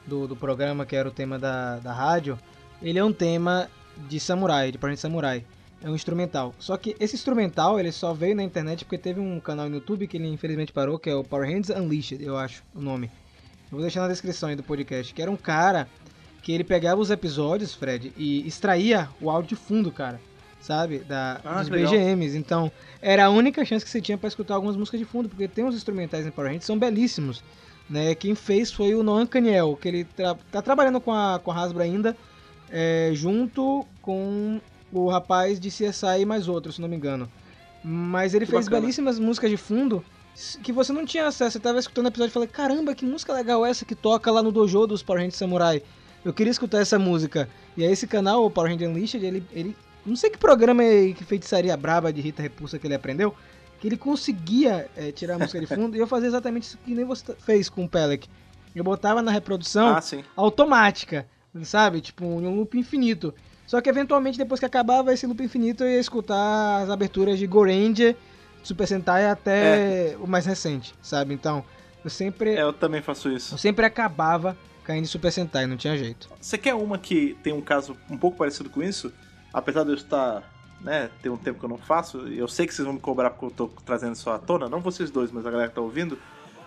do, 0.06 0.26
do 0.26 0.36
programa, 0.36 0.86
que 0.86 0.96
era 0.96 1.08
o 1.08 1.12
tema 1.12 1.38
da, 1.38 1.78
da 1.78 1.92
rádio, 1.92 2.38
ele 2.80 2.98
é 2.98 3.04
um 3.04 3.12
tema 3.12 3.68
de 4.08 4.18
samurai, 4.18 4.72
de 4.72 4.78
parente 4.78 5.00
samurai. 5.00 5.44
É 5.82 5.88
um 5.88 5.94
instrumental. 5.94 6.54
Só 6.58 6.76
que 6.76 6.96
esse 6.98 7.14
instrumental 7.14 7.78
ele 7.78 7.92
só 7.92 8.12
veio 8.12 8.34
na 8.34 8.42
internet 8.42 8.84
porque 8.84 8.98
teve 8.98 9.20
um 9.20 9.38
canal 9.38 9.68
no 9.68 9.76
YouTube 9.76 10.08
que 10.08 10.16
ele 10.16 10.28
infelizmente 10.28 10.72
parou, 10.72 10.98
que 10.98 11.08
é 11.08 11.14
o 11.14 11.22
Power 11.22 11.48
Hands 11.48 11.68
Unleashed, 11.70 12.22
eu 12.22 12.36
acho 12.36 12.64
o 12.74 12.80
nome. 12.80 13.10
Eu 13.70 13.72
vou 13.72 13.80
deixar 13.80 14.00
na 14.00 14.08
descrição 14.08 14.48
aí 14.48 14.56
do 14.56 14.62
podcast. 14.62 15.12
Que 15.12 15.22
era 15.22 15.30
um 15.30 15.36
cara 15.36 15.86
que 16.42 16.52
ele 16.52 16.64
pegava 16.64 17.00
os 17.00 17.10
episódios, 17.10 17.74
Fred, 17.74 18.12
e 18.16 18.46
extraía 18.46 19.08
o 19.20 19.30
áudio 19.30 19.50
de 19.50 19.56
fundo, 19.56 19.90
cara. 19.90 20.20
Sabe? 20.60 20.98
Da, 20.98 21.40
Ah, 21.44 21.60
dos 21.60 21.68
que 21.68 21.74
legal. 21.76 21.92
BGMs. 21.92 22.36
Então, 22.36 22.70
era 23.00 23.26
a 23.26 23.30
única 23.30 23.64
chance 23.64 23.84
que 23.84 23.90
você 23.90 24.00
tinha 24.00 24.18
pra 24.18 24.28
escutar 24.28 24.54
algumas 24.54 24.76
músicas 24.76 24.98
de 25.00 25.06
fundo, 25.06 25.28
porque 25.28 25.46
tem 25.48 25.64
uns 25.64 25.74
instrumentais 25.74 26.26
em 26.26 26.30
Power 26.30 26.48
Rangers 26.48 26.62
que 26.64 26.66
são 26.66 26.78
belíssimos. 26.78 27.42
Né? 27.88 28.14
Quem 28.14 28.34
fez 28.34 28.70
foi 28.72 28.94
o 28.94 29.02
Noam 29.02 29.26
Caniel, 29.26 29.78
que 29.80 29.88
ele 29.88 30.04
tra 30.04 30.34
tá 30.50 30.60
trabalhando 30.60 31.00
com 31.00 31.12
a, 31.12 31.40
com 31.42 31.50
a 31.50 31.54
Hasbro 31.56 31.82
ainda, 31.82 32.16
é, 32.70 33.10
junto 33.14 33.86
com 34.02 34.60
o 34.92 35.08
rapaz 35.08 35.58
de 35.58 35.68
CSI 35.70 36.20
e 36.20 36.24
mais 36.26 36.48
outros, 36.48 36.74
se 36.74 36.80
não 36.82 36.88
me 36.88 36.96
engano. 36.96 37.30
Mas 37.82 38.34
ele 38.34 38.44
Que 38.44 38.50
fez 38.50 38.66
bacana. 38.66 38.80
belíssimas 38.82 39.18
músicas 39.18 39.50
de 39.50 39.56
fundo 39.56 40.04
que 40.62 40.72
você 40.72 40.92
não 40.92 41.06
tinha 41.06 41.26
acesso. 41.26 41.52
Você 41.52 41.60
tava 41.60 41.78
escutando 41.78 42.06
o 42.06 42.08
episódio 42.08 42.30
e 42.30 42.34
falei, 42.34 42.48
caramba, 42.48 42.94
que 42.94 43.06
música 43.06 43.32
legal 43.32 43.64
essa 43.64 43.84
que 43.84 43.94
toca 43.94 44.30
lá 44.30 44.42
no 44.42 44.52
dojo 44.52 44.86
dos 44.86 45.02
Power 45.02 45.20
Rangers 45.22 45.36
Samurai. 45.36 45.82
Eu 46.24 46.32
queria 46.32 46.50
escutar 46.50 46.80
essa 46.80 46.98
música. 46.98 47.48
E 47.76 47.84
aí 47.84 47.90
esse 47.92 48.06
canal, 48.06 48.44
o 48.44 48.50
Power 48.50 48.70
Ranger 48.70 48.88
Unleashed, 48.88 49.24
ele, 49.24 49.42
ele... 49.52 49.76
Não 50.04 50.16
sei 50.16 50.30
que 50.30 50.38
programa 50.38 50.82
é 50.82 51.12
que 51.12 51.24
feitiçaria 51.24 51.76
braba 51.76 52.12
de 52.12 52.20
Rita 52.20 52.42
Repulsa 52.42 52.78
que 52.78 52.86
ele 52.86 52.94
aprendeu, 52.94 53.34
que 53.80 53.86
ele 53.86 53.96
conseguia 53.96 54.88
é, 54.96 55.12
tirar 55.12 55.34
a 55.34 55.38
música 55.38 55.60
de 55.60 55.66
fundo 55.66 55.96
e 55.96 56.00
eu 56.00 56.06
fazia 56.06 56.28
exatamente 56.28 56.64
isso 56.64 56.78
que 56.84 56.94
nem 56.94 57.04
você 57.04 57.34
fez 57.34 57.68
com 57.68 57.84
o 57.84 57.88
Pelec. 57.88 58.26
Eu 58.74 58.82
botava 58.84 59.20
na 59.22 59.30
reprodução 59.30 59.88
Ah, 59.88 60.00
automática, 60.36 61.26
sabe? 61.62 62.00
Tipo, 62.00 62.24
um 62.24 62.56
loop 62.56 62.78
infinito. 62.78 63.34
Só 63.66 63.80
que 63.80 63.88
eventualmente, 63.88 64.38
depois 64.38 64.58
que 64.58 64.66
acabava 64.66 65.12
esse 65.12 65.26
loop 65.26 65.42
infinito, 65.42 65.84
eu 65.84 65.90
ia 65.90 66.00
escutar 66.00 66.82
as 66.82 66.90
aberturas 66.90 67.38
de 67.38 67.46
Goranger, 67.46 68.16
Super 68.62 68.86
Sentai 68.86 69.26
até 69.28 70.16
o 70.20 70.26
mais 70.26 70.46
recente, 70.46 70.94
sabe? 71.02 71.34
Então, 71.34 71.62
eu 72.02 72.08
sempre, 72.10 72.54
É, 72.54 72.62
eu 72.62 72.72
também 72.72 73.02
faço 73.02 73.30
isso. 73.30 73.54
eu 73.54 73.58
sempre 73.58 73.84
acabava 73.84 74.56
caindo 74.88 75.04
em 75.04 75.06
Super 75.06 75.30
Sentai, 75.30 75.66
não 75.66 75.76
tinha 75.76 75.98
jeito. 75.98 76.30
Você 76.40 76.56
quer 76.56 76.74
uma 76.74 76.96
que 76.96 77.36
tem 77.42 77.52
um 77.52 77.60
caso 77.60 77.94
um 78.10 78.16
pouco 78.16 78.38
parecido 78.38 78.70
com 78.70 78.82
isso? 78.82 79.12
Apesar 79.52 79.84
de 79.84 79.90
eu 79.90 79.94
estar, 79.94 80.42
né, 80.80 81.10
tem 81.20 81.30
um 81.30 81.36
tempo 81.36 81.58
que 81.58 81.64
eu 81.66 81.68
não 81.68 81.76
faço, 81.76 82.26
eu 82.28 82.48
sei 82.48 82.66
que 82.66 82.72
vocês 82.72 82.86
vão 82.86 82.94
me 82.94 83.00
cobrar 83.00 83.28
porque 83.28 83.44
eu 83.44 83.50
tô 83.50 83.68
trazendo 83.84 84.14
isso 84.14 84.30
à 84.30 84.38
tona, 84.38 84.66
não 84.66 84.80
vocês 84.80 85.10
dois, 85.10 85.30
mas 85.30 85.44
a 85.44 85.50
galera 85.50 85.68
que 85.68 85.74
tá 85.74 85.82
ouvindo. 85.82 86.18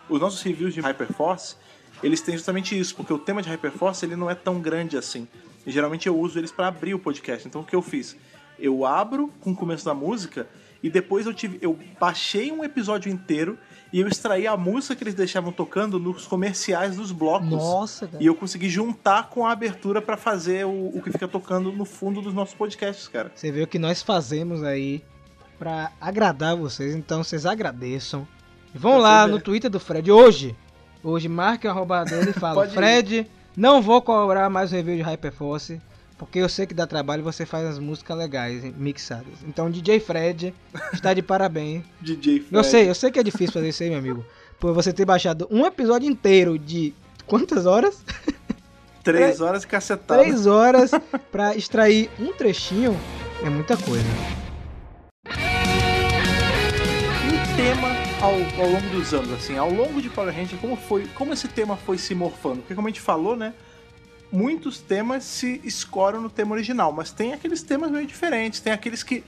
Os 0.08 0.22
nossos 0.22 0.40
reviews 0.44 0.72
de 0.72 0.82
Hyperforce, 0.82 1.56
eles 2.04 2.22
têm 2.22 2.36
justamente 2.36 2.78
isso, 2.78 2.96
porque 2.96 3.12
o 3.12 3.18
tema 3.18 3.42
de 3.42 3.50
Hyperforce 3.50 4.06
ele 4.06 4.16
não 4.16 4.30
é 4.30 4.36
tão 4.36 4.60
grande 4.60 4.98
assim. 4.98 5.28
E 5.66 5.72
geralmente 5.72 6.08
eu 6.08 6.16
uso 6.16 6.38
eles 6.38 6.52
para 6.52 6.68
abrir 6.68 6.94
o 6.94 7.00
podcast. 7.00 7.48
Então 7.48 7.62
o 7.62 7.66
que 7.66 7.76
eu 7.76 7.82
fiz? 7.82 8.16
Eu 8.60 8.86
abro 8.86 9.30
com 9.40 9.52
o 9.52 9.56
começo 9.56 9.84
da 9.84 9.96
música 9.96 10.48
e 10.84 10.92
depois 10.92 11.26
eu 11.26 11.34
tive, 11.34 11.58
eu 11.60 11.78
baixei 12.00 12.52
um 12.52 12.64
episódio 12.64 13.12
inteiro 13.12 13.58
e 13.94 14.00
eu 14.00 14.08
extraí 14.08 14.48
a 14.48 14.56
música 14.56 14.96
que 14.96 15.04
eles 15.04 15.14
deixavam 15.14 15.52
tocando 15.52 16.00
nos 16.00 16.26
comerciais 16.26 16.96
dos 16.96 17.12
blocos. 17.12 17.50
Nossa, 17.50 18.08
cara. 18.08 18.24
E 18.24 18.26
eu 18.26 18.36
consegui 18.36 18.70
juntar 18.70 19.30
com 19.30 19.46
a 19.46 19.52
abertura 19.52 20.02
pra 20.02 20.16
fazer 20.16 20.66
o, 20.66 20.92
o 20.96 21.02
que 21.02 21.12
fica 21.12 21.28
tocando 21.28 21.72
no 21.72 21.84
fundo 21.86 22.22
dos 22.22 22.34
nossos 22.34 22.56
podcasts, 22.56 23.08
cara. 23.08 23.32
Você 23.36 23.52
vê 23.52 23.62
o 23.64 23.68
que 23.68 23.78
nós 23.80 24.02
fazemos 24.02 24.64
aí 24.64 25.04
pra 25.60 25.92
agradar 26.00 26.56
vocês, 26.56 26.96
então 26.96 27.24
vocês 27.24 27.46
agradeçam. 27.46 28.28
Vão 28.74 28.94
Você 28.94 29.02
lá 29.02 29.26
vê. 29.26 29.32
no 29.34 29.42
Twitter 29.42 29.70
do 29.70 29.80
Fred 29.80 30.12
hoje. 30.12 30.56
Hoje 31.04 31.28
marque 31.28 31.68
o 31.68 31.70
arroba 31.70 32.04
dele 32.06 32.30
e 32.32 32.34
fala: 32.34 32.56
Pode 32.62 32.72
ir. 32.72 32.76
Fred, 32.76 33.28
não 33.56 33.82
vou 33.82 34.02
cobrar 34.02 34.50
mais 34.50 34.72
o 34.72 34.76
review 34.76 34.96
de 34.96 35.02
Hyperforce, 35.02 35.82
porque 36.22 36.38
eu 36.38 36.48
sei 36.48 36.68
que 36.68 36.74
dá 36.76 36.86
trabalho 36.86 37.22
e 37.22 37.24
você 37.24 37.48
faz 37.48 37.66
as 37.66 37.80
músicas 37.80 38.16
legais, 38.16 38.64
mixadas. 38.78 39.34
Então 39.44 39.72
DJ 39.72 40.00
Fred 40.00 40.54
está 40.94 41.16
de 41.16 41.24
parabéns. 41.24 41.82
DJ 42.00 42.42
Fred. 42.42 42.56
Eu 42.56 42.64
sei, 42.64 42.88
eu 42.88 42.94
sei 42.94 43.10
que 43.10 43.18
é 43.18 43.24
difícil 43.24 43.52
fazer 43.52 43.70
isso 43.70 43.82
aí, 43.82 43.90
meu 43.90 43.98
amigo. 43.98 44.24
Por 44.60 44.72
você 44.72 44.94
ter 44.94 45.04
baixado 45.04 45.48
um 45.50 45.66
episódio 45.66 46.08
inteiro 46.08 46.60
de 46.60 46.94
quantas 47.26 47.66
horas? 47.66 48.06
Três 49.04 49.42
horas 49.42 49.66
cacetada. 49.66 50.22
Três 50.22 50.46
horas 50.46 50.92
pra 51.32 51.56
extrair 51.56 52.08
um 52.20 52.32
trechinho 52.34 52.96
é 53.44 53.50
muita 53.50 53.76
coisa. 53.76 54.06
Um 57.26 57.56
tema 57.56 57.88
ao, 58.22 58.64
ao 58.64 58.72
longo 58.72 58.90
dos 58.92 59.12
anos, 59.12 59.32
assim, 59.32 59.58
ao 59.58 59.72
longo 59.72 60.00
de 60.00 60.08
Power 60.08 60.32
Ranger, 60.32 60.60
como 60.60 60.76
foi, 60.76 61.08
como 61.16 61.34
esse 61.34 61.48
tema 61.48 61.76
foi 61.76 61.98
se 61.98 62.14
morfando? 62.14 62.58
Porque 62.58 62.76
como 62.76 62.88
a 62.88 62.92
gente 62.92 63.02
falou, 63.02 63.36
né, 63.36 63.56
muitos 64.32 64.80
temas 64.80 65.24
se 65.24 65.62
escoram 65.64 66.22
no 66.22 66.30
tema 66.30 66.54
original, 66.54 66.92
mas 66.92 67.12
tem 67.12 67.34
aqueles 67.34 67.62
temas 67.62 67.92
meio 67.92 68.08
diferentes, 68.08 68.60
tem 68.60 68.72
aqueles 68.72 69.04
que 69.04 69.24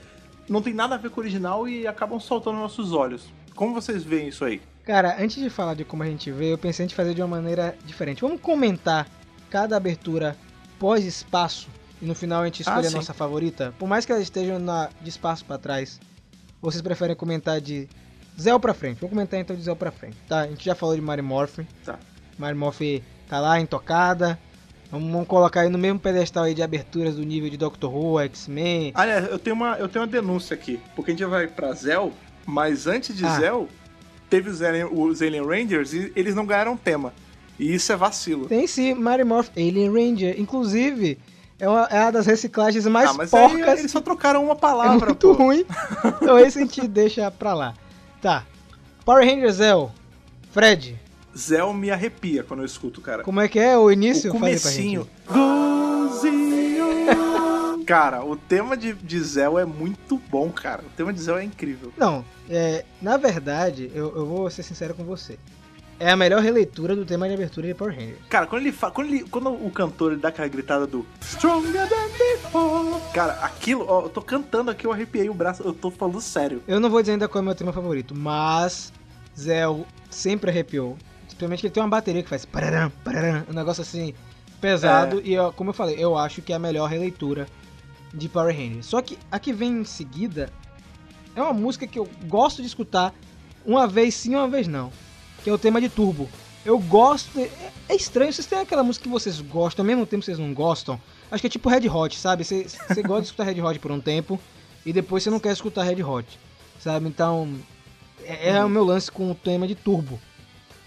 não 0.48 0.62
tem 0.62 0.72
nada 0.74 0.94
a 0.94 0.98
ver 0.98 1.10
com 1.10 1.20
o 1.20 1.22
original 1.24 1.68
e 1.68 1.86
acabam 1.86 2.18
saltando 2.20 2.56
aos 2.58 2.62
nossos 2.76 2.92
olhos. 2.92 3.32
Como 3.54 3.74
vocês 3.74 4.02
veem 4.02 4.28
isso 4.28 4.44
aí? 4.44 4.60
Cara, 4.84 5.16
antes 5.18 5.42
de 5.42 5.48
falar 5.48 5.74
de 5.74 5.84
como 5.84 6.02
a 6.02 6.06
gente 6.06 6.30
vê, 6.30 6.52
eu 6.52 6.58
pensei 6.58 6.84
em 6.84 6.88
fazer 6.88 7.14
de 7.14 7.22
uma 7.22 7.28
maneira 7.28 7.76
diferente. 7.86 8.20
Vamos 8.20 8.40
comentar 8.40 9.08
cada 9.48 9.76
abertura 9.76 10.36
pós-espaço 10.78 11.68
e 12.02 12.04
no 12.04 12.14
final 12.14 12.42
a 12.42 12.44
gente 12.44 12.60
escolhe 12.60 12.86
Ah, 12.86 12.90
a 12.90 12.92
nossa 12.92 13.14
favorita? 13.14 13.72
Por 13.78 13.88
mais 13.88 14.04
que 14.04 14.12
elas 14.12 14.24
estejam 14.24 14.58
na, 14.58 14.90
de 15.00 15.08
espaço 15.08 15.44
pra 15.44 15.56
trás, 15.56 15.98
vocês 16.60 16.82
preferem 16.82 17.16
comentar 17.16 17.60
de 17.60 17.88
Zell 18.38 18.58
pra 18.60 18.74
frente? 18.74 19.00
Vou 19.00 19.08
comentar 19.08 19.40
então 19.40 19.54
de 19.56 19.62
Zell 19.62 19.76
pra 19.76 19.90
frente. 19.90 20.16
Tá, 20.28 20.40
a 20.40 20.46
gente 20.48 20.64
já 20.64 20.74
falou 20.74 20.94
de 20.94 21.00
Mary 21.00 21.22
Morphin. 21.22 21.66
Tá. 21.84 21.98
Mary 22.36 22.56
Morphin 22.56 23.02
tá 23.28 23.40
lá, 23.40 23.58
intocada. 23.60 24.38
Vamos, 24.90 25.26
colocar 25.26 25.62
aí 25.62 25.68
no 25.68 25.78
mesmo 25.78 25.98
pedestal 25.98 26.44
aí 26.44 26.54
de 26.54 26.62
aberturas 26.62 27.16
do 27.16 27.22
nível 27.24 27.50
de 27.50 27.56
Doctor 27.56 27.92
Who, 27.94 28.20
X-Men. 28.20 28.92
Aliás, 28.94 29.28
eu 29.30 29.38
tenho 29.38 29.56
uma, 29.56 29.76
eu 29.76 29.88
tenho 29.88 30.04
uma 30.04 30.10
denúncia 30.10 30.54
aqui, 30.54 30.78
porque 30.94 31.10
a 31.10 31.14
gente 31.14 31.24
vai 31.24 31.48
pra 31.48 31.72
Zell, 31.72 32.12
mas 32.46 32.86
antes 32.86 33.16
de 33.16 33.24
Ah. 33.24 33.38
Zell, 33.40 33.68
teve 34.30 34.50
os 34.50 34.62
Alien, 34.62 34.88
os 34.92 35.20
Alien 35.20 35.44
Rangers 35.44 35.92
e 35.92 36.12
eles 36.14 36.34
não 36.34 36.46
ganharam 36.46 36.76
tema. 36.76 37.12
E 37.58 37.74
isso 37.74 37.92
é 37.92 37.96
vacilo. 37.96 38.46
Tem 38.46 38.66
sim, 38.66 38.94
Mary 38.94 39.24
Morph 39.24 39.48
Alien 39.56 39.92
Ranger. 39.92 40.40
Inclusive, 40.40 41.18
é 41.58 41.68
uma, 41.68 41.84
é 41.84 42.00
uma 42.02 42.12
das 42.12 42.26
reciclagens 42.26 42.84
mais 42.86 43.10
ah, 43.10 43.14
mas 43.14 43.32
aí 43.32 43.48
porcas. 43.48 43.78
eles 43.78 43.90
só 43.92 44.00
trocaram 44.00 44.44
uma 44.44 44.52
é 44.54 44.56
palavra, 44.56 45.06
muito 45.06 45.28
pô. 45.28 45.32
ruim. 45.32 45.64
Então 46.20 46.38
esse 46.38 46.58
a 46.58 46.62
gente 46.62 46.86
deixa 46.88 47.30
pra 47.30 47.54
lá. 47.54 47.74
Tá. 48.20 48.44
Power 49.04 49.24
Ranger 49.24 49.52
Zell. 49.52 49.92
Fred, 50.50 50.98
Zell 51.36 51.72
me 51.72 51.90
arrepia 51.90 52.42
quando 52.42 52.60
eu 52.60 52.66
escuto, 52.66 53.00
cara. 53.00 53.22
como 53.22 53.40
é 53.40 53.48
que 53.48 53.58
é 53.58 53.76
o 53.76 53.90
início? 53.90 54.30
o 54.30 54.34
Fala 54.34 54.46
comecinho. 54.46 55.08
cara, 57.84 58.24
o 58.24 58.36
tema 58.36 58.76
de, 58.76 58.94
de 58.94 59.40
é 59.40 59.64
muito 59.64 60.20
bom, 60.30 60.50
cara. 60.50 60.82
O 60.82 60.96
tema 60.96 61.12
de 61.12 61.20
Zell 61.20 61.38
é 61.38 61.44
incrível. 61.44 61.92
Não, 61.96 62.24
é, 62.48 62.84
na 63.00 63.16
verdade, 63.16 63.90
eu, 63.94 64.14
eu 64.16 64.26
vou 64.26 64.50
ser 64.50 64.62
sincero 64.62 64.94
com 64.94 65.04
você. 65.04 65.38
É 65.98 66.10
a 66.10 66.16
melhor 66.16 66.42
releitura 66.42 66.96
do 66.96 67.04
tema 67.04 67.28
de 67.28 67.34
abertura 67.34 67.68
de 67.68 67.74
Power 67.74 67.94
Ranger. 67.94 68.18
Cara, 68.28 68.46
quando 68.46 68.62
ele 68.62 68.72
fa... 68.72 68.90
quando, 68.90 69.08
ele... 69.08 69.24
quando 69.24 69.50
o 69.50 69.70
cantor 69.70 70.12
ele 70.12 70.20
dá 70.20 70.28
aquela 70.28 70.48
gritada 70.48 70.86
do 70.86 71.06
Stronger 71.22 71.88
than 71.88 72.08
before. 72.18 73.00
Cara, 73.12 73.34
aquilo, 73.34 73.86
ó, 73.88 74.02
eu 74.02 74.08
tô 74.08 74.20
cantando 74.20 74.70
aqui, 74.70 74.86
eu 74.86 74.92
arrepiei 74.92 75.28
o 75.28 75.34
braço, 75.34 75.62
eu 75.62 75.72
tô 75.72 75.90
falando 75.90 76.20
sério. 76.20 76.62
Eu 76.66 76.80
não 76.80 76.90
vou 76.90 77.00
dizer 77.00 77.12
ainda 77.12 77.28
qual 77.28 77.40
é 77.40 77.42
o 77.42 77.44
meu 77.44 77.54
tema 77.54 77.72
favorito, 77.72 78.14
mas 78.14 78.92
Zell 79.38 79.86
sempre 80.10 80.50
arrepiou. 80.50 80.96
Principalmente 81.44 81.60
que 81.60 81.66
ele 81.66 81.74
tem 81.74 81.82
uma 81.82 81.88
bateria 81.88 82.22
que 82.22 82.28
faz 82.28 82.44
pararam, 82.44 82.90
pararam, 83.02 83.44
um 83.50 83.52
negócio 83.52 83.82
assim 83.82 84.14
pesado. 84.60 85.20
E 85.24 85.36
ó, 85.36 85.52
como 85.52 85.70
eu 85.70 85.74
falei, 85.74 85.96
eu 85.98 86.16
acho 86.16 86.40
que 86.40 86.52
é 86.52 86.56
a 86.56 86.58
melhor 86.58 86.88
releitura 86.88 87.46
de 88.12 88.28
Power 88.28 88.54
Rangers. 88.54 88.86
Só 88.86 89.02
que 89.02 89.18
a 89.30 89.38
que 89.38 89.52
vem 89.52 89.80
em 89.80 89.84
seguida 89.84 90.50
é 91.36 91.42
uma 91.42 91.52
música 91.52 91.86
que 91.86 91.98
eu 91.98 92.08
gosto 92.26 92.62
de 92.62 92.68
escutar 92.68 93.12
uma 93.64 93.86
vez 93.86 94.14
sim, 94.14 94.34
uma 94.34 94.48
vez 94.48 94.66
não. 94.66 94.90
Que 95.42 95.50
é 95.50 95.52
o 95.52 95.58
tema 95.58 95.80
de 95.80 95.88
Turbo. 95.88 96.28
Eu 96.64 96.78
gosto. 96.78 97.38
É, 97.38 97.50
é 97.90 97.94
estranho, 97.94 98.32
vocês 98.32 98.46
têm 98.46 98.60
aquela 98.60 98.82
música 98.82 99.04
que 99.04 99.10
vocês 99.10 99.40
gostam, 99.40 99.82
ao 99.82 99.86
mesmo 99.86 100.06
tempo 100.06 100.20
que 100.20 100.26
vocês 100.26 100.38
não 100.38 100.54
gostam. 100.54 100.98
Acho 101.30 101.42
que 101.42 101.46
é 101.46 101.50
tipo 101.50 101.68
Red 101.68 101.88
Hot, 101.88 102.18
sabe? 102.18 102.44
Você, 102.44 102.66
você 102.88 103.02
gosta 103.02 103.22
de 103.22 103.26
escutar 103.26 103.44
Red 103.44 103.60
Hot 103.60 103.78
por 103.78 103.90
um 103.90 104.00
tempo 104.00 104.40
e 104.86 104.92
depois 104.92 105.22
você 105.22 105.30
não 105.30 105.40
quer 105.40 105.52
escutar 105.52 105.82
Red 105.82 106.02
Hot, 106.02 106.38
sabe? 106.80 107.06
Então, 107.06 107.54
é, 108.22 108.50
é 108.50 108.64
o 108.64 108.68
meu 108.68 108.84
lance 108.84 109.10
com 109.10 109.30
o 109.30 109.34
tema 109.34 109.68
de 109.68 109.74
Turbo. 109.74 110.18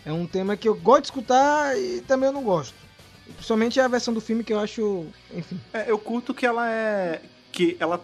É 0.08 0.14
um 0.14 0.26
tema 0.26 0.56
que 0.56 0.70
eu 0.70 0.74
gosto 0.74 1.02
de 1.02 1.08
escutar 1.08 1.78
e 1.78 2.00
também 2.00 2.28
eu 2.28 2.34
não 2.34 2.42
gosto. 2.42 2.74
Principalmente 3.36 3.78
a 3.78 3.90
versão 3.90 4.14
do 4.14 4.22
filme 4.22 4.42
que 4.42 4.54
eu 4.54 4.60
acho. 4.60 5.06
Enfim. 5.36 5.60
É, 5.74 5.92
eu 5.92 6.00
curto 6.00 6.34
que 6.34 6.46
ela 6.46 6.72
é. 6.72 7.22
que 7.52 7.76
ela 7.78 8.02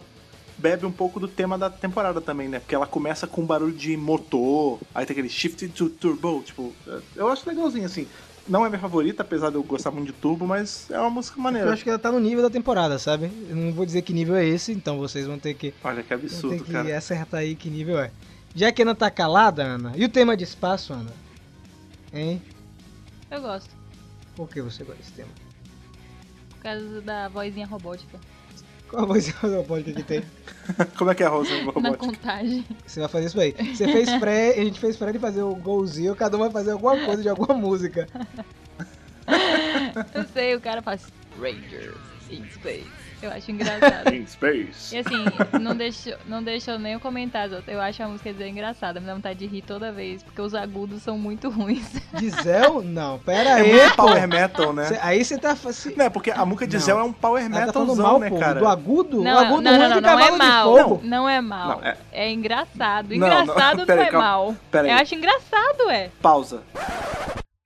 bebe 0.58 0.84
um 0.84 0.92
pouco 0.92 1.18
do 1.18 1.26
tema 1.26 1.56
da 1.56 1.70
temporada 1.70 2.20
também, 2.20 2.46
né? 2.46 2.60
Porque 2.60 2.74
ela 2.74 2.86
começa 2.86 3.26
com 3.26 3.40
um 3.40 3.46
barulho 3.46 3.72
de 3.72 3.96
motor, 3.96 4.78
aí 4.94 5.06
tem 5.06 5.14
aquele 5.14 5.30
shift 5.30 5.66
to 5.68 5.88
turbo, 5.88 6.42
tipo, 6.42 6.74
eu 7.16 7.28
acho 7.28 7.48
legalzinho 7.48 7.86
assim. 7.86 8.06
Não 8.46 8.66
é 8.66 8.68
minha 8.68 8.78
favorita, 8.78 9.22
apesar 9.22 9.48
de 9.48 9.56
eu 9.56 9.62
gostar 9.62 9.90
muito 9.90 10.08
de 10.08 10.12
Turbo, 10.12 10.46
mas 10.46 10.90
é 10.90 11.00
uma 11.00 11.08
música 11.08 11.40
maneira. 11.40 11.68
Eu 11.68 11.72
acho 11.72 11.82
que 11.82 11.88
ela 11.88 11.98
tá 11.98 12.12
no 12.12 12.20
nível 12.20 12.42
da 12.42 12.50
temporada, 12.50 12.98
sabe? 12.98 13.32
Eu 13.48 13.56
não 13.56 13.72
vou 13.72 13.86
dizer 13.86 14.02
que 14.02 14.12
nível 14.12 14.36
é 14.36 14.44
esse, 14.44 14.70
então 14.70 14.98
vocês 14.98 15.26
vão 15.26 15.38
ter 15.38 15.54
que. 15.54 15.72
Olha 15.82 16.02
que 16.02 16.12
absurdo, 16.12 16.48
vão 16.48 16.58
ter 16.58 16.64
que 16.64 16.72
cara. 16.72 16.98
acertar 16.98 17.40
aí 17.40 17.54
que 17.54 17.70
nível 17.70 17.98
é. 17.98 18.10
Já 18.54 18.70
que 18.70 18.82
a 18.82 18.84
Ana 18.84 18.94
tá 18.94 19.10
calada, 19.10 19.64
Ana, 19.64 19.94
e 19.96 20.04
o 20.04 20.10
tema 20.10 20.36
de 20.36 20.44
espaço, 20.44 20.92
Ana? 20.92 21.23
Hein? 22.14 22.40
Eu 23.30 23.40
gosto. 23.42 23.70
Por 24.36 24.48
que 24.48 24.62
você 24.62 24.84
gosta 24.84 25.00
desse 25.02 25.12
tema? 25.12 25.28
Por 26.50 26.58
causa 26.60 27.00
da 27.02 27.28
vozinha 27.28 27.66
robótica. 27.66 28.18
Qual 28.88 29.02
a 29.02 29.06
voz 29.06 29.28
robótica 29.42 29.92
que 29.92 30.02
tem? 30.02 30.22
Como 30.96 31.10
é 31.10 31.14
que 31.14 31.22
é 31.22 31.26
a 31.26 31.30
Rosa 31.30 31.50
Na 31.58 31.72
robótica? 31.72 31.96
contagem. 31.98 32.64
Você 32.86 33.00
vai 33.00 33.08
fazer 33.08 33.26
isso 33.26 33.40
aí. 33.40 33.52
Você 33.74 33.88
fez 33.88 34.10
pré, 34.18 34.50
a 34.56 34.64
gente 34.64 34.78
fez 34.80 34.96
pré 34.96 35.12
de 35.12 35.18
fazer 35.18 35.42
o 35.42 35.54
golzinho, 35.56 36.14
cada 36.14 36.36
um 36.36 36.40
vai 36.40 36.50
fazer 36.50 36.70
alguma 36.70 36.96
coisa 37.04 37.22
de 37.22 37.28
alguma 37.28 37.54
música. 37.54 38.08
Eu 40.14 40.24
sei, 40.32 40.54
o 40.54 40.60
cara 40.60 40.80
faz 40.82 41.06
Rangers 41.38 41.96
in 42.30 42.44
Space. 42.50 43.03
Eu 43.24 43.32
acho 43.32 43.50
engraçado. 43.50 44.14
In 44.14 44.26
space. 44.26 44.94
E 44.94 44.98
assim, 44.98 45.24
não 45.60 45.74
deixa, 45.74 46.18
não 46.26 46.42
deixa 46.42 46.72
eu 46.72 46.78
nem 46.78 46.98
comentar 46.98 47.46
as 47.46 47.52
outras. 47.52 47.74
Eu 47.74 47.80
acho 47.80 48.02
a 48.02 48.08
música 48.08 48.32
dizer 48.32 48.48
engraçada, 48.48 49.00
me 49.00 49.06
dá 49.06 49.14
vontade 49.14 49.38
de 49.38 49.46
rir 49.46 49.62
toda 49.62 49.90
vez, 49.92 50.22
porque 50.22 50.40
os 50.40 50.54
agudos 50.54 51.02
são 51.02 51.16
muito 51.18 51.48
ruins. 51.48 51.86
Diesel? 52.18 52.82
Não, 52.82 53.18
pera 53.18 53.50
É 53.50 53.52
aí, 53.54 53.70
muito 53.72 53.96
pô. 53.96 54.06
power 54.06 54.28
metal, 54.28 54.72
né? 54.72 54.84
Cê- 54.84 54.98
aí 55.02 55.24
você 55.24 55.38
tá. 55.38 55.54
Cê, 55.56 55.94
Não, 55.96 56.04
é 56.04 56.10
porque 56.10 56.30
a 56.30 56.44
música 56.44 56.66
de 56.66 56.76
Não. 56.88 57.00
É 57.00 57.02
um 57.04 57.12
power 57.12 57.42
tá 57.44 57.48
metalzão, 57.48 57.96
mal, 58.06 58.18
né, 58.20 58.28
pô. 58.28 58.38
cara? 58.38 58.60
Do 58.60 58.68
agudo? 58.68 59.20
o 59.20 59.24
Não, 59.24 59.38
agudo 59.38 59.62
não, 59.62 59.70
ruim 59.72 59.78
não, 59.80 59.86
é 59.86 59.88
não, 59.88 60.00
não 60.00 60.08
é 60.08 60.12
cavalo 60.12 60.32
de 60.32 60.38
mal. 60.46 60.64
fogo. 60.76 61.00
Não 61.02 61.28
é 61.28 61.40
mal. 61.40 61.68
Não, 61.68 61.84
é- 61.88 61.96
é... 62.12 62.30
engraçado. 62.30 63.08
Não, 63.10 63.18
não, 63.28 63.42
Engraçado 63.42 63.78
não, 63.78 63.86
pera 63.86 64.02
aí, 64.02 64.08
é 64.08 64.10
calma. 64.10 64.26
mal. 64.28 64.56
Pera 64.70 64.84
aí. 64.88 64.90
Eu 64.94 64.98
acho 64.98 65.14
engraçado, 65.14 65.90
é. 65.90 66.10
Pausa. 66.20 66.62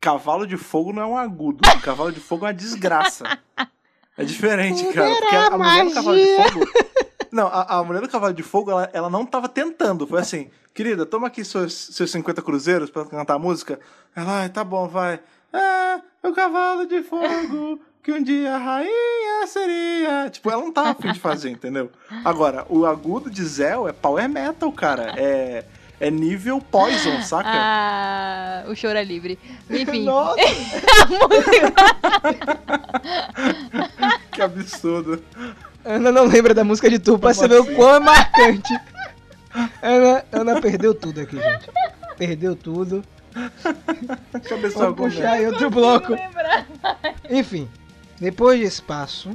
Cavalo 0.00 0.46
de 0.46 0.56
fogo 0.56 0.92
não 0.92 1.02
é 1.02 1.06
um 1.06 1.16
agudo. 1.16 1.58
Cavalo 1.82 2.12
de 2.12 2.20
fogo 2.20 2.44
é 2.44 2.48
uma 2.48 2.54
desgraça. 2.54 3.24
É 4.18 4.24
diferente, 4.24 4.84
cara. 4.92 5.14
Porque 5.14 5.34
a, 5.36 5.46
a 5.46 5.58
mulher 5.58 5.84
do 5.84 5.94
cavalo 5.94 6.16
de 6.16 6.36
fogo. 6.36 6.66
Não, 7.30 7.46
a, 7.46 7.78
a 7.78 7.84
mulher 7.84 8.02
do 8.02 8.08
cavalo 8.08 8.34
de 8.34 8.42
fogo, 8.42 8.70
ela, 8.70 8.90
ela 8.92 9.10
não 9.10 9.24
tava 9.26 9.48
tentando. 9.48 10.06
Foi 10.06 10.18
assim, 10.18 10.48
querida, 10.74 11.04
toma 11.04 11.26
aqui 11.26 11.44
seus, 11.44 11.74
seus 11.74 12.10
50 12.10 12.40
cruzeiros 12.40 12.90
pra 12.90 13.04
cantar 13.04 13.34
a 13.34 13.38
música. 13.38 13.78
Ela, 14.16 14.40
ai, 14.40 14.48
tá 14.48 14.64
bom, 14.64 14.88
vai. 14.88 15.20
É, 15.52 16.00
o 16.26 16.32
cavalo 16.32 16.86
de 16.86 17.02
fogo, 17.02 17.80
que 18.02 18.12
um 18.12 18.22
dia 18.22 18.54
a 18.54 18.58
rainha 18.58 19.46
seria. 19.46 20.30
Tipo, 20.30 20.50
ela 20.50 20.62
não 20.62 20.72
tava 20.72 20.90
afim 20.90 21.12
de 21.12 21.20
fazer, 21.20 21.50
entendeu? 21.50 21.90
Agora, 22.24 22.64
o 22.68 22.86
agudo 22.86 23.30
de 23.30 23.44
Zell 23.44 23.86
é 23.86 23.92
power 23.92 24.26
metal, 24.26 24.72
cara. 24.72 25.12
É, 25.16 25.64
é 26.00 26.10
nível 26.10 26.60
poison, 26.60 27.20
saca? 27.22 27.50
Ah, 27.52 28.64
o 28.68 28.74
choro 28.74 28.96
é 28.98 29.04
livre. 29.04 29.38
Enfim. 29.68 30.04
Nossa, 30.04 30.36
absurdo. 34.60 35.22
Ana 35.84 36.10
não 36.12 36.24
lembra 36.26 36.52
da 36.54 36.64
música 36.64 36.90
de 36.90 36.98
tu 36.98 37.18
pra 37.18 37.32
você 37.32 37.46
ver 37.48 37.60
o 37.60 37.74
quão 37.74 37.96
é 37.96 38.00
marcante. 38.00 38.72
Ana, 39.82 40.24
Ana 40.32 40.60
perdeu 40.60 40.94
tudo 40.94 41.20
aqui, 41.20 41.36
gente. 41.36 41.70
Perdeu 42.16 42.54
tudo. 42.56 43.02
Vou 44.74 44.84
alguma. 44.86 45.08
puxar 45.08 45.32
aí 45.32 45.46
outro 45.46 45.70
bloco. 45.70 46.14
Enfim, 47.30 47.68
depois 48.20 48.58
de 48.58 48.66
espaço, 48.66 49.30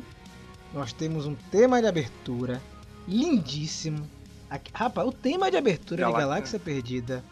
nós 0.74 0.91
temos 0.93 1.26
um 1.26 1.36
tema 1.51 1.82
de 1.82 1.88
abertura 1.88 2.61
lindíssimo. 3.07 4.07
Aqui- 4.49 4.71
rapaz, 4.74 5.07
o 5.07 5.11
tema 5.11 5.49
de 5.49 5.57
abertura 5.57 6.01
Galáxia. 6.01 6.19
de 6.21 6.30
Galáxia 6.30 6.59
Perdida 6.59 7.24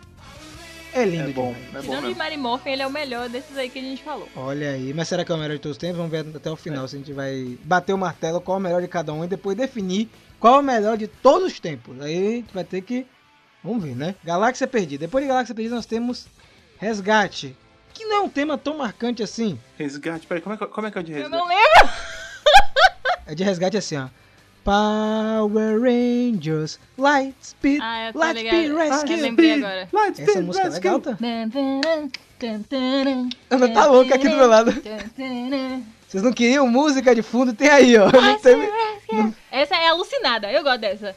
é 0.94 1.06
lindo 1.06 1.30
É 1.30 1.34
bom, 1.34 1.54
demais. 1.54 1.70
é 1.76 1.88
bom 1.88 1.96
Tirando 1.96 2.14
de. 2.14 2.16
Mary 2.18 2.38
Morphin, 2.38 2.70
ele 2.72 2.82
é 2.82 2.88
o 2.88 2.92
melhor 2.92 3.30
desses 3.30 3.58
aí 3.58 3.70
que 3.70 3.80
a 3.80 3.82
gente 3.82 4.04
falou. 4.04 4.28
Olha 4.36 4.72
aí, 4.72 4.94
mas 4.94 5.08
será 5.08 5.24
que 5.26 5.32
é 5.32 5.36
o 5.36 5.38
melhor 5.38 5.54
de 5.56 5.60
todos 5.60 5.76
os 5.78 5.82
tempos? 5.82 5.98
Vamos 5.98 6.12
ver 6.12 6.26
até 6.36 6.50
o 6.52 6.56
final 6.56 6.88
se 6.88 6.96
a 6.96 7.00
gente 7.00 7.14
vai 7.14 7.58
bater 7.64 7.94
o 7.94 7.98
martelo 7.98 8.40
qual 8.42 8.58
é 8.58 8.60
o 8.60 8.64
melhor 8.64 8.82
de 8.82 8.88
cada 8.88 9.14
um 9.14 9.24
e 9.24 9.28
depois 9.28 9.56
definir 9.58 10.10
qual 10.40 10.56
é 10.56 10.60
o 10.60 10.64
melhor 10.64 10.98
de 10.98 11.08
todos 11.08 11.52
os 11.54 11.60
tempos. 11.60 12.00
Aí 12.02 12.16
a 12.18 12.32
gente 12.38 12.54
vai 12.54 12.64
ter 12.64 12.82
que. 12.82 13.06
Vamos 13.64 13.84
ver, 13.84 13.96
né? 13.96 14.16
Galáxia 14.24 14.68
Perdida. 14.68 15.06
Depois 15.06 15.24
de 15.24 15.28
Galáxia 15.30 15.54
Perdida 15.56 15.76
nós 15.76 15.86
temos 15.86 16.28
Resgate. 16.78 17.56
Que 17.94 18.06
não 18.06 18.16
é 18.18 18.20
um 18.22 18.30
tema 18.30 18.58
tão 18.58 18.78
marcante 18.78 19.22
assim. 19.22 19.60
Resgate, 19.78 20.26
peraí, 20.26 20.42
como 20.42 20.56
é, 20.56 20.58
que- 20.58 20.66
como 20.68 20.88
é 20.88 20.92
que 20.92 20.98
é 20.98 21.02
o 21.02 21.04
de 21.04 21.12
Eu 21.12 21.18
resgate? 21.20 21.38
não 21.42 21.48
lembro. 21.48 21.90
É 23.28 23.36
de 23.36 23.44
resgate 23.44 23.78
assim, 23.78 23.98
ó. 23.98 24.08
Power 24.64 25.80
Rangers, 25.82 26.80
Lightspeed, 26.98 27.82
Ah, 27.82 28.12
Lightspeed 28.14 28.68
ligado. 28.68 28.78
Rescue. 28.78 29.14
Eu 29.16 29.22
lembrei 29.22 29.54
agora. 29.54 29.90
Lightspeed, 29.92 30.30
Essa 30.30 30.42
música 30.42 30.68
é 30.68 30.70
Rescue. 30.70 30.90
legal, 30.90 31.00
tá? 31.02 31.18
Ana 33.50 33.50
Ana 33.50 33.70
tá 33.70 33.86
louca 33.88 34.16
aqui 34.16 34.30
do 34.30 34.38
meu 34.38 34.48
lado. 34.48 34.72
Vocês 36.08 36.24
não 36.24 36.34
queriam 36.34 36.68
música 36.68 37.16
de 37.16 37.22
fundo? 37.22 37.54
Tem 37.54 37.70
aí, 37.70 37.98
ó. 37.98 38.10
Tem- 38.42 39.34
Essa 39.52 39.76
é 39.76 39.88
alucinada, 39.88 40.52
eu 40.52 40.64
gosto 40.64 40.80
dessa. 40.80 41.16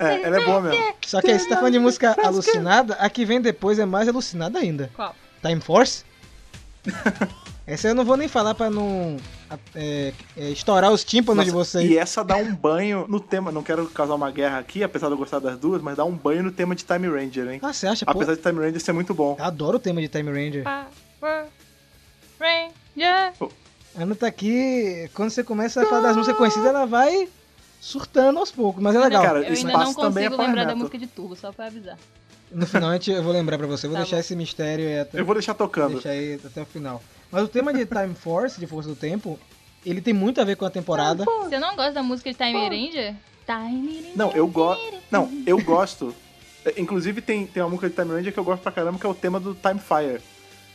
É, 0.00 0.22
ela 0.22 0.40
é 0.40 0.44
boa 0.44 0.60
mesmo. 0.60 0.94
Só 1.04 1.20
que 1.20 1.30
aí 1.32 1.38
você 1.38 1.48
tá 1.48 1.56
falando 1.56 1.72
de 1.72 1.78
música 1.80 2.16
alucinada, 2.22 2.94
a 2.94 3.10
que 3.10 3.24
vem 3.24 3.40
depois 3.40 3.78
é 3.78 3.84
mais 3.84 4.06
alucinada 4.08 4.58
ainda. 4.60 4.90
Qual? 4.94 5.14
Time 5.42 5.60
Force? 5.60 6.04
Essa 7.66 7.88
eu 7.88 7.94
não 7.94 8.04
vou 8.04 8.16
nem 8.16 8.28
falar 8.28 8.54
pra 8.54 8.70
não 8.70 9.16
é, 9.74 10.12
é, 10.36 10.50
estourar 10.50 10.92
os 10.92 11.02
tímpanos 11.04 11.44
de 11.44 11.50
Nossa, 11.52 11.78
vocês. 11.78 11.90
E 11.90 11.96
essa 11.98 12.22
dá 12.24 12.36
um 12.36 12.54
banho 12.54 13.06
no 13.08 13.18
tema. 13.20 13.50
Não 13.52 13.62
quero 13.62 13.86
causar 13.86 14.14
uma 14.14 14.30
guerra 14.30 14.58
aqui, 14.58 14.82
apesar 14.82 15.06
de 15.06 15.12
eu 15.14 15.18
gostar 15.18 15.38
das 15.38 15.58
duas, 15.58 15.80
mas 15.82 15.96
dá 15.96 16.04
um 16.04 16.12
banho 16.14 16.42
no 16.42 16.50
tema 16.52 16.74
de 16.74 16.84
Time 16.84 17.08
Ranger, 17.08 17.48
hein? 17.50 17.60
Ah, 17.62 17.72
você 17.72 17.86
acha? 17.86 18.04
Pô, 18.04 18.12
Apesar 18.12 18.34
de 18.36 18.42
Time 18.42 18.60
Ranger 18.60 18.80
ser 18.80 18.92
muito 18.92 19.14
bom. 19.14 19.36
eu 19.38 19.44
adoro 19.44 19.76
o 19.76 19.80
tema 19.80 20.00
de 20.00 20.08
Time 20.08 20.30
Ranger. 20.30 20.64
Power 21.20 21.46
Ranger. 22.40 23.32
A 23.96 24.02
Ana 24.02 24.14
tá 24.14 24.26
aqui, 24.26 25.10
quando 25.14 25.30
você 25.30 25.42
começa 25.42 25.82
a 25.82 25.86
falar 25.86 26.02
das 26.02 26.16
músicas 26.16 26.36
conhecidas, 26.38 26.66
ela 26.68 26.86
vai 26.86 27.28
surtando 27.80 28.38
aos 28.38 28.50
poucos, 28.50 28.82
mas 28.82 28.94
é 28.94 28.98
legal. 28.98 29.22
Cara, 29.22 29.40
Eu 29.40 29.54
ainda 29.54 29.72
não 29.72 29.94
também 29.94 30.24
é 30.24 30.28
consigo 30.28 30.36
power 30.36 30.46
lembrar 30.48 30.64
da 30.64 30.74
música 30.76 30.98
de 30.98 31.06
Turbo, 31.06 31.34
só 31.36 31.52
pra 31.52 31.66
avisar. 31.66 31.96
No 32.50 32.66
final 32.66 32.90
a 32.90 32.92
gente, 32.94 33.10
eu 33.10 33.22
vou 33.22 33.32
lembrar 33.32 33.58
pra 33.58 33.66
você, 33.66 33.86
eu 33.86 33.90
vou 33.90 33.96
Tá 33.98 34.02
deixar 34.02 34.16
bom. 34.16 34.20
esse 34.20 34.34
mistério 34.36 34.86
aí 34.86 35.00
até, 35.00 35.20
Eu 35.20 35.24
vou 35.24 35.34
deixar 35.34 35.54
tocando. 35.54 35.94
deixar 35.94 36.10
aí 36.10 36.40
até 36.44 36.62
o 36.62 36.66
final. 36.66 37.02
Mas 37.30 37.42
o 37.44 37.48
tema 37.48 37.72
de 37.72 37.84
Time 37.86 38.14
Force, 38.14 38.58
de 38.58 38.66
Força 38.66 38.88
do 38.88 38.96
Tempo, 38.96 39.38
ele 39.84 40.00
tem 40.00 40.14
muito 40.14 40.40
a 40.40 40.44
ver 40.44 40.56
com 40.56 40.64
a 40.64 40.70
temporada. 40.70 41.24
Você 41.24 41.58
não 41.58 41.76
gosta 41.76 41.92
da 41.92 42.02
música 42.02 42.30
de 42.32 42.36
Time 42.36 42.52
Ranger? 42.68 43.14
Time 43.46 43.96
Ranger. 43.96 44.12
Não, 44.16 44.30
eu 44.32 44.46
gosto. 44.46 44.94
Não, 45.10 45.30
eu 45.46 45.58
gosto. 45.62 46.14
É, 46.64 46.80
Inclusive 46.80 47.20
tem, 47.20 47.46
tem 47.46 47.62
uma 47.62 47.68
música 47.68 47.88
de 47.88 47.94
Time 47.94 48.14
Ranger 48.14 48.32
que 48.32 48.38
eu 48.38 48.44
gosto 48.44 48.62
pra 48.62 48.72
caramba, 48.72 48.98
que 48.98 49.06
é 49.06 49.08
o 49.08 49.14
tema 49.14 49.38
do 49.38 49.54
Time 49.54 49.78
Fire. 49.80 50.20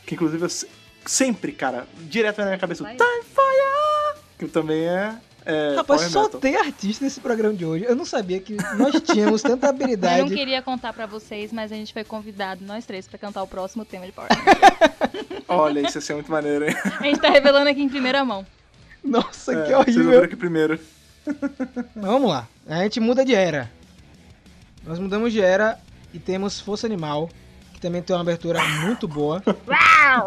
Que 0.06 0.16
inclusive 0.16 0.44
eu 0.44 0.50
se- 0.50 0.68
sempre, 1.06 1.52
cara, 1.52 1.88
direto 2.02 2.38
na 2.40 2.46
minha 2.46 2.58
cabeça 2.58 2.84
o? 2.84 2.88
Time 2.88 3.24
Fire! 3.24 4.20
Que 4.40 4.48
também 4.48 4.84
é. 4.86 5.16
É 5.46 5.76
Rapaz, 5.76 6.02
power 6.02 6.12
só 6.12 6.24
metal. 6.24 6.40
tem 6.40 6.56
artista 6.56 7.04
nesse 7.06 7.20
programa 7.20 7.54
de 7.54 7.66
hoje. 7.66 7.86
Eu 7.86 7.96
não 7.96 8.06
sabia 8.06 8.40
que 8.40 8.56
nós 8.78 8.94
tínhamos 9.02 9.42
tanta 9.42 9.68
Eu 9.68 9.70
habilidade. 9.72 10.22
não 10.22 10.30
queria 10.30 10.62
contar 10.62 10.94
pra 10.94 11.06
vocês, 11.06 11.52
mas 11.52 11.72
a 11.72 11.76
gente 11.76 11.92
foi 11.94 12.04
convidado, 12.04 12.64
nós 12.66 12.86
três, 12.86 13.08
pra 13.08 13.18
cantar 13.18 13.44
o 13.44 13.48
próximo 13.48 13.84
tema 13.86 14.06
de 14.06 14.12
Power. 14.12 14.30
Olha, 15.48 15.82
isso 15.82 15.98
ia 15.98 16.02
ser 16.02 16.14
muito 16.14 16.32
maneiro, 16.32 16.66
hein? 16.68 16.76
A 17.00 17.04
gente 17.04 17.20
tá 17.20 17.30
revelando 17.30 17.70
aqui 17.70 17.82
em 17.82 17.90
primeira 17.90 18.24
mão. 18.26 18.46
Nossa, 19.04 19.54
É, 19.54 19.64
que 19.66 19.72
Vocês 19.74 19.98
horrível. 19.98 20.24
aqui 20.24 20.36
primeiro. 20.36 20.80
Vamos 21.96 22.30
lá. 22.30 22.48
A 22.68 22.84
gente 22.84 23.00
muda 23.00 23.24
de 23.26 23.36
era. 23.36 23.70
Nós 24.86 25.00
mudamos 25.00 25.32
de 25.32 25.42
era 25.42 25.78
e 26.14 26.20
temos 26.20 26.60
Força 26.60 26.86
Animal, 26.88 27.30
também 27.84 28.02
tem 28.02 28.16
uma 28.16 28.22
abertura 28.22 28.60
muito 28.86 29.08
boa. 29.08 29.42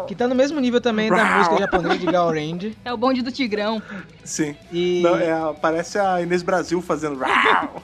que 0.07 0.15
tá 0.15 0.27
no 0.27 0.35
mesmo 0.35 0.59
nível 0.59 0.79
também 0.79 1.09
da 1.09 1.37
música 1.37 1.57
japonesa 1.57 1.97
de 1.97 2.05
Gaorange. 2.05 2.77
É 2.85 2.93
o 2.93 2.97
bonde 2.97 3.21
do 3.21 3.31
Tigrão. 3.31 3.81
Sim. 4.23 4.55
E, 4.71 5.01
Não, 5.03 5.15
é, 5.17 5.53
parece 5.61 5.97
a 5.99 6.21
Inês 6.21 6.41
Brasil 6.43 6.81
fazendo. 6.81 7.19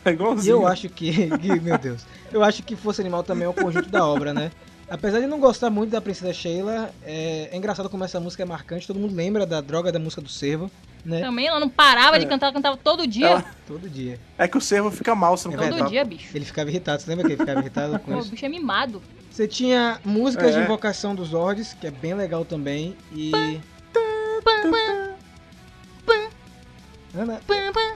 É 0.05 0.09
e 0.09 0.13
igualzinho. 0.13 0.57
eu 0.57 0.67
acho 0.67 0.87
que, 0.89 1.11
que- 1.37 1.59
Meu 1.59 1.77
Deus. 1.77 2.05
Eu 2.31 2.43
acho 2.43 2.63
que 2.63 2.75
Força 2.75 3.01
Animal 3.01 3.23
também 3.23 3.45
é 3.45 3.49
um 3.49 3.53
conjunto 3.53 3.89
da 3.89 4.05
obra, 4.07 4.33
né? 4.33 4.51
Apesar 4.89 5.19
de 5.19 5.27
não 5.27 5.39
gostar 5.39 5.69
muito 5.69 5.89
da 5.91 6.01
Princesa 6.01 6.31
Sheila, 6.33 6.91
é, 7.03 7.49
é 7.51 7.57
engraçado 7.57 7.89
como 7.89 8.03
essa 8.03 8.19
música 8.19 8.43
é 8.43 8.45
marcante. 8.45 8.85
Todo 8.85 8.99
mundo 8.99 9.15
lembra 9.15 9.45
da 9.45 9.59
droga 9.61 9.91
da 9.91 9.97
música 9.97 10.21
do 10.21 10.29
Servo. 10.29 10.69
né? 11.05 11.19
Também 11.21 11.47
ela 11.47 11.59
não 11.59 11.67
parava 11.69 12.19
de 12.19 12.25
É. 12.25 12.27
cantar, 12.29 12.47
ela 12.47 12.53
cantava 12.53 12.77
todo 12.77 13.07
dia. 13.07 13.27
Ela- 13.27 13.45
Todo 13.67 13.89
dia. 13.89 14.19
É 14.37 14.47
que 14.47 14.57
o 14.57 14.61
servo 14.61 14.91
fica 14.91 15.15
mal 15.15 15.35
se 15.37 15.47
não 15.47 15.53
É 15.55 15.57
cantar. 15.57 15.77
todo 15.79 15.89
dia, 15.89 16.03
bicho. 16.05 16.27
Ele 16.35 16.45
ficava 16.45 16.69
irritado. 16.69 17.01
Você 17.01 17.09
lembra 17.09 17.25
que 17.25 17.31
ele 17.33 17.39
ficava 17.39 17.59
irritado 17.59 17.97
com 17.99 18.11
Pô, 18.11 18.17
o 18.17 18.19
isso? 18.21 18.29
bicho 18.31 18.45
é 18.45 18.49
mimado. 18.49 19.01
Você 19.33 19.47
tinha 19.47 19.99
músicas 20.05 20.53
de 20.53 20.59
É. 20.59 20.63
invocação 20.63 21.15
dos 21.15 21.29
Zords, 21.29 21.73
que 21.73 21.87
é 21.87 21.91
bem 21.91 22.13
legal 22.13 22.45
também. 22.45 22.95
E. 23.11 23.31
Ana, 27.15 27.39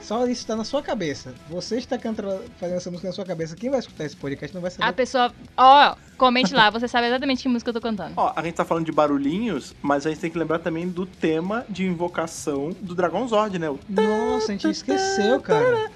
só 0.00 0.26
isso 0.26 0.44
tá 0.46 0.54
na 0.56 0.64
sua 0.64 0.80
cabeça. 0.82 1.34
Você 1.48 1.76
está 1.76 1.96
cantando, 1.98 2.40
fazendo 2.58 2.76
essa 2.76 2.90
música 2.90 3.08
na 3.08 3.14
sua 3.14 3.24
cabeça. 3.24 3.54
Quem 3.54 3.68
vai 3.70 3.78
escutar 3.80 4.04
esse 4.04 4.16
podcast 4.16 4.52
não 4.54 4.60
vai 4.62 4.70
saber. 4.70 4.84
A 4.84 4.92
pessoa. 4.92 5.32
Ó, 5.56 5.96
comente 6.16 6.52
lá, 6.54 6.70
você 6.70 6.86
sabe 6.88 7.06
exatamente 7.08 7.42
que 7.42 7.48
música 7.48 7.70
eu 7.70 7.74
tô 7.74 7.80
cantando. 7.80 8.14
Ó, 8.16 8.32
a 8.34 8.42
gente 8.42 8.54
tá 8.54 8.64
falando 8.64 8.86
de 8.86 8.92
barulhinhos, 8.92 9.74
mas 9.82 10.06
a 10.06 10.10
gente 10.10 10.20
tem 10.20 10.30
que 10.30 10.38
lembrar 10.38 10.58
também 10.60 10.88
do 10.88 11.04
tema 11.06 11.64
de 11.68 11.84
invocação 11.84 12.70
do 12.80 12.94
Dragão 12.96 13.26
Zord, 13.28 13.58
né? 13.58 13.68
O 13.68 13.78
Nossa, 13.88 14.46
a 14.46 14.56
gente 14.56 14.68
esqueceu, 14.68 15.40
cara. 15.40 15.90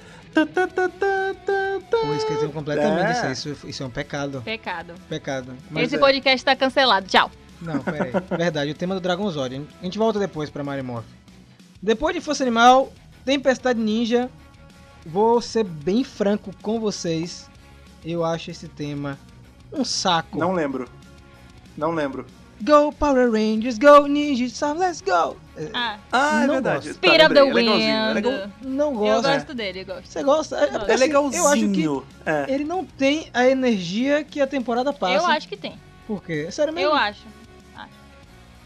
Pô, 1.90 2.14
esqueceu 2.14 2.50
completamente 2.50 3.04
É. 3.04 3.12
disso. 3.12 3.26
aí. 3.26 3.32
Isso, 3.54 3.68
isso 3.68 3.82
é 3.82 3.86
um 3.86 3.90
pecado. 3.90 4.42
Pecado. 4.42 4.94
Pecado. 5.08 5.54
Mas 5.70 5.84
Esse 5.84 5.96
é- 5.96 5.98
podcast 5.98 6.44
tá 6.44 6.56
cancelado. 6.56 7.06
Tchau. 7.06 7.30
Não, 7.60 7.78
pera 7.80 8.04
aí. 8.04 8.36
Verdade, 8.38 8.70
o 8.70 8.74
tema 8.74 8.94
do 8.94 9.00
Dragon 9.00 9.30
Zord. 9.30 9.66
A 9.80 9.84
gente 9.84 9.98
volta 9.98 10.18
depois 10.18 10.50
pra 10.50 10.64
Mario 10.64 10.84
Morph. 10.84 11.06
Depois 11.80 12.14
de 12.14 12.20
Força 12.20 12.42
Animal, 12.42 12.92
Tempestade 13.24 13.78
Ninja. 13.78 14.28
Vou 15.04 15.40
ser 15.40 15.64
bem 15.64 16.02
franco 16.04 16.50
com 16.62 16.80
vocês. 16.80 17.48
Eu 18.04 18.24
acho 18.24 18.50
esse 18.50 18.68
tema 18.68 19.18
um 19.72 19.84
saco. 19.84 20.38
Não 20.38 20.52
lembro. 20.52 20.88
Não 21.76 21.92
lembro. 21.92 22.26
Go 22.64 22.92
Power 22.92 23.30
Rangers, 23.30 23.76
go 23.78 24.06
Ninja, 24.06 24.48
so 24.48 24.72
let's 24.74 25.00
go. 25.02 25.36
É, 25.56 25.68
Ah, 25.74 25.98
Ah, 26.12 26.42
é 26.44 26.46
Não 26.46 26.54
verdade. 26.54 26.86
gosto. 26.88 27.00
Tá, 27.00 27.08
Speed 27.08 27.20
of 27.24 27.34
the. 27.34 27.40
É 27.40 27.44
legalzinho, 27.52 27.90
é 27.90 28.14
Wind. 28.14 28.52
Não 28.62 28.86
Eu 28.92 28.98
gosto. 28.98 29.22
gosto 29.32 29.54
dele, 29.54 29.80
eu 29.80 29.86
gosto. 29.86 30.06
Você 30.06 30.22
gosta? 30.22 30.56
É, 30.56 30.66
porque, 30.68 30.92
É 30.92 30.94
assim, 30.94 31.04
Eu 31.12 31.24
acho 31.26 31.32
que 31.34 31.46
legalzinho. 31.48 32.06
É. 32.24 32.46
ele 32.48 32.64
não 32.64 32.84
tem 32.84 33.28
a 33.34 33.46
energia 33.48 34.22
que 34.22 34.40
a 34.40 34.46
temporada 34.46 34.92
passa. 34.92 35.14
Eu 35.14 35.26
acho 35.26 35.48
que 35.48 35.56
tem. 35.56 35.74
Por 36.06 36.22
quê? 36.22 36.44
É 36.46 36.50
sério 36.50 36.72
mesmo? 36.72 36.90
Eu 36.90 36.94
acho. 36.94 37.22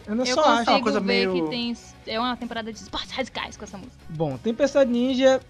Eu 0.07 0.15
não 0.15 0.25
Eu 0.25 0.35
só 0.35 0.45
acho. 0.45 0.71
uma 0.71 0.81
coisa 0.83 1.01
ver 1.01 1.07
meio- 1.07 1.33
que 1.45 1.51
tem. 1.51 1.77
É 2.07 2.21
uma 2.21 2.37
temporada 2.37 2.73
de 2.73 2.79
esportes 2.79 3.11
radicais 3.11 3.57
com 3.57 3.65
essa 3.65 3.77
música. 3.77 3.97
Bom, 4.09 4.37
Tempestade 4.39 4.89
Ninja. 4.91 5.41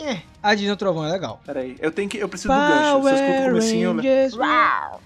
É, 0.00 0.20
a 0.42 0.54
Disney 0.54 0.76
Trovão 0.76 1.04
é 1.04 1.10
legal. 1.10 1.40
Peraí, 1.44 1.74
eu 1.80 1.90
tenho 1.90 2.08
que. 2.08 2.18
Eu 2.18 2.28
preciso 2.28 2.52
do 2.52 2.54
gancho. 2.54 3.02
Se 3.02 3.08
eu 3.10 3.14
escuto 3.14 3.40
o 3.40 3.44
comecinho, 3.46 3.94
né? 3.94 4.02
Rangers, 4.02 4.34
Uau! 4.36 5.00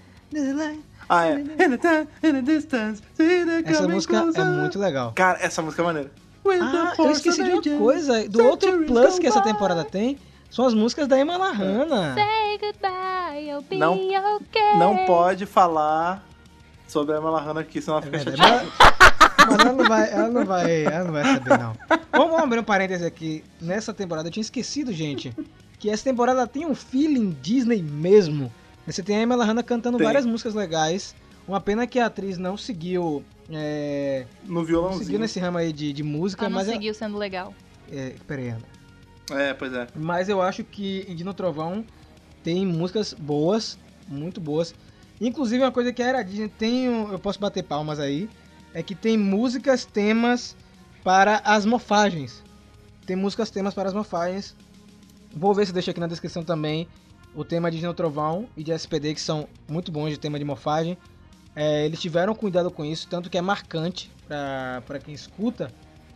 Ah, 1.13 1.25
é. 1.27 1.33
In 1.39 1.45
the 1.69 1.77
time, 1.77 2.07
in 2.23 2.31
the 2.33 2.41
distance, 2.41 3.01
see 3.15 3.45
the 3.45 3.63
Essa 3.69 3.87
música 3.87 4.17
é 4.35 4.43
muito 4.43 4.79
legal. 4.79 5.11
Cara, 5.15 5.37
essa 5.41 5.61
música 5.61 5.81
é 5.81 5.85
maneira. 5.85 6.11
Ah, 6.61 6.93
eu 6.97 7.11
esqueci 7.11 7.43
de 7.43 7.69
uma 7.69 7.77
coisa. 7.79 8.27
Do 8.27 8.43
outro 8.45 8.83
plus 8.85 9.17
que 9.19 9.27
essa 9.27 9.41
temporada 9.41 9.83
tem, 9.83 10.17
são 10.49 10.65
as 10.65 10.73
músicas 10.73 11.07
da 11.07 11.17
Emma 11.19 11.37
Lahana. 11.37 12.15
Say 12.15 12.57
goodbye, 12.59 13.49
I'll 13.49 13.61
be 13.61 13.77
Não- 13.77 13.95
okay. 14.37 14.77
Não 14.77 15.05
pode 15.05 15.45
falar 15.45 16.23
sobre 16.87 17.15
a 17.15 17.17
Emma 17.19 17.29
Lahana 17.29 17.61
aqui, 17.61 17.81
senão 17.81 17.97
ela 17.97 18.05
É 18.07 18.09
fica 18.19 18.31
verdade. 18.31 18.65
chateada. 18.71 18.93
Mas, 19.45 19.59
ela, 19.59 19.73
não 19.73 19.85
vai, 19.87 20.11
ela, 20.11 20.29
não 20.29 20.45
vai, 20.45 20.83
ela 20.85 21.03
não 21.05 21.11
vai 21.11 21.23
saber, 21.23 21.57
não. 21.59 21.73
Vamos, 22.11 22.27
vamos 22.29 22.39
abrir 22.43 22.59
um 22.59 22.63
parêntese 22.63 23.05
aqui. 23.05 23.43
Nessa 23.59 23.93
temporada, 23.93 24.27
eu 24.27 24.31
tinha 24.31 24.41
esquecido, 24.41 24.93
gente, 24.93 25.33
que 25.79 25.89
essa 25.89 26.03
temporada 26.03 26.45
tem 26.47 26.65
um 26.65 26.73
feeling 26.75 27.35
Disney 27.41 27.81
mesmo. 27.81 28.51
Você 28.85 29.01
tem 29.03 29.17
a 29.17 29.21
Emma 29.21 29.35
Lahana 29.35 29.63
cantando 29.63 29.97
Tem. 29.97 30.05
várias 30.05 30.25
músicas 30.25 30.53
legais. 30.53 31.15
Uma 31.47 31.59
pena 31.59 31.85
que 31.87 31.99
a 31.99 32.05
atriz 32.07 32.37
não 32.37 32.55
seguiu. 32.57 33.23
É, 33.49 34.25
No 34.45 34.55
não 34.55 34.63
violãozinho. 34.65 35.03
seguiu 35.03 35.19
nesse 35.19 35.39
ramo 35.39 35.57
aí 35.57 35.73
de, 35.73 35.91
de 35.93 36.03
música, 36.03 36.43
Ela 36.45 36.49
não 36.49 36.55
mas. 36.57 36.67
ela- 36.67 36.75
seguiu 36.77 36.93
sendo 36.93 37.17
legal. 37.17 37.53
É, 37.91 38.15
peraí, 38.27 38.49
Ana. 38.49 38.61
É, 39.31 39.53
pois 39.53 39.73
é. 39.73 39.87
Mas 39.95 40.29
eu 40.29 40.41
acho 40.41 40.63
que 40.63 41.05
em 41.07 41.15
Dino 41.15 41.33
Trovão 41.33 41.85
tem 42.43 42.65
músicas 42.65 43.13
boas, 43.13 43.77
muito 44.07 44.39
boas. 44.41 44.73
Inclusive 45.19 45.63
uma 45.63 45.71
coisa 45.71 45.91
que 45.93 46.01
era 46.01 46.21
Disney 46.23 46.49
tem, 46.49 46.89
um- 46.89 47.11
eu 47.11 47.19
posso 47.19 47.39
bater 47.39 47.63
palmas 47.63 47.99
aí, 47.99 48.29
é 48.73 48.81
que 48.83 48.95
tem 48.95 49.17
músicas 49.17 49.85
temas 49.85 50.55
para 51.03 51.37
as 51.43 51.65
mofagens. 51.65 52.41
Tem 53.05 53.15
músicas 53.15 53.49
temas 53.49 53.73
para 53.73 53.87
as 53.89 53.93
mofagens. 53.93 54.55
Vou 55.35 55.53
ver 55.53 55.65
se 55.65 55.71
eu 55.71 55.73
deixo 55.73 55.89
aqui 55.89 55.99
na 55.99 56.07
descrição 56.07 56.43
também 56.43 56.87
o 57.35 57.43
tema 57.43 57.71
de 57.71 57.79
Dino 57.79 57.93
Trovão 57.93 58.47
e 58.55 58.63
de 58.63 58.71
SPD 58.71 59.13
que 59.13 59.21
são 59.21 59.47
muito 59.67 59.91
bons 59.91 60.09
de 60.09 60.17
tema 60.17 60.37
de 60.37 60.45
mofagem. 60.45 60.97
É, 61.55 61.85
eles 61.85 62.01
tiveram 62.01 62.33
cuidado 62.33 62.71
com 62.71 62.83
isso, 62.83 63.07
tanto 63.07 63.29
que 63.29 63.37
é 63.37 63.41
marcante 63.41 64.11
para 64.27 64.99
quem 64.99 65.13
escuta. 65.13 65.71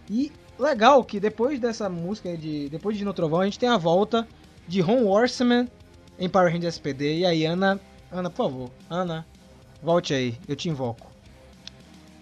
E 0.09 0.31
legal 0.57 1.03
que 1.03 1.19
depois 1.19 1.59
dessa 1.59 1.89
música 1.89 2.35
de 2.35 2.69
depois 2.69 2.95
de 2.95 2.99
Dino 2.99 3.13
Trovão 3.13 3.41
a 3.41 3.45
gente 3.45 3.59
tem 3.59 3.69
a 3.69 3.77
volta 3.77 4.27
de 4.67 4.81
Ron 4.81 5.05
Horseman 5.05 5.67
em 6.17 6.29
Power 6.29 6.51
Rangers 6.51 6.75
SPD. 6.75 7.19
E 7.19 7.25
aí 7.25 7.45
Ana, 7.45 7.79
Ana, 8.11 8.29
por 8.29 8.37
favor, 8.49 8.71
Ana, 8.89 9.25
volte 9.81 10.13
aí, 10.13 10.37
eu 10.47 10.55
te 10.55 10.69
invoco. 10.69 11.11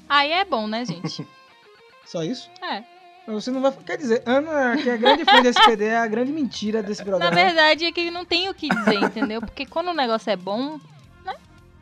Aí 0.08 0.32
é 0.32 0.46
bom, 0.46 0.68
né, 0.68 0.86
gente? 0.86 1.26
Só 2.06 2.24
isso? 2.24 2.50
É. 2.62 2.95
Mas 3.28 3.44
Você 3.44 3.52
não 3.52 3.62
vai. 3.62 3.72
Quer 3.72 3.98
dizer, 3.98 4.22
Ana, 4.26 4.78
que 4.82 4.90
é 4.90 4.98
grande 4.98 5.26
fã 5.26 5.42
de 5.42 5.48
SPD, 5.50 5.86
é 5.86 5.98
a 5.98 6.08
grande 6.08 6.32
mentira 6.32 6.84
desse 6.84 7.02
Na 7.02 7.06
programa. 7.06 7.36
verdade 7.36 7.86
é 7.86 7.92
que 7.92 8.12
não 8.12 8.24
tem 8.26 8.50
o 8.50 8.54
que 8.54 8.70
dizer, 8.70 8.96
entendeu? 9.04 9.42
Porque 9.42 9.66
quando 9.66 9.90
o 9.90 9.94
negócio 9.94 10.30
é 10.30 10.36
bom, 10.36 10.80
né? 11.26 11.34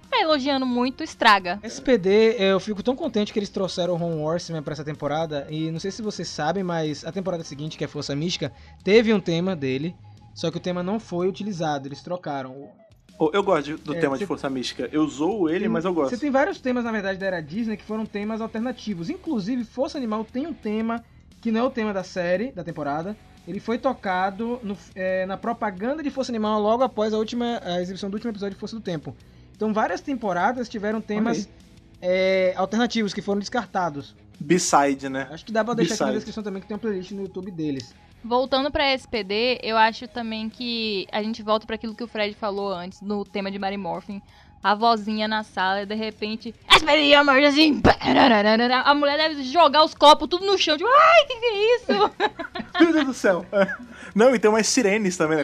Ficar 0.04 0.22
elogiando 0.22 0.66
muito 0.66 1.04
estraga. 1.04 1.60
SPD, 1.62 2.36
eu 2.40 2.60
fico 2.60 2.82
tão 2.82 2.96
contente 2.96 3.34
que 3.34 3.40
eles 3.40 3.50
trouxeram 3.50 3.94
o 3.94 3.98
Ron 3.98 4.22
Horseman 4.24 4.64
pra 4.64 4.74
essa 4.74 4.86
temporada. 4.86 5.46
E 5.50 5.70
não 5.70 5.80
sei 5.80 5.92
se 5.92 6.02
vocês 6.02 6.28
sabem, 6.30 6.64
mas 6.64 7.04
a 7.06 7.12
temporada 7.12 7.44
seguinte, 7.44 7.78
que 7.78 7.84
é 7.84 7.88
Força 7.88 8.16
Mística, 8.16 8.52
teve 8.84 9.14
um 9.14 9.20
tema 9.20 9.56
dele. 9.56 9.94
Só 10.34 10.50
que 10.50 10.58
o 10.58 10.62
tema 10.62 10.82
não 10.82 11.00
foi 11.00 11.28
utilizado, 11.28 11.88
eles 11.88 12.02
trocaram. 12.02 12.70
Ô, 13.20 13.30
Eu 13.34 13.44
gosto 13.44 13.78
do 13.78 13.94
É, 13.96 14.00
tema 14.00 14.16
você- 14.16 14.20
de 14.24 14.26
Força 14.26 14.50
Mística. 14.50 14.90
Eu 14.92 15.06
zoo 15.08 15.48
ele, 15.50 15.62
Tem- 15.62 15.68
mas 15.70 15.86
eu 15.86 15.94
gosto. 15.94 16.10
Você 16.16 16.18
tem 16.22 16.32
vários 16.32 16.60
temas, 16.60 16.84
na 16.86 16.92
verdade, 16.92 17.20
da 17.20 17.26
era 17.28 17.42
Disney 17.42 17.78
que 17.78 17.84
foram 17.84 18.06
temas 18.06 18.42
alternativos. 18.42 19.10
Inclusive, 19.10 19.64
Força 19.66 19.98
Animal 19.98 20.24
tem 20.26 20.48
um 20.48 20.54
tema 20.54 21.04
que 21.44 21.52
não 21.52 21.60
é 21.60 21.64
o 21.64 21.70
tema 21.70 21.94
da 21.94 22.04
série, 22.04 22.52
da 22.52 22.64
temporada. 22.64 23.16
Ele 23.48 23.60
foi 23.60 23.78
tocado 23.78 24.60
no- 24.64 24.78
é, 24.96 25.26
na 25.26 25.36
propaganda 25.38 26.02
de 26.02 26.10
Força 26.10 26.32
Animal 26.32 26.62
logo 26.62 26.82
após 26.82 27.14
a 27.14 27.18
última 27.18 27.60
a 27.64 27.82
exibição 27.82 28.10
do 28.10 28.14
último 28.14 28.32
episódio 28.32 28.56
de 28.56 28.60
Força 28.60 28.76
do 28.76 28.82
Tempo. 28.82 29.14
Então, 29.56 29.74
várias 29.74 30.00
temporadas 30.02 30.70
tiveram 30.70 31.02
temas 31.02 31.50
é, 32.02 32.54
alternativos 32.56 33.14
que 33.14 33.22
foram 33.22 33.40
descartados. 33.40 34.16
B-side, 34.40 35.10
né? 35.10 35.28
Acho 35.32 35.46
que 35.46 35.52
dá 35.52 35.64
pra 35.64 35.74
deixar 35.74 35.94
aqui 35.96 36.04
na 36.06 36.12
descrição 36.14 36.44
também 36.44 36.62
que 36.62 36.68
tem 36.68 36.76
uma 36.76 36.80
playlist 36.82 37.12
no 37.12 37.22
YouTube 37.22 37.52
deles. 37.52 37.94
Voltando 38.24 38.72
pra 38.72 38.94
SPD, 38.94 39.60
eu 39.62 39.76
acho 39.78 40.08
também 40.08 40.50
que 40.50 41.06
a 41.12 41.22
gente 41.22 41.44
volta 41.44 41.66
pra 41.68 41.76
aquilo 41.76 41.94
que 41.94 42.04
o 42.04 42.08
Fred 42.08 42.34
falou 42.36 42.74
antes, 42.74 43.02
no 43.02 43.26
tema 43.26 43.52
de 43.52 43.60
Mary 43.60 43.76
Morphin. 43.78 44.22
A 44.64 44.74
vozinha 44.76 45.28
na 45.28 45.44
sala 45.44 45.82
e 45.82 45.86
de 45.86 45.94
repente. 45.96 46.56
Emergency! 46.82 47.82
A 48.86 48.94
mulher 48.94 49.18
deve 49.18 49.44
jogar 49.44 49.84
os 49.84 49.94
copos 49.94 50.28
tudo 50.30 50.46
no 50.46 50.58
chão. 50.58 50.78
Tipo, 50.78 50.90
ai, 50.90 51.26
que 51.26 51.36
que 51.40 51.46
é 51.46 51.76
isso? 51.76 52.12
Meu 52.80 52.94
Deus 52.94 53.06
do 53.06 53.14
céu. 53.14 53.46
Não, 54.16 54.34
e 54.34 54.40
tem 54.40 54.50
umas 54.50 54.68
sirenes 54.68 55.18
também, 55.18 55.38
né? 55.38 55.44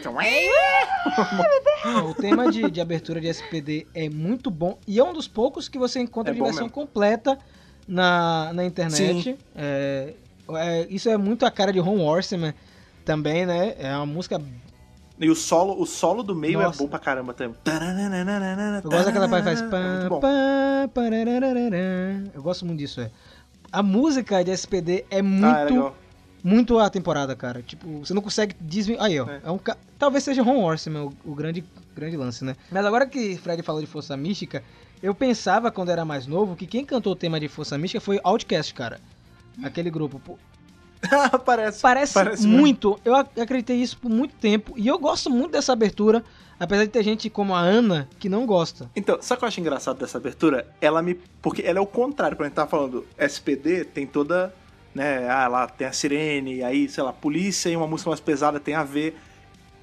O 2.08 2.14
tema 2.14 2.50
de, 2.50 2.70
de 2.70 2.80
abertura 2.80 3.20
de 3.20 3.28
SPD 3.28 3.86
é 3.94 4.08
muito 4.08 4.50
bom 4.50 4.78
e 4.86 4.98
é 4.98 5.04
um 5.04 5.12
dos 5.12 5.28
poucos 5.28 5.68
que 5.68 5.78
você 5.78 6.00
encontra 6.00 6.32
É 6.32 6.34
de 6.34 6.40
versão 6.40 6.62
mesmo. 6.62 6.72
completa 6.74 7.38
na, 7.86 8.52
na 8.52 8.64
internet. 8.64 9.36
É, 9.54 10.14
é, 10.52 10.86
isso 10.88 11.08
é 11.08 11.16
muito 11.16 11.44
a 11.44 11.50
cara 11.50 11.72
de 11.72 11.78
Ron 11.78 12.00
Horseman 12.00 12.54
também, 13.04 13.44
né? 13.46 13.74
É 13.78 13.94
uma 13.96 14.06
música. 14.06 14.40
E 15.20 15.28
o 15.28 15.34
solo, 15.34 15.80
o 15.80 15.84
solo 15.84 16.22
do 16.22 16.34
meio 16.34 16.58
Nossa. 16.60 16.78
é 16.78 16.82
bom 16.82 16.88
pra 16.88 16.98
caramba 16.98 17.34
também. 17.34 17.54
Eu 18.82 18.90
gosto 18.90 19.04
daquela 19.04 19.28
parte 19.28 19.44
faz. 19.44 19.60
É 19.60 19.68
pá. 19.68 20.88
Eu 22.34 22.42
gosto 22.42 22.64
muito 22.64 22.78
disso, 22.78 23.00
é. 23.00 23.10
A 23.70 23.82
música 23.82 24.42
de 24.42 24.50
SPD 24.50 25.04
é 25.10 25.16
Ah, 25.16 25.18
é 25.18 25.22
muito, 25.22 25.74
legal. 25.74 25.96
muito 26.42 26.78
a 26.78 26.88
temporada, 26.90 27.36
cara. 27.36 27.62
Tipo, 27.62 28.00
você 28.00 28.14
não 28.14 28.22
consegue 28.22 28.56
desvincular. 28.60 29.08
Aí, 29.10 29.20
ó. 29.20 29.28
É. 29.28 29.40
É. 29.44 29.50
um 29.50 29.58
ca- 29.58 29.76
Talvez 29.98 30.24
seja 30.24 30.42
Ron 30.42 30.62
Horseman 30.64 31.02
o, 31.04 31.12
o 31.30 31.34
grande, 31.34 31.62
grande 31.94 32.16
lance, 32.16 32.44
né? 32.44 32.56
Mas 32.72 32.84
agora 32.86 33.06
que 33.06 33.36
Fred 33.36 33.62
falou 33.62 33.80
de 33.82 33.86
Força 33.86 34.16
Mística, 34.16 34.62
eu 35.02 35.14
pensava 35.14 35.70
quando 35.70 35.90
era 35.90 36.04
mais 36.04 36.26
novo 36.26 36.56
que 36.56 36.66
quem 36.66 36.84
cantou 36.84 37.12
o 37.12 37.16
tema 37.16 37.38
de 37.38 37.46
Força 37.46 37.76
Mística 37.76 38.00
foi 38.00 38.18
Outcast, 38.24 38.72
cara. 38.74 38.98
Aquele 39.62 39.90
grupo. 39.90 40.38
Parece. 41.44 41.80
Parece, 41.80 42.14
Parece 42.14 42.42
mesmo. 42.46 42.58
muito. 42.60 43.00
Eu 43.04 43.14
ac- 43.14 43.40
acreditei 43.40 43.76
isso 43.76 43.96
por 43.98 44.10
muito 44.10 44.34
tempo. 44.36 44.74
E 44.76 44.86
eu 44.86 44.98
gosto 44.98 45.30
muito 45.30 45.52
dessa 45.52 45.72
abertura. 45.72 46.24
Apesar 46.58 46.84
de 46.84 46.90
ter 46.90 47.02
gente 47.02 47.30
como 47.30 47.54
a 47.54 47.60
Ana 47.60 48.06
que 48.18 48.28
não 48.28 48.44
gosta. 48.44 48.90
Então, 48.94 49.16
sabe 49.22 49.36
o 49.36 49.38
que 49.38 49.44
eu 49.44 49.48
acho 49.48 49.60
engraçado 49.60 49.98
dessa 49.98 50.18
abertura? 50.18 50.66
Ela 50.78 51.00
me. 51.00 51.14
Porque 51.40 51.62
ela 51.62 51.78
é 51.78 51.80
o 51.82 51.86
contrário, 51.86 52.36
quando 52.36 52.44
a 52.46 52.48
gente 52.48 52.56
tava 52.56 52.68
falando 52.70 53.06
SPD, 53.16 53.84
tem 53.84 54.06
toda. 54.06 54.54
Né, 54.94 55.26
ah, 55.30 55.46
lá 55.48 55.66
tem 55.68 55.86
a 55.86 55.92
sirene, 55.92 56.62
aí, 56.64 56.88
sei 56.88 57.02
lá, 57.04 57.12
polícia 57.12 57.68
e 57.70 57.76
uma 57.76 57.86
música 57.86 58.10
mais 58.10 58.20
pesada 58.20 58.58
tem 58.60 58.74
a 58.74 58.82
ver. 58.84 59.16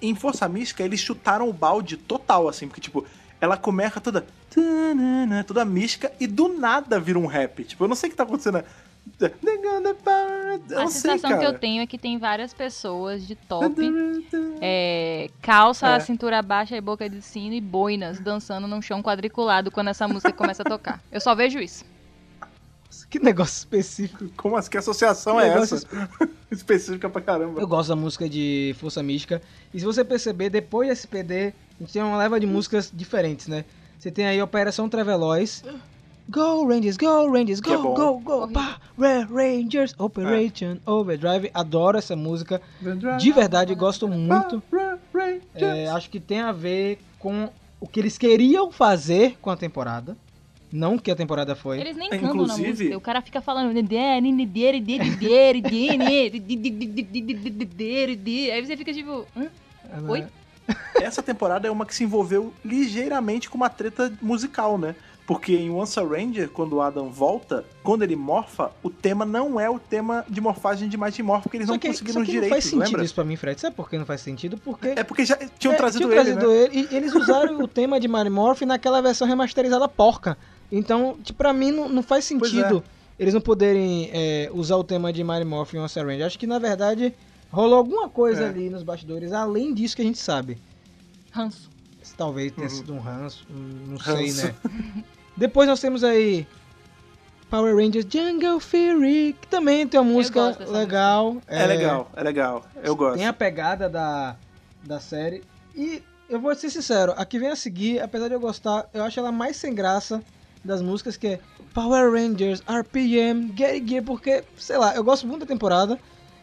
Em 0.02 0.14
Força 0.14 0.48
Mística, 0.48 0.84
eles 0.84 1.00
chutaram 1.00 1.50
o 1.50 1.54
balde 1.54 1.98
total, 1.98 2.48
assim, 2.48 2.68
porque, 2.68 2.82
tipo, 2.82 3.04
ela 3.42 3.58
começa 3.58 4.00
toda. 4.00 4.24
toda 5.48 5.66
mística 5.66 6.12
e 6.20 6.28
do 6.28 6.48
nada 6.50 7.00
vira 7.00 7.18
um 7.18 7.26
rap. 7.26 7.64
Tipo, 7.64 7.86
eu 7.86 7.88
não 7.88 7.96
sei 7.96 8.08
o 8.10 8.12
que 8.12 8.18
tá 8.18 8.24
acontecendo. 8.24 8.64
Eu 10.70 10.80
A 10.82 10.88
sei, 10.88 11.12
sensação 11.12 11.40
que 11.40 11.46
eu 11.46 11.58
tenho 11.58 11.82
é 11.82 11.88
que 11.88 11.98
tem 11.98 12.18
várias 12.18 12.54
pessoas 12.54 13.26
de 13.26 13.36
top, 13.36 13.76
é, 14.62 15.30
calça, 15.42 15.88
É. 15.96 16.00
cintura 16.00 16.42
baixa 16.42 16.76
e 16.76 16.82
boca 16.82 17.10
de 17.10 17.22
sino 17.22 17.54
e 17.54 17.62
boinas 17.62 18.20
dançando 18.20 18.68
num 18.68 18.82
chão 18.82 19.02
quadriculado 19.02 19.72
quando 19.72 19.90
essa 19.90 20.08
música 20.08 20.32
começa 20.34 20.64
a 20.64 20.66
tocar. 20.66 21.02
Eu 21.12 21.22
só 21.22 21.34
vejo 21.36 21.60
isso. 21.60 21.86
Que 23.10 23.20
negócio 23.20 23.58
específico. 23.60 24.28
Como 24.36 24.56
assim? 24.58 24.70
Que 24.70 24.78
associação 24.78 25.40
é 25.40 25.50
Negócio 25.50 25.76
essa? 25.78 25.88
Específica 26.52 27.10
pra 27.10 27.22
caramba. 27.22 27.60
Eu 27.62 27.68
gosto 27.68 27.90
da 27.90 27.96
música 27.96 28.28
de 28.28 28.76
Força 28.80 29.02
Mística. 29.04 29.42
E 29.74 29.80
se 29.80 29.86
você 29.86 30.04
perceber, 30.04 30.50
depois 30.50 30.90
desse 30.90 31.08
PD, 31.08 31.54
a 31.80 31.84
gente 31.84 31.94
tem 31.94 32.02
uma 32.02 32.18
leva 32.18 32.40
de 32.40 32.46
músicas 32.46 32.92
diferentes, 32.94 33.48
né? 33.48 33.64
Você 34.00 34.12
tem 34.12 34.26
aí 34.26 34.42
Operação 34.42 34.90
Treveloz. 34.90 35.64
Go 36.30 36.68
Rangers, 36.68 36.98
Go 36.98 37.32
Rangers, 37.32 37.62
Que 37.62 37.72
é 37.72 37.78
Go. 37.78 37.94
Go, 37.94 38.20
Go. 38.20 38.48
Power 38.50 39.28
Rangers, 39.32 39.96
Operation 39.98 40.78
Overdrive. 40.86 41.50
Adoro 41.54 41.98
essa 41.98 42.16
música. 42.16 42.62
De 43.20 43.32
verdade, 43.32 43.74
gosto 43.76 44.08
muito. 44.08 44.62
É, 45.56 45.88
acho 45.90 46.10
que 46.10 46.20
tem 46.20 46.42
a 46.42 46.52
ver 46.52 47.00
com 47.20 47.50
o 47.80 47.88
que 47.88 48.00
eles 48.00 48.18
queriam 48.18 48.72
fazer 48.72 49.38
com 49.42 49.50
a 49.50 49.56
temporada. 49.58 50.18
Não 50.70 50.96
o 50.96 51.00
que 51.02 51.10
a 51.10 51.16
temporada 51.16 51.56
foi. 51.56 51.80
Eles 51.80 51.96
nem 51.96 52.08
É, 52.08 52.18
cantam 52.18 52.28
na 52.36 52.44
inclusive- 52.44 52.68
música. 52.70 52.98
O 52.98 53.02
cara 53.02 53.22
fica 53.22 53.40
falando. 53.40 53.72
Aí 58.52 58.66
você 58.66 58.76
fica 58.78 58.94
tipo. 58.94 59.26
hã? 59.36 59.48
Oi? 60.10 60.26
Essa 61.02 61.24
temporada 61.24 61.66
é 61.68 61.72
uma 61.72 61.86
que 61.86 61.96
se 61.96 62.04
envolveu 62.04 62.54
ligeiramente 62.66 63.50
com 63.50 63.56
uma 63.56 63.70
treta 63.70 64.12
musical, 64.22 64.78
né? 64.78 64.94
Porque 65.28 65.54
em 65.58 65.70
Once 65.70 66.00
a 66.00 66.04
Ranger, 66.04 66.50
quando 66.50 66.78
o 66.78 66.82
Adam 66.82 67.10
volta, 67.12 67.66
quando 67.84 68.02
ele 68.02 68.16
morfa, 68.16 68.72
o 68.82 68.90
tema 68.90 69.26
não 69.26 69.60
é 69.60 69.70
o 69.70 69.78
tema 69.78 70.26
de 70.30 70.40
morfagem 70.40 70.88
de 70.88 70.98
Mighty 70.98 71.22
Morph, 71.22 71.44
porque 71.44 71.58
eles 71.58 71.68
Só 71.68 71.74
não 71.74 71.80
que, 71.80 71.90
conseguiram 71.90 72.14
só 72.14 72.20
os 72.22 72.26
que 72.26 72.32
não 72.32 72.42
direitos, 72.42 72.50
faz 72.56 72.64
sentido 72.64 72.86
lembra? 72.86 73.04
isso 73.04 73.14
pra 73.14 73.24
mim, 73.26 73.36
Fred. 73.36 73.60
Sabe 73.60 73.76
por 73.76 73.90
que 73.90 73.98
não 73.98 74.06
faz 74.06 74.22
sentido? 74.22 74.58
Porque 74.58 74.88
É 74.88 75.04
porque 75.04 75.26
já 75.26 75.36
tinham 75.60 75.74
É, 75.74 75.78
trazido, 75.78 76.08
tinham 76.08 76.14
ele, 76.22 76.32
trazido 76.34 76.48
né? 76.48 76.64
ele, 76.64 76.88
e 76.90 76.96
eles 76.96 77.14
usaram 77.14 77.60
o 77.60 77.68
tema 77.68 78.00
de 78.00 78.08
Mario 78.08 78.32
Morph 78.32 78.62
naquela 78.62 79.02
versão 79.02 79.28
remasterizada 79.28 79.86
porca. 79.90 80.38
Então, 80.72 81.18
tipo, 81.22 81.38
pra 81.38 81.52
mim 81.52 81.72
não, 81.72 81.90
não 81.90 82.02
faz 82.02 82.26
Pois 82.32 82.50
sentido 82.50 82.82
eles 83.20 83.34
não 83.34 83.42
poderem 83.42 84.10
é, 84.14 84.50
usar 84.54 84.78
o 84.78 84.84
tema 84.84 85.12
de 85.12 85.22
Mario 85.26 85.46
Morph 85.48 85.74
em 85.74 85.80
Monster 85.80 86.06
Range. 86.06 86.24
Acho 86.24 86.40
que 86.40 86.48
na 86.48 86.58
verdade 86.60 87.14
rolou 87.52 87.76
alguma 87.78 88.08
coisa 88.08 88.44
É. 88.44 88.48
ali 88.48 88.70
nos 88.70 88.82
bastidores, 88.84 89.34
além 89.34 89.74
disso 89.74 89.94
que 89.94 90.02
a 90.02 90.06
gente 90.06 90.20
sabe. 90.20 90.58
Ranço. 91.32 91.70
Talvez 92.16 92.54
tenha 92.54 92.70
Uhum. 92.70 92.74
sido 92.74 92.94
um 92.94 93.00
ranço, 93.00 93.46
não 93.50 93.98
Ranço. 93.98 94.34
sei, 94.34 94.46
né? 94.46 94.56
Depois 95.38 95.70
nós 95.70 95.80
temos 95.80 96.04
aí 96.04 96.48
Power 97.50 97.76
Rangers 97.76 98.06
Jungle 98.10 98.60
Fury, 98.60 99.36
que 99.40 99.48
também 99.48 99.88
tem 99.88 100.00
uma 100.00 100.12
música 100.12 100.48
gosto 100.48 100.60
dessa 100.60 100.72
legal. 100.72 101.38
É, 101.48 101.66
legal, 101.66 102.12
é 102.16 102.24
legal. 102.24 102.66
Eu 102.84 102.96
gosto. 102.96 103.18
Tem 103.18 103.28
a 103.28 103.34
pegada 103.34 103.88
da, 103.88 104.36
da 104.84 105.00
série. 105.00 105.44
E 105.76 106.02
eu 106.28 106.40
vou 106.40 106.54
ser 106.56 106.70
sincero, 106.70 107.14
a 107.16 107.24
que 107.24 107.40
vem 107.40 107.50
a 107.50 107.56
seguir, 107.56 108.02
apesar 108.02 108.28
de 108.28 108.34
eu 108.34 108.40
gostar, 108.40 108.90
eu 108.94 109.04
acho 109.04 109.20
ela 109.20 109.32
mais 109.32 109.56
sem 109.56 109.74
graça 109.74 110.22
das 110.66 110.82
músicas, 110.82 111.16
que 111.16 111.28
é 111.28 111.40
Power 111.74 112.12
Rangers, 112.12 112.62
RPM, 112.68 113.54
Get 113.56 113.88
Gear, 113.88 114.04
porque, 114.04 114.44
sei 114.58 114.78
lá, 114.78 114.96
eu 114.96 115.04
gosto 115.04 115.28
muito 115.28 115.42
da 115.42 115.46
temporada. 115.46 115.98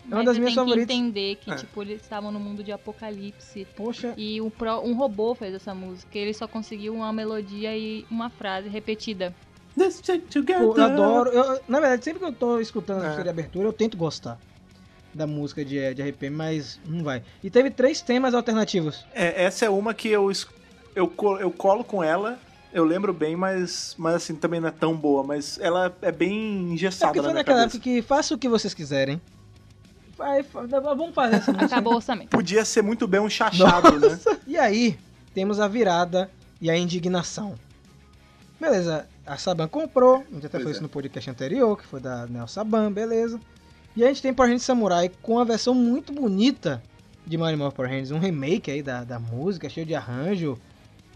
É 0.04 0.08
uma 0.08 0.16
Mas 0.16 0.24
das 0.26 0.36
minhas 0.38 0.50
tem 0.54 0.62
favoritas. 0.64 0.86
que 0.86 0.92
entender 0.92 1.36
que, 1.36 1.50
É. 1.50 1.56
tipo, 1.56 1.82
eles 1.82 2.00
estavam 2.02 2.30
no 2.30 2.38
mundo 2.38 2.62
de 2.62 2.70
apocalipse. 2.72 3.66
Poxa, 3.76 4.12
E 4.18 4.40
um, 4.40 4.50
pro- 4.50 4.80
um 4.80 4.94
robô 4.94 5.34
fez 5.34 5.54
essa 5.54 5.74
música. 5.74 6.18
Ele 6.18 6.34
só 6.34 6.46
conseguiu 6.46 6.94
uma 6.94 7.12
melodia 7.12 7.76
e 7.76 8.04
uma 8.10 8.28
frase 8.28 8.68
repetida. 8.68 9.34
Pô, 9.74 9.82
eu 10.76 10.84
adoro. 10.84 11.30
eu- 11.30 11.60
na 11.66 11.80
verdade, 11.80 12.04
sempre 12.04 12.20
que 12.20 12.26
eu 12.26 12.32
tô 12.32 12.60
escutando 12.60 13.00
a 13.00 13.04
É. 13.04 13.06
música 13.06 13.22
de 13.24 13.28
abertura, 13.28 13.66
eu 13.68 13.72
tento 13.72 13.96
gostar 13.96 14.38
da 15.12 15.26
música 15.26 15.64
de, 15.64 15.94
de 15.94 16.02
RPM, 16.02 16.36
mas 16.36 16.78
não 16.86 17.02
vai. 17.02 17.22
E 17.42 17.50
teve 17.50 17.70
três 17.70 18.00
temas 18.00 18.34
alternativos. 18.34 19.04
É, 19.14 19.44
essa 19.44 19.64
é 19.64 19.70
uma 19.70 19.94
que 19.94 20.08
eu, 20.08 20.30
eu, 20.94 21.12
eu 21.40 21.50
colo 21.50 21.82
com 21.84 22.02
ela, 22.04 22.38
eu 22.72 22.84
lembro 22.84 23.12
bem, 23.12 23.34
mas, 23.36 23.94
mas 23.98 24.16
assim, 24.16 24.34
também 24.36 24.60
não 24.60 24.68
é 24.68 24.72
tão 24.72 24.94
boa, 24.94 25.22
mas 25.24 25.58
ela 25.60 25.94
é 26.02 26.12
bem 26.12 26.32
É 26.70 26.72
engessada 26.74 27.06
porque 27.12 27.18
na 27.20 27.24
foi 27.24 27.32
minha 27.32 27.40
naquela 27.40 27.58
cabeça. 27.60 27.76
época 27.78 27.90
que 27.90 28.02
faça 28.02 28.34
o 28.34 28.38
que 28.38 28.48
vocês 28.48 28.74
quiserem. 28.74 29.20
Fa- 30.16 30.42
vamos 30.94 31.14
fazer 31.14 31.36
essa 31.36 31.52
música. 31.52 31.66
Acabou 31.66 31.92
o 31.94 31.96
orçamento. 31.96 32.28
Podia 32.30 32.64
ser 32.64 32.82
muito 32.82 33.06
bem 33.06 33.20
um 33.20 33.28
chachado, 33.28 33.98
né? 33.98 34.18
E 34.46 34.56
aí, 34.56 34.98
temos 35.34 35.58
a 35.60 35.66
virada 35.68 36.30
e 36.60 36.70
a 36.70 36.76
indignação. 36.76 37.54
Beleza, 38.60 39.06
a 39.26 39.36
Saban 39.36 39.66
comprou, 39.68 40.16
a 40.30 40.34
gente 40.34 40.46
até 40.46 40.50
Pois 40.50 40.62
falou 40.62 40.68
é. 40.68 40.72
isso 40.72 40.82
no 40.82 40.88
podcast 40.88 41.28
anterior, 41.30 41.76
que 41.76 41.84
foi 41.86 42.00
da 42.00 42.26
Nel 42.26 42.46
Saban, 42.46 42.92
beleza. 42.92 43.40
E 43.96 44.04
a 44.04 44.08
gente 44.08 44.22
tem 44.22 44.32
Power 44.32 44.48
Rangers 44.50 44.64
Samurai 44.64 45.10
com 45.22 45.38
a 45.38 45.44
versão 45.44 45.74
muito 45.74 46.12
bonita 46.12 46.82
de 47.26 47.36
Mario 47.36 47.58
Morph 47.58 47.74
Power 47.74 47.90
Rangers, 47.90 48.10
um 48.10 48.18
remake 48.18 48.70
aí 48.70 48.82
da, 48.82 49.02
da 49.04 49.18
música, 49.18 49.68
cheio 49.68 49.86
de 49.86 49.94
arranjo, 49.94 50.58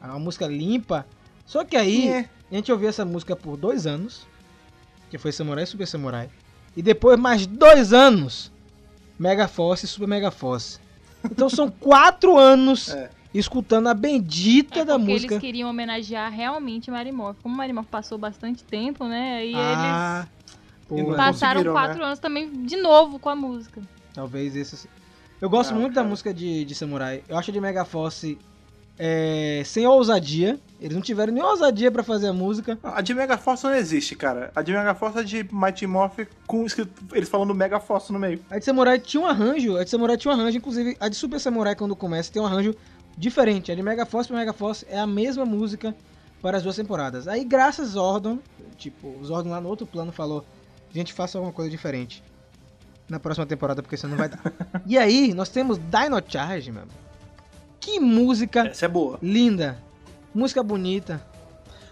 uma 0.03 0.19
música 0.19 0.47
limpa. 0.47 1.07
Só 1.47 1.65
que 1.65 1.77
aí, 1.77 2.09
É. 2.09 2.29
a 2.51 2.55
gente 2.55 2.71
ouviu 2.73 2.89
essa 2.89 3.05
música 3.05 3.35
por 3.37 3.57
dois 3.57 3.87
anos, 3.87 4.27
que 5.11 5.17
foi 5.19 5.33
Samurai 5.33 5.65
e 5.65 5.67
Super 5.67 5.87
Samurai. 5.87 6.29
E 6.77 6.83
depois 6.83 7.19
mais 7.19 7.47
dois 7.47 7.93
anos, 7.93 8.53
Mega 9.19 9.49
Force 9.49 9.85
e 9.85 9.89
Super 9.89 10.09
Mega 10.09 10.31
Force. 10.31 10.79
Então 11.31 11.49
são 11.51 11.69
quatro 11.69 12.39
anos 12.39 12.91
É. 12.91 13.11
escutando 13.35 13.89
a 13.89 13.95
bendita 13.95 14.81
É 14.81 14.85
da 14.85 14.97
porque 14.99 15.13
música. 15.13 15.35
eles 15.35 15.41
queriam 15.41 15.69
homenagear 15.69 16.31
realmente 16.33 16.91
Marimorph. 16.93 17.37
Como 17.43 17.55
Marimorph 17.57 17.89
passou 17.89 18.17
bastante 18.17 18.63
tempo, 18.63 19.05
né? 19.05 19.45
E 19.45 19.53
ah, 19.57 20.27
pô, 20.87 20.97
E 20.97 21.01
eles 21.01 21.11
passa- 21.17 21.23
passaram 21.33 21.53
conseguiram, 21.55 21.73
quatro 21.75 21.99
né? 21.99 22.05
anos 22.07 22.19
também 22.21 22.63
de 22.65 22.77
novo 22.77 23.19
com 23.19 23.29
a 23.29 23.35
música. 23.35 23.83
talvez 24.15 24.55
esse. 24.55 24.89
Eu 25.41 25.51
gosto 25.51 25.73
Não, 25.73 25.81
muito 25.81 25.95
cara. 25.95 26.05
da 26.05 26.11
música 26.11 26.33
de, 26.33 26.65
de 26.65 26.75
Samurai. 26.75 27.23
Eu 27.29 27.37
acho 27.37 27.51
de 27.53 27.61
Mega 27.61 27.85
Force 27.85 28.39
é, 28.99 29.63
sem 29.65 29.87
ousadia. 29.87 30.59
Eles 30.81 30.95
não 30.95 31.03
tiveram 31.03 31.33
nem 31.33 31.43
ousadia 31.43 31.91
pra 31.91 32.03
fazer 32.03 32.29
a 32.29 32.33
música. 32.33 32.79
A 32.83 33.01
de 33.01 33.15
Mega 33.15 33.37
Force 33.37 33.65
não 33.65 33.75
existe, 33.75 34.15
cara. 34.15 34.51
A 34.55 34.63
de 34.63 34.73
Mega 34.73 34.95
Force 34.95 35.19
é 35.19 35.23
de 35.23 35.49
Mighty 35.53 35.87
Morph 35.87 36.21
com 36.47 36.67
eles 37.13 37.29
falando 37.29 37.55
Mega 37.55 37.81
Force 37.81 38.13
no 38.13 38.19
meio. 38.19 38.41
A 38.51 38.59
de 38.59 38.65
Samurai 38.65 38.99
tinha 38.99 39.23
um 39.23 39.27
arranjo. 39.27 39.77
A 39.77 39.85
de 39.85 39.91
Samurai 39.91 40.17
tinha 40.17 40.33
um 40.33 40.39
arranjo, 40.39 40.57
inclusive 40.57 40.97
a 41.01 41.09
de 41.09 41.17
Super 41.17 41.41
Samurai 41.41 41.75
quando 41.75 41.95
começa 41.97 42.33
tem 42.33 42.41
um 42.43 42.47
arranjo 42.47 42.75
diferente. 43.17 43.73
A 43.73 43.75
de 43.75 43.83
Mega 43.83 44.07
Force 44.07 44.29
pra 44.29 44.39
Mega 44.39 44.53
Force 44.53 44.87
é 44.89 44.99
a 44.99 45.07
mesma 45.07 45.45
música 45.45 45.95
para 46.41 46.57
as 46.57 46.63
duas 46.63 46.77
temporadas. 46.77 47.27
Aí 47.27 47.45
graças 47.45 47.91
a 47.91 47.93
Zordon, 47.93 48.39
tipo, 48.77 49.09
o 49.09 49.25
Zordon 49.25 49.51
lá 49.51 49.61
no 49.61 49.69
outro 49.69 49.87
plano 49.87 50.13
falou, 50.13 50.45
gente, 50.93 51.13
faça 51.13 51.39
alguma 51.39 51.53
coisa 51.53 51.71
diferente. 51.71 52.23
Na 53.09 53.19
próxima 53.19 53.47
temporada, 53.47 53.83
porque 53.83 53.97
senão 53.97 54.11
não 54.13 54.19
vai 54.19 54.29
dar. 54.29 54.41
e 54.87 54.99
aí, 54.99 55.33
nós 55.33 55.49
temos 55.49 55.79
Dino 55.79 56.23
Charge, 56.29 56.71
mano. 56.71 57.08
Que 57.89 57.99
música 58.01 58.67
Essa 58.69 58.85
é 58.85 58.89
boa. 58.89 59.19
linda. 59.23 59.79
Música 60.35 60.63
bonita. 60.63 61.23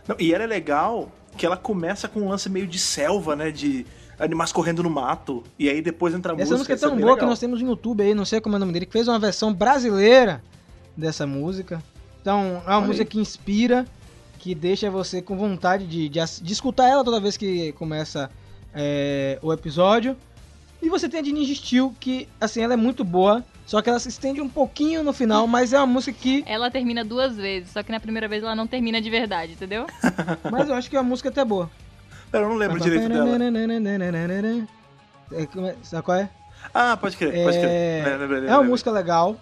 Não, 0.07 0.15
e 0.19 0.33
ela 0.35 0.45
é 0.45 0.47
legal 0.47 1.11
que 1.39 1.47
ela 1.47 1.57
começa 1.57 2.07
com 2.07 2.21
um 2.21 2.29
lance 2.29 2.51
meio 2.51 2.67
de 2.67 2.79
selva, 2.79 3.35
né? 3.35 3.51
De 3.51 3.87
animais 4.19 4.53
correndo 4.53 4.83
no 4.83 4.91
mato. 4.91 5.43
E 5.59 5.69
aí 5.71 5.81
depois 5.81 6.15
entra 6.15 6.33
a 6.33 6.35
Essa 6.35 6.41
música. 6.43 6.57
música 6.59 6.73
é 6.73 6.77
isso 6.77 6.87
tão 6.87 6.97
boa 6.97 7.09
que 7.13 7.15
legal. 7.15 7.29
nós 7.31 7.39
temos 7.39 7.63
no 7.63 7.69
YouTube 7.69 8.03
aí, 8.03 8.15
não 8.15 8.27
sei 8.27 8.41
como 8.43 8.55
é 8.55 8.59
o 8.59 8.61
nome 8.61 8.73
dele, 8.73 8.85
que 8.87 8.93
fez 8.93 9.09
uma 9.09 9.19
versão 9.19 9.53
brasileira 9.55 10.43
dessa 10.97 11.27
música. 11.27 11.83
Então, 12.21 12.63
é 12.67 12.71
uma 12.71 12.77
Olha 12.79 12.87
música 12.87 13.03
aí. 13.05 13.09
que 13.09 13.19
inspira, 13.19 13.87
que 14.39 14.55
deixa 14.55 14.91
você 14.91 15.23
com 15.23 15.37
vontade 15.37 15.87
de, 15.87 16.09
de, 16.11 16.21
de 16.43 16.53
escutar 16.53 16.89
ela 16.89 17.03
toda 17.05 17.19
vez 17.21 17.37
que 17.39 17.73
começa 17.73 18.31
é, 18.75 19.39
o 19.43 19.51
episódio. 19.53 20.15
E 20.83 20.91
você 20.91 21.09
tem 21.09 21.21
a 21.21 21.23
de 21.23 21.33
Ninja 21.33 21.55
Steel, 21.55 21.95
que, 21.99 22.29
assim, 22.39 22.61
ela 22.61 22.75
é 22.75 22.77
muito 22.77 23.03
boa, 23.03 23.43
só 23.67 23.83
que 23.83 23.91
ela 23.91 23.99
se 23.99 24.09
estende 24.09 24.41
um 24.41 24.49
pouquinho 24.49 25.03
no 25.03 25.13
final, 25.13 25.47
mas 25.49 25.73
é 25.73 25.79
uma 25.79 25.87
música 25.87 26.17
que... 26.17 26.45
Ela 26.47 26.71
termina 26.71 27.05
duas 27.05 27.37
vezes, 27.37 27.71
só 27.71 27.83
que 27.83 27.91
na 27.91 27.99
primeira 27.99 28.29
vez 28.29 28.45
ela 28.45 28.55
não 28.55 28.67
termina 28.67 29.01
de 29.01 29.11
verdade, 29.11 29.53
entendeu? 29.53 29.87
Mas 30.51 30.69
eu 30.69 30.75
acho 30.77 30.89
que 30.89 30.97
é 30.97 31.01
uma 31.01 31.09
música 31.09 31.31
até 31.31 31.45
boa. 31.45 31.69
Pera, 32.31 32.45
eu 32.45 32.49
não 32.49 32.57
lembro 32.57 32.79
direito 32.81 33.09
dela. 33.09 33.37
É, 35.33 35.47
como 35.47 35.67
é- 35.67 35.75
sabe 35.83 36.03
qual 36.05 36.17
é? 36.17 36.31
Ah, 36.73 36.97
pode 36.97 37.17
crer, 37.17 37.45
pode 37.45 37.59
crer. 37.59 37.71
É, 37.71 38.47
é 38.47 38.55
uma 38.55 38.63
música 38.63 38.91
legal. 38.91 39.37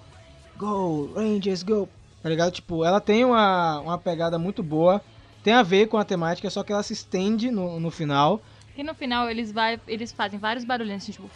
Go, 0.57 1.12
Rangers, 1.14 1.62
go. 1.62 1.87
Tá 2.22 2.29
ligado? 2.31 2.51
Tipo, 2.53 2.83
ela 2.83 3.01
tem 3.03 3.25
uma, 3.27 3.81
uma 3.81 3.99
pegada 3.99 4.39
muito 4.39 4.62
boa. 4.62 5.03
Tem 5.43 5.53
a 5.53 5.62
ver 5.62 5.89
com 5.89 5.99
a 5.99 6.05
temática, 6.05 6.49
só 6.49 6.62
que 6.62 6.72
ela 6.72 6.83
se 6.83 6.95
estende 6.95 7.51
no, 7.51 7.79
no 7.79 7.91
final. 7.91 8.41
E 8.75 8.83
no 8.83 8.95
final 8.95 9.31
eles, 9.31 9.53
vai, 9.53 9.79
eles 9.87 10.11
fazem 10.11 10.39
vários 10.39 10.64
barulhinhos, 10.64 11.03
assim, 11.03 11.12
tipo, 11.12 11.31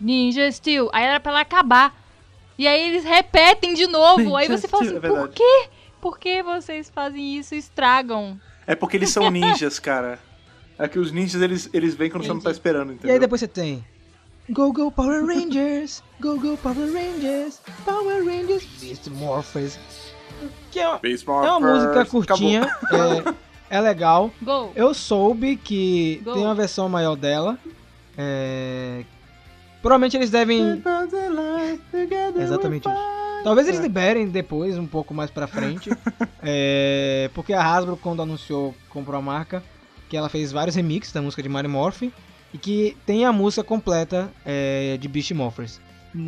Ninja 0.00 0.50
Steel. 0.50 0.90
Aí 0.92 1.04
era 1.04 1.20
pra 1.20 1.30
ela 1.30 1.40
acabar. 1.42 2.05
E 2.58 2.66
aí 2.66 2.88
eles 2.88 3.04
repetem 3.04 3.74
de 3.74 3.86
novo. 3.86 4.36
aí 4.36 4.48
você 4.48 4.66
fala 4.66 4.84
Steel, 4.84 4.98
assim, 4.98 5.06
é 5.06 5.10
por 5.20 5.28
quê? 5.28 5.68
Por 6.00 6.18
que 6.18 6.42
vocês 6.42 6.90
fazem 6.94 7.36
isso 7.36 7.54
e 7.54 7.58
estragam? 7.58 8.40
É 8.66 8.74
porque 8.74 8.96
eles 8.96 9.10
são 9.10 9.28
ninjas, 9.30 9.78
cara. 9.78 10.18
É 10.78 10.86
que 10.88 10.98
os 10.98 11.10
ninjas 11.10 11.40
eles, 11.40 11.70
eles 11.72 11.94
vêm 11.94 12.10
quando 12.10 12.22
você 12.24 12.28
não 12.28 12.36
tá 12.36 12.50
Entendi. 12.50 12.56
esperando, 12.56 12.92
E 12.92 12.94
entendeu? 12.94 13.14
aí 13.14 13.18
depois 13.20 13.40
você 13.40 13.48
tem. 13.48 13.84
Go, 14.48 14.72
go, 14.72 14.92
Power 14.92 15.24
Rangers! 15.26 16.02
Go, 16.20 16.38
go, 16.38 16.56
Power 16.58 16.92
Rangers! 16.92 17.60
Power 17.84 18.24
Rangers! 18.24 18.64
Beast 18.80 19.08
Morphers! 19.08 19.78
Que 20.70 20.78
é 20.78 20.88
uma, 20.88 20.98
Beast 20.98 21.26
é 21.26 21.30
uma 21.30 21.60
música 21.60 22.04
curtinha, 22.04 22.70
é, 23.70 23.76
é 23.78 23.80
legal. 23.80 24.30
Go! 24.40 24.70
Eu 24.76 24.94
soube 24.94 25.56
que 25.56 26.20
Go. 26.24 26.34
tem 26.34 26.42
uma 26.42 26.54
versão 26.54 26.88
maior 26.88 27.16
dela. 27.16 27.58
É, 28.16 29.02
Provavelmente 29.86 30.16
eles 30.16 30.30
devem. 30.30 30.82
Exatamente 32.42 32.88
isso. 32.88 32.98
Talvez 33.44 33.68
eles 33.68 33.80
liberem 33.80 34.26
depois, 34.26 34.76
um 34.76 34.86
pouco 34.86 35.14
mais 35.14 35.30
pra 35.30 35.46
frente. 35.46 35.90
é, 36.42 37.30
porque 37.32 37.52
a 37.52 37.62
Hasbro, 37.62 37.96
quando 37.96 38.20
anunciou, 38.20 38.74
comprou 38.90 39.16
a 39.16 39.22
marca, 39.22 39.62
que 40.08 40.16
ela 40.16 40.28
fez 40.28 40.50
vários 40.50 40.74
remixes 40.74 41.12
da 41.12 41.22
música 41.22 41.40
de 41.42 41.48
Mario 41.48 41.70
Morphin 41.70 42.12
e 42.52 42.58
que 42.58 42.96
tem 43.06 43.24
a 43.24 43.32
música 43.32 43.62
completa 43.62 44.28
é, 44.44 44.96
de 45.00 45.06
Beast 45.06 45.30
Morphers. 45.30 45.80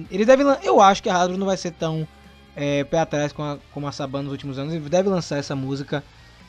Eles 0.09 0.27
devem. 0.27 0.47
lan- 0.47 0.59
Eu 0.63 0.81
acho 0.81 1.03
que 1.03 1.09
a 1.11 1.17
Hasbro 1.17 1.37
não 1.37 1.47
vai 1.47 1.57
ser 1.57 1.73
tão 1.73 2.07
é, 2.55 2.85
pé 2.85 3.01
atrás 3.01 3.33
com 3.33 3.43
a, 3.43 3.59
como 3.73 3.89
a 3.89 3.93
Saban 3.93 4.23
nos 4.23 4.31
últimos 4.31 4.57
anos. 4.57 4.73
Ele 4.73 4.89
deve 4.89 5.09
lançar 5.09 5.37
essa 5.39 5.57
música 5.57 6.05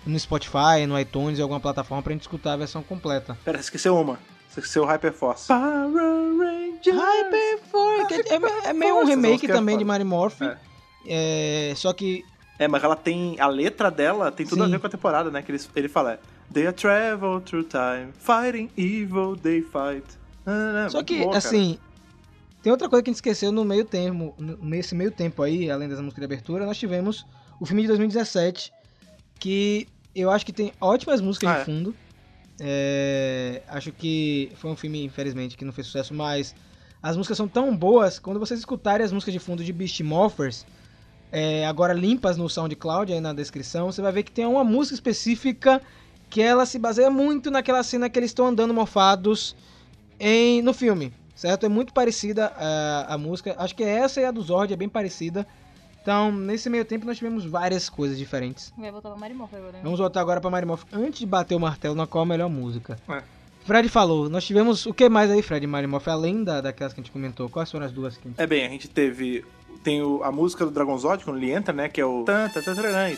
no 0.06 0.20
Spotify, 0.20 0.86
no 0.88 1.00
iTunes, 1.00 1.40
em 1.40 1.42
alguma 1.42 1.60
plataforma 1.60 2.04
pra 2.04 2.14
gente 2.14 2.22
escutar 2.22 2.54
a 2.54 2.58
versão 2.58 2.84
completa. 2.84 3.36
Pera, 3.44 3.60
esqueceu 3.60 3.98
uma. 3.98 4.20
Esqueceu 4.48 4.84
o 4.84 4.86
Hyperforce. 4.86 5.48
Power! 5.48 6.59
Hyperforce, 6.88 8.14
é, 8.30 8.66
é- 8.66 8.70
é 8.70 8.74
meio 8.74 8.96
um 9.00 9.06
remake 9.06 9.46
é 9.46 9.54
também 9.54 9.78
de 9.78 9.84
foda. 9.84 9.88
Mario 9.94 10.06
Morphin. 10.06 10.46
É. 10.46 10.58
É, 11.06 11.74
só 11.76 11.94
que 11.94 12.24
É, 12.58 12.68
mas 12.68 12.84
ela 12.84 12.96
tem. 12.96 13.40
A 13.40 13.48
letra 13.48 13.90
dela 13.90 14.32
tem 14.32 14.46
tudo 14.46 14.64
a 14.64 14.66
Sim. 14.66 14.72
ver 14.74 14.80
com 14.80 14.88
a 14.88 14.90
temporada, 14.90 15.32
né? 15.32 15.42
Que 15.42 15.52
ele, 15.52 15.62
ele 15.76 15.88
fala: 15.88 16.14
é, 16.14 16.20
They 16.54 16.68
are 16.68 16.76
travel 16.76 17.40
through 17.42 17.64
time, 17.70 18.12
fighting 18.20 18.70
evil, 18.78 19.36
they 19.38 19.62
fight. 19.62 20.06
Ah, 20.46 20.88
Só 20.90 21.02
que, 21.04 21.20
cara. 21.26 21.38
assim, 21.38 21.78
tem 22.62 22.72
outra 22.72 22.90
coisa 22.90 23.02
que 23.04 23.10
a 23.10 23.12
gente 23.12 23.18
esqueceu 23.18 23.52
no 23.52 23.64
meio 23.64 23.86
termo, 23.86 24.34
n- 24.38 24.58
nesse 24.62 24.94
meio 24.94 25.12
tempo 25.12 25.42
aí, 25.42 25.70
além 25.72 25.88
das 25.88 26.00
músicas 26.00 26.20
de 26.20 26.26
abertura, 26.26 26.66
nós 26.66 26.78
tivemos 26.78 27.26
o 27.60 27.66
filme 27.66 27.84
de 27.84 27.88
2017, 27.90 28.74
que 29.40 29.88
eu 30.14 30.30
acho 30.30 30.46
que 30.46 30.52
tem 30.52 30.74
ótimas 30.82 31.22
músicas 31.22 31.50
Ah, 31.50 31.54
de 31.56 31.62
é? 31.62 31.66
fundo. 31.66 31.96
É, 32.60 33.62
acho 33.70 33.92
que 33.94 34.52
foi 34.56 34.70
um 34.70 34.76
filme, 34.76 35.04
infelizmente, 35.06 35.56
que 35.56 35.64
não 35.64 35.72
fez 35.72 35.88
sucesso, 35.88 36.14
mas 36.14 36.54
as 37.02 37.16
músicas 37.16 37.38
são 37.38 37.48
tão 37.48 37.76
boas, 37.76 38.20
quando 38.20 38.40
vocês 38.40 38.60
escutarem 38.60 39.06
as 39.06 39.12
músicas 39.12 39.34
de 39.34 39.40
fundo 39.40 39.64
de 39.64 39.72
Beast 39.72 40.00
Morphers, 40.02 40.66
é, 41.32 41.66
agora 41.66 41.94
limpas 41.94 42.38
no 42.38 42.50
SoundCloud 42.50 43.14
aí 43.14 43.20
na 43.20 43.34
descrição, 43.34 43.92
você 43.92 44.02
vai 44.02 44.12
ver 44.12 44.24
que 44.24 44.32
tem 44.32 44.46
uma 44.46 44.64
música 44.64 44.96
específica 44.96 45.82
que 46.30 46.42
ela 46.42 46.66
se 46.66 46.78
baseia 46.78 47.10
muito 47.10 47.50
naquela 47.50 47.82
cena 47.84 48.10
que 48.10 48.20
eles 48.20 48.32
estão 48.32 48.48
andando 48.48 48.74
morfados 48.74 49.56
em, 50.20 50.62
no 50.62 50.74
filme, 50.74 51.14
certo? 51.36 51.66
É 51.66 51.70
muito 51.70 51.94
parecida 51.94 52.48
a, 52.56 53.14
a 53.14 53.18
música. 53.18 53.56
Acho 53.58 53.76
que 53.76 53.84
essa 53.84 54.22
e 54.22 54.26
a 54.26 54.32
do 54.32 54.42
Zord 54.42 54.72
é 54.72 54.76
bem 54.76 54.90
parecida. 54.90 55.48
Então, 56.02 56.32
nesse 56.32 56.70
meio 56.70 56.86
tempo, 56.86 57.06
nós 57.06 57.18
tivemos 57.18 57.46
várias 57.46 57.90
coisas 57.90 58.18
diferentes. 58.18 58.72
Vai 58.78 58.92
voltar 58.92 59.10
pra 59.10 59.28
agora. 59.28 59.72
né? 59.74 59.80
Vamos 59.84 60.00
voltar 60.00 60.22
agora 60.22 60.40
pra 60.40 60.50
Marimorph 60.50 60.84
antes 60.94 61.20
de 61.20 61.26
bater 61.26 61.56
o 61.56 61.60
martelo 61.60 61.96
na 61.96 62.08
qual 62.08 62.24
a 62.24 62.28
melhor 62.28 62.50
música. 62.50 62.98
É. 63.08 63.24
Fred 63.66 63.88
falou, 63.90 64.30
nós 64.30 64.44
tivemos 64.46 64.86
o 64.86 64.94
que 64.94 65.08
mais 65.10 65.30
aí, 65.30 65.42
Fred, 65.42 65.66
Marimorph, 65.68 66.08
além 66.08 66.44
da, 66.44 66.60
daquelas 66.62 66.92
que 66.94 67.00
a 67.00 67.04
gente 67.04 67.12
comentou? 67.12 67.50
Quais 67.50 67.70
foram 67.72 67.86
as 67.86 67.92
duas 67.92 68.18
que 68.18 68.28
a 68.28 68.32
gente... 68.32 68.42
É 68.42 68.48
bem, 68.48 68.66
a 68.66 68.70
gente 68.70 68.88
teve. 68.90 69.46
Tem 69.84 70.02
o- 70.02 70.24
a 70.24 70.32
música 70.32 70.66
do 70.66 70.72
Dragon 70.72 70.98
Zod, 70.98 71.24
quando 71.24 71.38
ele 71.38 71.52
entra, 71.52 71.72
né? 71.74 71.88
Que 71.88 72.02
é 72.02 72.06
o. 72.06 72.24
e 73.14 73.18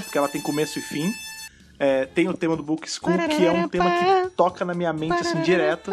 Porque 0.00 0.18
ela 0.18 0.28
tem 0.28 0.40
começo 0.40 0.78
e 0.78 0.82
fim. 0.82 1.12
É, 1.78 2.06
tem 2.06 2.28
o 2.28 2.34
tema 2.34 2.56
do 2.56 2.62
Book 2.62 2.88
School, 2.90 3.12
que 3.28 3.44
é 3.46 3.50
um 3.52 3.68
tema 3.68 3.84
que 4.24 4.30
toca 4.36 4.64
na 4.64 4.72
minha 4.74 4.92
mente 4.92 5.12
assim 5.20 5.40
direto. 5.42 5.90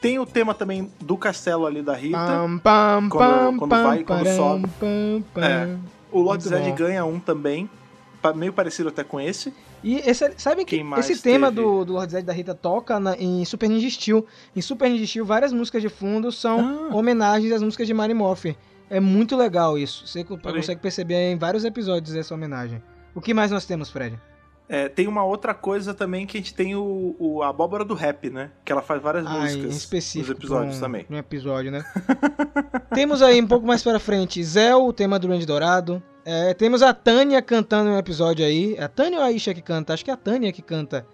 Tem 0.00 0.18
o 0.18 0.26
tema 0.26 0.54
também 0.54 0.92
do 1.00 1.16
castelo 1.16 1.66
ali 1.66 1.82
da 1.82 1.94
Rita. 1.94 2.18
Quando- 3.08 3.58
quando 3.58 3.70
vai, 3.82 4.04
quando 4.04 4.26
sobe. 4.36 4.68
É. 5.36 5.76
O 6.12 6.20
Lord 6.20 6.42
Zed 6.44 6.70
ganha 6.72 7.04
um 7.04 7.18
também. 7.18 7.68
Meio 8.36 8.52
parecido 8.52 8.88
até 8.90 9.02
com 9.02 9.20
esse. 9.20 9.52
E 9.82 9.96
esse, 9.98 10.32
sabe 10.36 10.64
que 10.64 10.76
esse 10.98 11.22
tema 11.22 11.48
teve? 11.48 11.60
do, 11.62 11.84
do 11.84 11.92
Lord 11.94 12.10
Zed 12.12 12.24
da 12.26 12.32
Rita 12.32 12.54
toca 12.54 12.98
na- 12.98 13.16
em 13.16 13.44
Super 13.44 13.68
Ninja 13.68 13.88
Steel. 13.88 14.26
Em 14.56 14.60
Super 14.60 14.90
Ninja 14.90 15.06
Steel, 15.06 15.24
várias 15.24 15.52
músicas 15.52 15.82
de 15.82 15.88
fundo 15.88 16.32
são 16.32 16.88
Ah. 16.90 16.96
homenagens 16.96 17.52
às 17.52 17.62
músicas 17.62 17.86
de 17.86 17.94
Mario 17.94 18.16
Morphin. 18.16 18.56
É 18.90 18.98
muito 19.00 19.36
legal 19.36 19.76
isso. 19.78 20.06
Você 20.06 20.24
consegue 20.24 20.80
perceber 20.80 21.30
em 21.32 21.36
vários 21.36 21.64
episódios 21.64 22.14
essa 22.16 22.34
homenagem. 22.34 22.82
O 23.14 23.20
que 23.20 23.34
mais 23.34 23.50
nós 23.50 23.66
temos, 23.66 23.90
Fred? 23.90 24.18
É, 24.68 24.86
tem 24.88 25.06
uma 25.08 25.24
outra 25.24 25.54
coisa 25.54 25.94
também 25.94 26.26
que 26.26 26.36
a 26.36 26.40
gente 26.40 26.52
tem 26.52 26.76
o, 26.76 27.16
o- 27.18 27.42
a 27.42 27.48
abóbora 27.48 27.84
do 27.86 27.94
rap, 27.94 28.28
né? 28.28 28.50
Que 28.64 28.70
ela 28.70 28.82
faz 28.82 29.00
várias 29.00 29.26
Ah, 29.26 29.36
em 29.38 29.40
músicas 29.40 29.76
específico. 29.76 30.28
nos 30.30 30.38
episódios 30.38 30.76
um, 30.76 30.80
também. 30.80 31.06
Um 31.08 31.16
episódio, 31.16 31.70
né? 31.70 31.82
temos 32.94 33.22
aí 33.22 33.40
um 33.40 33.46
pouco 33.46 33.66
mais 33.66 33.82
pra 33.82 33.98
frente 33.98 34.42
Zell, 34.44 34.84
o 34.86 34.92
tema 34.92 35.18
do 35.18 35.28
Range 35.28 35.46
Dourado. 35.46 36.02
É, 36.24 36.52
temos 36.52 36.82
a 36.82 36.92
Tânia 36.92 37.40
cantando 37.40 37.88
em 37.88 37.94
um 37.94 37.98
episódio 37.98 38.44
aí. 38.44 38.74
É 38.76 38.84
a 38.84 38.88
Tânia 38.88 39.18
ou 39.20 39.24
a 39.24 39.32
Isha 39.32 39.54
que 39.54 39.62
canta? 39.62 39.94
Acho 39.94 40.04
que 40.04 40.10
é 40.10 40.14
a 40.14 40.18
Tânia 40.18 40.52
que 40.52 40.60
canta 40.60 41.06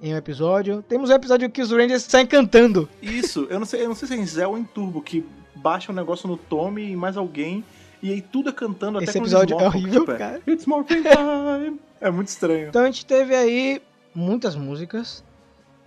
em 0.00 0.12
um 0.12 0.16
episódio. 0.16 0.82
Temos 0.82 1.08
um 1.08 1.12
episódio 1.14 1.48
que 1.48 1.62
os 1.62 1.70
Rangers 1.70 2.02
saem 2.02 2.26
cantando. 2.26 2.88
Isso, 3.00 3.46
eu 3.48 3.60
não 3.60 3.66
sei, 3.66 3.84
eu 3.84 3.88
não 3.88 3.94
sei 3.94 4.08
se 4.08 4.14
é 4.14 4.16
em 4.16 4.26
Zell 4.26 4.50
ou 4.50 4.58
em 4.58 4.64
Turbo, 4.64 5.00
que 5.00 5.24
baixa 5.54 5.92
um 5.92 5.94
negócio 5.94 6.26
no 6.28 6.36
Tommy 6.36 6.90
e 6.90 6.96
mais 6.96 7.16
alguém, 7.16 7.64
e 8.02 8.10
aí 8.10 8.20
tudo 8.20 8.50
é 8.50 8.52
cantando 8.52 8.98
até 8.98 9.06
Esse 9.08 9.18
episódio 9.18 9.58
é 9.58 9.66
horrível, 9.66 10.00
tipo, 10.04 10.18
cara. 10.18 10.40
It's 10.46 10.66
morphing 10.66 11.02
time. 11.02 11.80
É 12.00 12.10
muito 12.10 12.28
estranho. 12.28 12.68
Então 12.68 12.82
a 12.82 12.86
gente 12.86 13.04
teve 13.06 13.34
aí 13.34 13.80
muitas 14.14 14.54
músicas. 14.56 15.24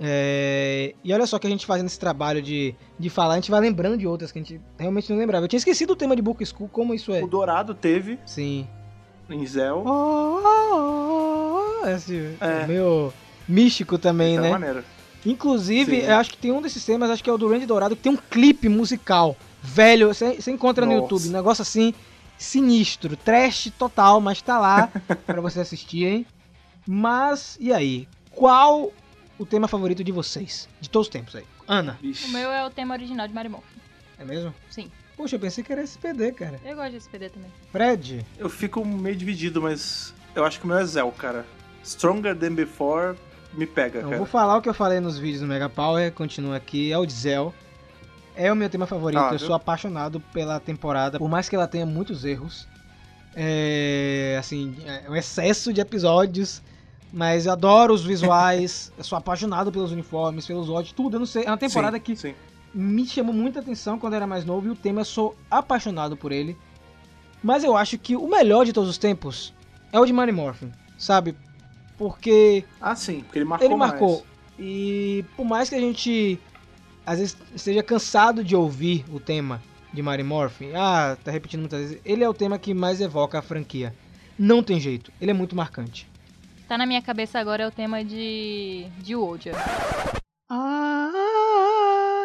É, 0.01 0.93
E 1.03 1.13
olha 1.13 1.27
só 1.27 1.37
que 1.37 1.45
a 1.45 1.49
gente 1.49 1.65
fazendo 1.65 1.87
esse 1.87 1.99
trabalho 1.99 2.41
de, 2.41 2.73
de 2.97 3.09
falar, 3.09 3.33
a 3.33 3.35
gente 3.35 3.51
vai 3.51 3.59
lembrando 3.59 3.97
de 3.97 4.07
outras 4.07 4.31
que 4.31 4.39
a 4.39 4.41
gente 4.41 4.61
realmente 4.77 5.09
não 5.11 5.19
lembrava. 5.19 5.43
Eu 5.43 5.47
tinha 5.49 5.57
esquecido 5.57 5.91
o 5.91 5.95
tema 5.95 6.15
de 6.15 6.21
Book 6.21 6.43
School, 6.45 6.69
como 6.69 6.93
isso 6.93 7.11
é. 7.11 7.21
O 7.21 7.27
Dourado 7.27 7.73
teve 7.73 8.17
Sim. 8.25 8.65
em 9.29 9.45
Zell. 9.45 9.83
Oh, 9.85 10.39
oh, 10.43 11.81
oh, 11.83 11.87
Esse 11.89 12.35
É. 12.39 12.65
meio 12.65 13.11
místico 13.47 13.97
também, 13.97 14.35
Tá 14.37 14.41
né? 14.43 14.51
maneiro. 14.51 14.83
Inclusive, 15.25 15.99
Sim. 16.01 16.07
eu 16.07 16.15
acho 16.15 16.29
que 16.31 16.37
tem 16.37 16.51
um 16.51 16.61
desses 16.61 16.85
temas, 16.85 17.09
acho 17.09 17.21
que 17.21 17.29
é 17.29 17.33
o 17.33 17.37
do 17.37 17.49
Randy 17.49 17.65
Dourado, 17.65 17.93
que 17.95 18.01
tem 18.01 18.11
um 18.11 18.17
clipe 18.29 18.69
musical. 18.69 19.35
Velho, 19.61 20.07
você 20.13 20.35
você 20.35 20.49
encontra 20.49 20.85
no 20.85 20.93
Nossa. 20.93 21.03
YouTube, 21.03 21.27
um 21.27 21.33
negócio 21.33 21.61
assim, 21.61 21.93
sinistro, 22.39 23.15
trash 23.17 23.71
total, 23.77 24.19
mas 24.21 24.41
tá 24.41 24.57
lá 24.57 24.87
pra 25.27 25.41
você 25.41 25.59
assistir, 25.59 26.05
hein? 26.05 26.25
Mas, 26.87 27.57
e 27.59 27.71
aí? 27.71 28.07
Qual 28.31 28.91
o 29.37 29.45
tema 29.45 29.67
favorito 29.67 30.03
de 30.03 30.11
vocês? 30.11 30.67
De 30.81 30.89
todos 30.89 31.07
os 31.07 31.11
tempos 31.11 31.35
aí. 31.35 31.43
Ana, 31.67 31.99
Vixe. 32.01 32.25
O 32.25 32.29
meu 32.29 32.49
é 32.51 32.65
o 32.65 32.69
tema 32.69 32.95
original 32.95 33.27
de 33.27 33.33
Mario 33.33 33.51
Morph. 33.51 33.65
é 34.17 34.25
mesmo? 34.25 34.53
Sim. 34.69 34.89
Poxa, 35.15 35.35
eu 35.35 35.39
pensei 35.39 35.63
que 35.63 35.71
era 35.71 35.81
SPD, 35.83 36.31
cara. 36.31 36.59
Eu 36.63 36.75
gosto 36.77 36.91
de 36.91 36.97
SPD 36.97 37.29
também. 37.29 37.51
Fred, 37.71 38.25
Eu 38.37 38.49
fico 38.49 38.83
meio 38.85 39.15
dividido, 39.15 39.61
mas 39.61 40.13
eu 40.33 40.45
acho 40.45 40.59
que 40.59 40.65
o 40.65 40.67
meu 40.67 40.77
é 40.77 40.85
Zell, 40.85 41.11
cara. 41.11 41.45
Stronger 41.83 42.35
Than 42.35 42.53
Before 42.55 43.17
me 43.53 43.67
pega, 43.67 43.99
eu 43.99 44.03
cara. 44.05 44.17
vou 44.17 44.25
falar 44.25 44.55
o 44.57 44.61
que 44.61 44.69
eu 44.69 44.73
falei 44.73 44.99
nos 45.01 45.17
vídeos 45.17 45.41
do 45.41 45.47
Mega 45.47 45.67
Power, 45.67 46.11
continua 46.13 46.55
aqui, 46.55 46.91
é 46.91 46.97
o 46.97 47.05
Diesel. 47.05 47.53
É 48.39 48.49
o 48.49 48.55
meu 48.55 48.69
tema 48.69 48.87
favorito, 48.87 49.19
Ah, 49.19 49.33
eu 49.33 49.37
viu? 49.37 49.47
sou 49.47 49.53
apaixonado 49.53 50.21
pela 50.31 50.61
temporada, 50.61 51.19
por 51.19 51.27
mais 51.27 51.49
que 51.49 51.55
ela 51.57 51.67
tenha 51.67 51.85
muitos 51.85 52.23
erros. 52.23 52.65
É, 53.35 54.37
assim, 54.39 54.77
é 54.85 55.09
um 55.09 55.15
excesso 55.15 55.73
de 55.73 55.81
episódios, 55.81 56.61
mas 57.11 57.47
eu 57.47 57.51
adoro 57.51 57.93
os 57.93 58.01
visuais, 58.01 58.93
eu 58.97 59.03
sou 59.03 59.17
apaixonado 59.17 59.73
pelos 59.73 59.91
uniformes, 59.91 60.47
pelos 60.47 60.69
odds, 60.69 60.93
tudo, 60.93 61.17
eu 61.17 61.19
não 61.19 61.25
sei, 61.25 61.43
é 61.43 61.51
uma 61.51 61.57
temporada 61.57 61.97
sim, 61.97 62.03
que 62.03 62.15
Sim. 62.15 62.33
me 62.73 63.05
chamou 63.05 63.33
muita 63.33 63.59
atenção 63.59 63.99
quando 63.99 64.13
eu 64.13 64.17
era 64.17 64.27
mais 64.27 64.45
novo 64.45 64.67
e 64.67 64.69
o 64.69 64.75
tema 64.75 65.01
eu 65.01 65.05
sou 65.05 65.35
apaixonado 65.51 66.15
por 66.15 66.31
ele. 66.31 66.57
Mas 67.43 67.61
eu 67.65 67.75
acho 67.75 67.97
que 67.97 68.15
o 68.15 68.25
melhor 68.25 68.63
de 68.65 68.71
todos 68.71 68.89
os 68.89 68.97
tempos 68.97 69.53
é 69.91 69.99
o 69.99 70.05
de 70.05 70.13
Mario 70.13 70.33
Morphin, 70.33 70.71
sabe? 70.97 71.35
Porque 71.97 72.63
Ah, 72.79 72.95
sim, 72.95 73.19
porque 73.19 73.39
ele 73.39 73.45
marcou 73.45 73.67
ele 73.67 73.75
mais. 73.75 73.91
marcou. 73.91 74.25
E 74.57 75.25
por 75.35 75.45
mais 75.45 75.67
que 75.69 75.75
a 75.75 75.79
gente 75.79 76.39
às 77.05 77.19
vezes 77.19 77.37
esteja 77.55 77.81
cansado 77.83 78.43
de 78.43 78.55
ouvir 78.55 79.05
o 79.11 79.19
tema 79.19 79.61
de 79.93 80.01
Mario 80.01 80.25
Morphin, 80.25 80.71
ah, 80.75 81.17
tá 81.23 81.31
repetindo 81.31 81.61
muitas 81.61 81.79
vezes, 81.81 81.97
ele 82.05 82.23
é 82.23 82.29
o 82.29 82.33
tema 82.33 82.59
que 82.59 82.73
mais 82.73 83.01
evoca 83.01 83.39
a 83.39 83.41
franquia. 83.41 83.93
Não 84.37 84.61
tem 84.63 84.79
jeito, 84.79 85.11
ele 85.19 85.31
é 85.31 85.33
muito 85.33 85.55
marcante. 85.55 86.07
Tá 86.67 86.77
na 86.77 86.85
minha 86.85 87.01
cabeça 87.01 87.39
agora 87.39 87.63
é 87.63 87.67
o 87.67 87.71
tema 87.71 88.03
de. 88.05 88.85
de 88.99 89.15
Wodia. 89.15 89.53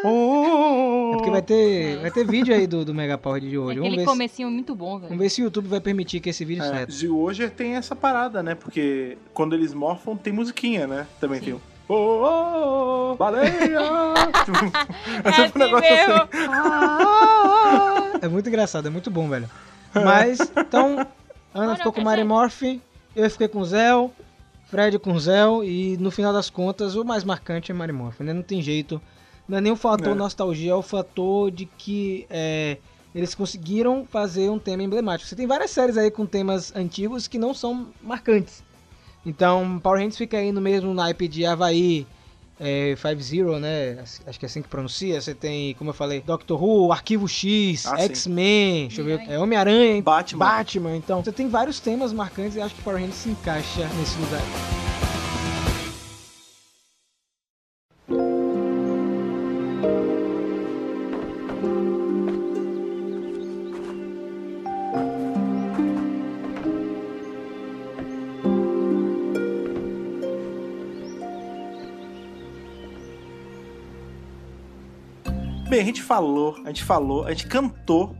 É 0.05 1.17
porque 1.17 1.31
vai 1.31 1.43
ter, 1.43 1.97
vai 1.99 2.11
ter 2.11 2.27
vídeo 2.27 2.55
aí 2.55 2.67
do, 2.67 2.85
do 2.85 2.95
Mega 2.95 3.17
Power 3.17 3.41
de 3.41 3.57
hoje. 3.57 3.79
Vamos 3.79 3.87
Aquele 3.87 3.97
ver, 3.97 4.03
se, 4.03 4.07
comecinho 4.07 4.51
muito 4.51 4.75
bom, 4.75 4.99
velho. 4.99 5.09
vamos 5.09 5.23
ver 5.23 5.31
se 5.31 5.41
o 5.41 5.45
YouTube 5.45 5.69
vai 5.69 5.81
permitir 5.81 6.21
que 6.21 6.29
esse 6.29 6.45
vídeo 6.45 6.63
É, 6.63 6.69
saia. 6.69 6.87
de 6.87 7.09
hoje 7.09 7.49
tem 7.49 7.75
essa 7.77 7.97
parada, 7.97 8.43
né? 8.43 8.55
Porque 8.55 9.17
quando 9.33 9.55
eles 9.55 9.73
morfam, 9.73 10.17
tem 10.17 10.33
musiquinha, 10.33 10.87
né? 10.87 11.07
Também 11.21 11.41
Sim. 11.41 11.45
tem. 11.53 11.61
Oh, 11.89 11.95
oh, 11.95 13.13
oh, 13.13 13.17
baleia! 13.17 13.51
Tipo, 14.45 14.65
é 15.25 15.29
É 15.29 15.33
sempre 15.33 15.43
um 15.43 15.43
assim 15.43 15.59
negócio 15.59 15.91
mesmo. 15.91 16.15
assim. 16.15 16.29
É 18.23 18.29
muito 18.29 18.49
engraçado, 18.49 18.87
é 18.87 18.91
muito 18.91 19.11
bom, 19.11 19.29
velho. 19.29 19.49
Mas, 19.95 20.39
então, 20.57 21.07
Ana 21.55 21.69
Olha, 21.69 21.77
ficou 21.77 21.93
com 21.93 22.03
pensei- 22.05 22.25
Morphin, 22.25 22.81
eu 23.15 23.31
fiquei 23.31 23.49
com 23.49 23.61
o 23.61 23.65
Zell, 23.65 24.11
Fred 24.67 24.99
com 24.99 25.13
o 25.13 25.21
Zell, 25.21 25.63
e 25.63 25.97
no 25.99 26.11
final 26.11 26.33
das 26.33 26.49
contas, 26.49 26.95
o 26.97 27.05
mais 27.05 27.23
marcante 27.23 27.71
é 27.71 27.75
Mario 27.75 27.95
Morphin, 27.95 28.25
né? 28.25 28.33
Não 28.33 28.43
tem 28.43 28.63
jeito. 28.63 29.01
Não 29.47 29.59
é 29.59 29.61
nem 29.61 29.73
o 29.73 29.77
fator 29.77 30.13
É. 30.13 30.15
nostalgia, 30.15 30.73
é 30.73 30.75
o 30.75 30.81
fator 30.83 31.51
de 31.51 31.67
que 31.67 32.27
é, 32.31 32.79
eles 33.15 33.35
conseguiram 33.35 34.07
fazer 34.11 34.49
um 34.49 34.59
tema 34.59 34.83
emblemático. 34.83 35.29
Você 35.29 35.37
tem 35.37 35.47
várias 35.47 35.71
séries 35.71 35.99
aí 35.99 36.11
com 36.11 36.25
temas 36.25 36.75
antigos 36.75 37.29
que 37.29 37.39
não 37.39 37.53
são 37.53 37.89
marcantes. 38.03 38.63
Então, 39.27 39.79
Power 39.83 39.99
Rangers 39.99 40.19
fica 40.19 40.37
aí 40.37 40.53
no 40.53 40.61
mesmo 40.61 40.93
naipe 40.93 41.27
de 41.27 41.47
Havaí, 41.47 42.07
é, 42.61 42.95
Five 42.97 43.23
Zero, 43.23 43.59
né? 43.59 43.99
Acho 44.27 44.39
que 44.39 44.45
é 44.45 44.49
assim 44.49 44.61
que 44.63 44.69
pronuncia. 44.69 45.21
Você 45.21 45.35
tem, 45.35 45.75
como 45.75 45.91
eu 45.91 45.95
falei, 45.95 46.21
Doctor 46.21 46.63
Who, 46.63 46.93
Arquivo 46.93 47.27
X, 47.27 47.87
Ah. 47.87 47.99
X-Men, 48.03 48.89
deixa 48.89 49.01
eu 49.01 49.05
ver, 49.07 49.21
é 49.29 49.39
Homem-Aranha, 49.39 50.03
Batman. 50.03 50.39
Batman. 50.39 50.97
Então, 50.97 51.23
você 51.25 51.33
tem 51.33 51.49
vários 51.49 51.81
temas 51.81 52.13
marcantes 52.13 52.57
e 52.57 52.61
acho 52.61 52.75
que 52.75 52.83
Power 52.83 52.99
Rangers 53.01 53.17
se 53.17 53.31
encaixa 53.31 53.89
nesse 53.99 54.19
lugar. 54.19 54.43
A 75.85 75.87
gente 75.87 76.03
falou, 76.03 76.57
a 76.65 76.69
gente 76.69 76.83
falou, 76.83 77.27
a 77.27 77.31
gente 77.31 77.47
cantou, 77.47 78.17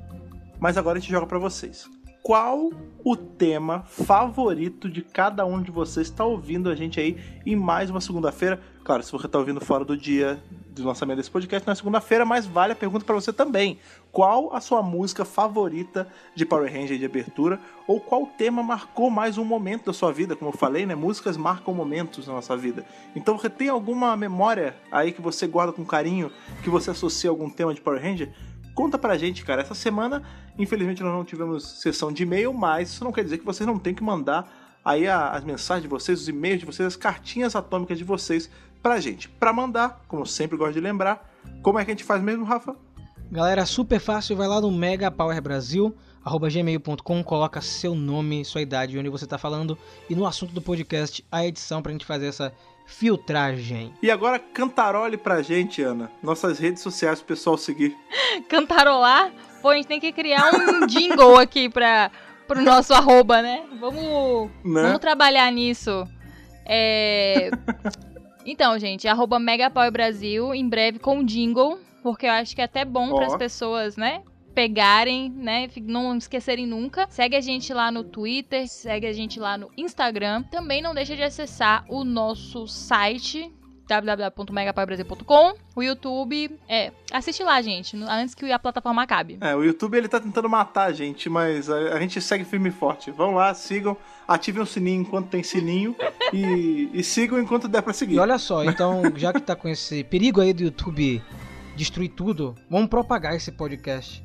mas 0.61 0.77
agora 0.77 0.99
a 0.99 1.01
gente 1.01 1.11
joga 1.11 1.27
pra 1.27 1.39
vocês. 1.39 1.89
Qual 2.23 2.71
o 3.03 3.17
tema 3.17 3.83
favorito 3.85 4.87
de 4.87 5.01
cada 5.01 5.47
um 5.47 5.63
de 5.63 5.71
vocês 5.71 6.09
está 6.09 6.27
ouvindo 6.27 6.69
a 6.69 6.75
gente 6.75 7.01
aí 7.01 7.17
em 7.47 7.57
mais 7.57 7.89
uma 7.89 8.03
segunda-feira? 8.03 8.61
Claro, 8.85 9.03
se 9.03 9.11
você 9.11 9.25
está 9.25 9.39
ouvindo 9.39 9.63
fora 9.63 9.83
do 9.83 9.97
dia 9.97 10.43
do 10.75 10.89
lançamento 10.89 11.19
desse 11.19 11.31
podcast, 11.31 11.69
é 11.69 11.75
segunda-feira, 11.75 12.25
mas 12.25 12.47
vale 12.47 12.73
a 12.73 12.77
pergunta 12.77 13.05
para 13.05 13.15
você 13.15 13.33
também. 13.33 13.79
Qual 14.11 14.55
a 14.55 14.61
sua 14.61 14.83
música 14.83 15.25
favorita 15.25 16.09
de 16.35 16.45
Power 16.45 16.71
Ranger 16.71 16.99
de 16.99 17.05
abertura? 17.05 17.61
Ou 17.87 18.01
qual 18.01 18.27
tema 18.27 18.63
marcou 18.63 19.09
mais 19.09 19.39
um 19.39 19.45
momento 19.45 19.87
da 19.87 19.93
sua 19.93 20.13
vida? 20.13 20.35
Como 20.35 20.51
eu 20.51 20.57
falei, 20.57 20.85
né? 20.85 20.95
Músicas 20.95 21.37
marcam 21.37 21.73
momentos 21.73 22.27
na 22.27 22.35
nossa 22.35 22.57
vida. 22.57 22.85
Então 23.15 23.39
você 23.39 23.49
tem 23.49 23.69
alguma 23.69 24.17
memória 24.17 24.77
aí 24.91 25.13
que 25.13 25.23
você 25.23 25.47
guarda 25.47 25.73
com 25.73 25.85
carinho, 25.85 26.31
que 26.63 26.71
você 26.71 26.91
associa 26.91 27.31
a 27.31 27.33
algum 27.33 27.49
tema 27.49 27.73
de 27.73 27.81
Power 27.81 28.03
Ranger? 28.03 28.33
Conta 28.75 28.99
pra 28.99 29.17
gente, 29.17 29.45
cara. 29.45 29.63
Essa 29.63 29.75
semana, 29.75 30.23
infelizmente, 30.59 31.03
nós 31.03 31.13
não 31.13 31.25
tivemos 31.25 31.81
sessão 31.81 32.13
de 32.13 32.25
e-mail, 32.25 32.53
mas 32.53 32.91
isso 32.91 33.05
não 33.05 33.13
quer 33.13 33.23
dizer 33.23 33.39
que 33.39 33.45
vocês 33.45 33.67
não 33.67 33.79
têm 33.79 33.95
que 33.95 34.03
mandar 34.03 34.51
aí 34.85 35.09
as 35.09 35.43
mensagens 35.45 35.83
de 35.83 35.89
vocês, 35.89 36.21
os 36.21 36.29
e-mails 36.29 36.61
de 36.61 36.67
vocês, 36.67 36.87
as 36.87 36.97
cartinhas 36.97 37.57
atômicas 37.57 37.97
de 37.97 38.05
vocês 38.05 38.51
pra 38.85 39.01
gente. 39.01 39.31
Pra 39.31 39.51
mandar, 39.51 40.03
como 40.07 40.21
eu 40.23 40.27
sempre 40.27 40.59
gosto 40.59 40.75
de 40.75 40.81
lembrar, 40.81 41.27
como 41.63 41.79
é 41.79 41.85
que 41.87 41.91
a 41.91 41.95
gente 41.95 42.05
faz 42.05 42.23
mesmo, 42.23 42.45
Rafa? 42.45 42.77
Galera, 43.33 43.65
super 43.65 43.99
fácil, 43.99 44.37
vai 44.37 44.47
lá 44.47 44.61
no 44.61 44.71
Mega 44.71 45.11
Power 45.11 45.41
Brasil, 45.41 45.97
arroba 46.23 46.51
gmail.com, 46.51 47.25
coloca 47.25 47.63
seu 47.63 47.95
nome, 47.95 48.45
sua 48.45 48.61
idade, 48.61 48.99
onde 48.99 49.09
você 49.09 49.27
tá 49.27 49.39
falando, 49.39 49.77
e 50.09 50.15
no 50.15 50.27
assunto 50.27 50.53
do 50.53 50.61
podcast, 50.61 51.25
a 51.33 51.47
edição 51.47 51.81
pra 51.83 51.91
gente 51.93 52.05
fazer 52.05 52.27
essa 52.27 52.53
filtragem. 52.87 53.95
E 54.03 54.11
agora 54.11 54.39
cantarole 54.39 55.17
pra 55.17 55.41
gente, 55.41 55.81
Ana. 55.83 56.11
Nossas 56.23 56.59
redes 56.59 56.83
sociais 56.83 57.21
pro 57.21 57.29
pessoal 57.35 57.57
seguir. 57.57 57.97
Cantarolar? 58.51 59.33
Pô, 59.63 59.71
a 59.71 59.77
gente 59.77 59.87
tem 59.89 59.99
que 59.99 60.13
criar 60.13 60.51
um 60.55 60.85
jingle 60.87 61.39
aqui 61.39 61.71
pra, 61.71 62.11
pro 62.47 62.61
nosso 62.63 62.93
arroba, 62.93 63.41
né? 63.41 63.65
Vamos, 63.81 64.51
Né? 64.63 64.83
vamos 64.83 64.99
trabalhar 64.99 65.51
nisso. 65.51 66.07
É... 66.67 67.51
Então, 68.45 68.79
gente, 68.79 69.09
arroba 69.09 69.39
Megapower 69.39 69.91
Brasil, 69.91 70.55
em 70.55 70.69
breve 70.69 70.99
com 70.99 71.25
jingle, 71.25 71.79
porque 72.03 72.27
eu 72.27 72.31
acho 72.31 72.55
que 72.55 72.61
é 72.61 72.65
até 72.65 72.85
bom 72.85 73.11
Ó. 73.13 73.17
para 73.17 73.27
as 73.27 73.37
pessoas, 73.37 73.97
né? 73.97 74.23
Pegarem, 74.55 75.31
né? 75.31 75.69
Não 75.83 76.17
esquecerem 76.17 76.67
nunca. 76.67 77.07
Segue 77.09 77.35
a 77.35 77.41
gente 77.41 77.73
lá 77.73 77.91
no 77.91 78.05
Twitter, 78.05 78.69
segue 78.69 79.07
a 79.07 79.13
gente 79.13 79.41
lá 79.41 79.59
no 79.59 79.71
Instagram. 79.77 80.43
Também 80.45 80.83
não 80.83 80.95
deixa 80.95 81.17
de 81.17 81.23
acessar 81.23 81.85
o 81.89 82.05
nosso 82.05 82.67
site 82.67 83.51
www.megapowerbrasil.com, 83.87 85.55
o 85.77 85.83
YouTube. 85.83 86.59
É, 86.69 86.93
assiste 87.13 87.43
lá, 87.43 87.61
gente, 87.61 87.97
antes 87.97 88.35
que 88.35 88.51
a 88.51 88.59
plataforma 88.59 89.03
acabe. 89.03 89.39
É, 89.41 89.55
o 89.55 89.63
YouTube 89.63 89.97
ele 89.97 90.09
tá 90.09 90.21
tentando 90.21 90.49
matar 90.49 90.85
a 90.85 90.93
gente, 90.93 91.29
mas 91.29 91.69
a, 91.69 91.77
a 91.95 92.01
gente 92.01 92.21
segue 92.21 92.45
firme 92.45 92.71
e 92.71 92.73
forte. 92.73 93.11
Vão 93.11 93.35
lá, 93.35 93.53
sigam, 93.55 93.97
ativem 94.27 94.63
o 94.63 94.67
sininho 94.67 95.03
enquanto 95.03 95.29
tem 95.29 95.43
sininho 95.43 95.95
e, 96.33 96.91
e 96.93 97.03
sigam 97.03 97.39
enquanto 97.39 97.69
der 97.69 97.83
pra 97.83 97.93
seguir. 97.93 98.15
E 98.15 98.19
olha 98.19 98.39
só, 98.39 98.65
então, 98.65 99.03
já 99.17 99.33
que 99.33 99.41
tá 99.41 99.55
com 99.55 99.69
esse 99.69 100.03
perigo 100.05 100.41
aí 100.41 100.53
do 100.53 100.63
YouTube 100.63 101.23
destruir 101.77 102.11
tudo, 102.11 102.55
vamos 102.71 102.89
propagar 102.89 103.35
esse 103.35 103.53
podcast. 103.53 104.25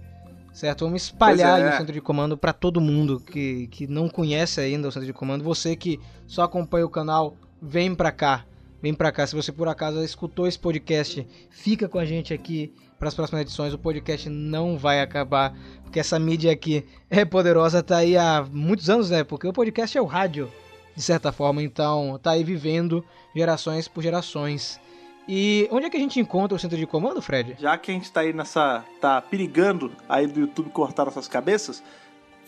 Certo? 0.52 0.84
Vamos 0.84 1.04
espalhar 1.04 1.60
é. 1.60 1.64
aí 1.64 1.70
o 1.70 1.78
centro 1.78 1.94
de 1.94 2.02
comando 2.02 2.38
pra 2.38 2.52
todo 2.52 2.82
mundo 2.82 3.20
que, 3.20 3.68
que 3.68 3.88
não 3.88 4.10
conhece 4.10 4.60
ainda 4.60 4.88
o 4.88 4.92
centro 4.92 5.06
de 5.06 5.14
comando. 5.14 5.44
Você 5.44 5.76
que 5.76 6.00
só 6.28 6.44
acompanha 6.44 6.86
o 6.86 6.90
canal, 6.90 7.36
vem 7.62 7.94
pra 7.94 8.12
cá. 8.12 8.46
Vem 8.82 8.94
pra 8.94 9.12
cá. 9.12 9.28
Se 9.28 9.36
você 9.36 9.52
por 9.52 9.68
acaso 9.68 10.04
escutou 10.04 10.48
esse 10.48 10.58
podcast, 10.58 11.28
fica 11.50 11.90
com 11.90 12.00
a 12.00 12.06
gente 12.06 12.34
aqui 12.34 12.74
para 12.98 13.08
as 13.08 13.16
próximas 13.16 13.42
edições. 13.42 13.74
O 13.74 13.78
podcast 13.78 14.30
não 14.30 14.78
vai 14.78 15.02
acabar, 15.02 15.54
porque 15.84 16.00
essa 16.00 16.18
mídia 16.18 16.52
aqui 16.52 16.86
é 17.10 17.26
poderosa, 17.26 17.84
tá 17.84 17.98
aí 17.98 18.18
há 18.18 18.46
muitos 18.52 18.90
anos, 18.90 19.10
né? 19.10 19.24
Porque 19.24 19.48
o 19.48 19.54
podcast 19.54 19.98
é 19.98 20.02
o 20.02 20.06
rádio, 20.06 20.52
de 20.96 21.02
certa 21.02 21.32
forma, 21.32 21.62
então 21.62 22.20
tá 22.22 22.32
aí 22.32 22.44
vivendo 22.44 23.04
gerações 23.36 23.88
por 23.88 24.02
gerações. 24.02 24.80
E 25.28 25.70
onde 25.72 25.86
é 25.86 25.90
que 25.90 25.98
a 25.98 26.00
gente 26.00 26.20
encontra 26.20 26.56
o 26.56 26.60
centro 26.60 26.78
de 26.78 26.88
comando, 26.88 27.22
Fred? 27.22 27.56
Já 27.60 27.78
que 27.78 27.92
a 27.92 27.94
gente 27.94 28.12
tá 28.12 28.22
aí 28.22 28.34
nessa. 28.34 28.84
tá 29.00 29.22
perigando 29.22 29.92
aí 30.08 30.26
do 30.26 30.40
YouTube 30.40 30.72
cortar 30.72 31.06
nossas 31.06 31.28
cabeças, 31.28 31.84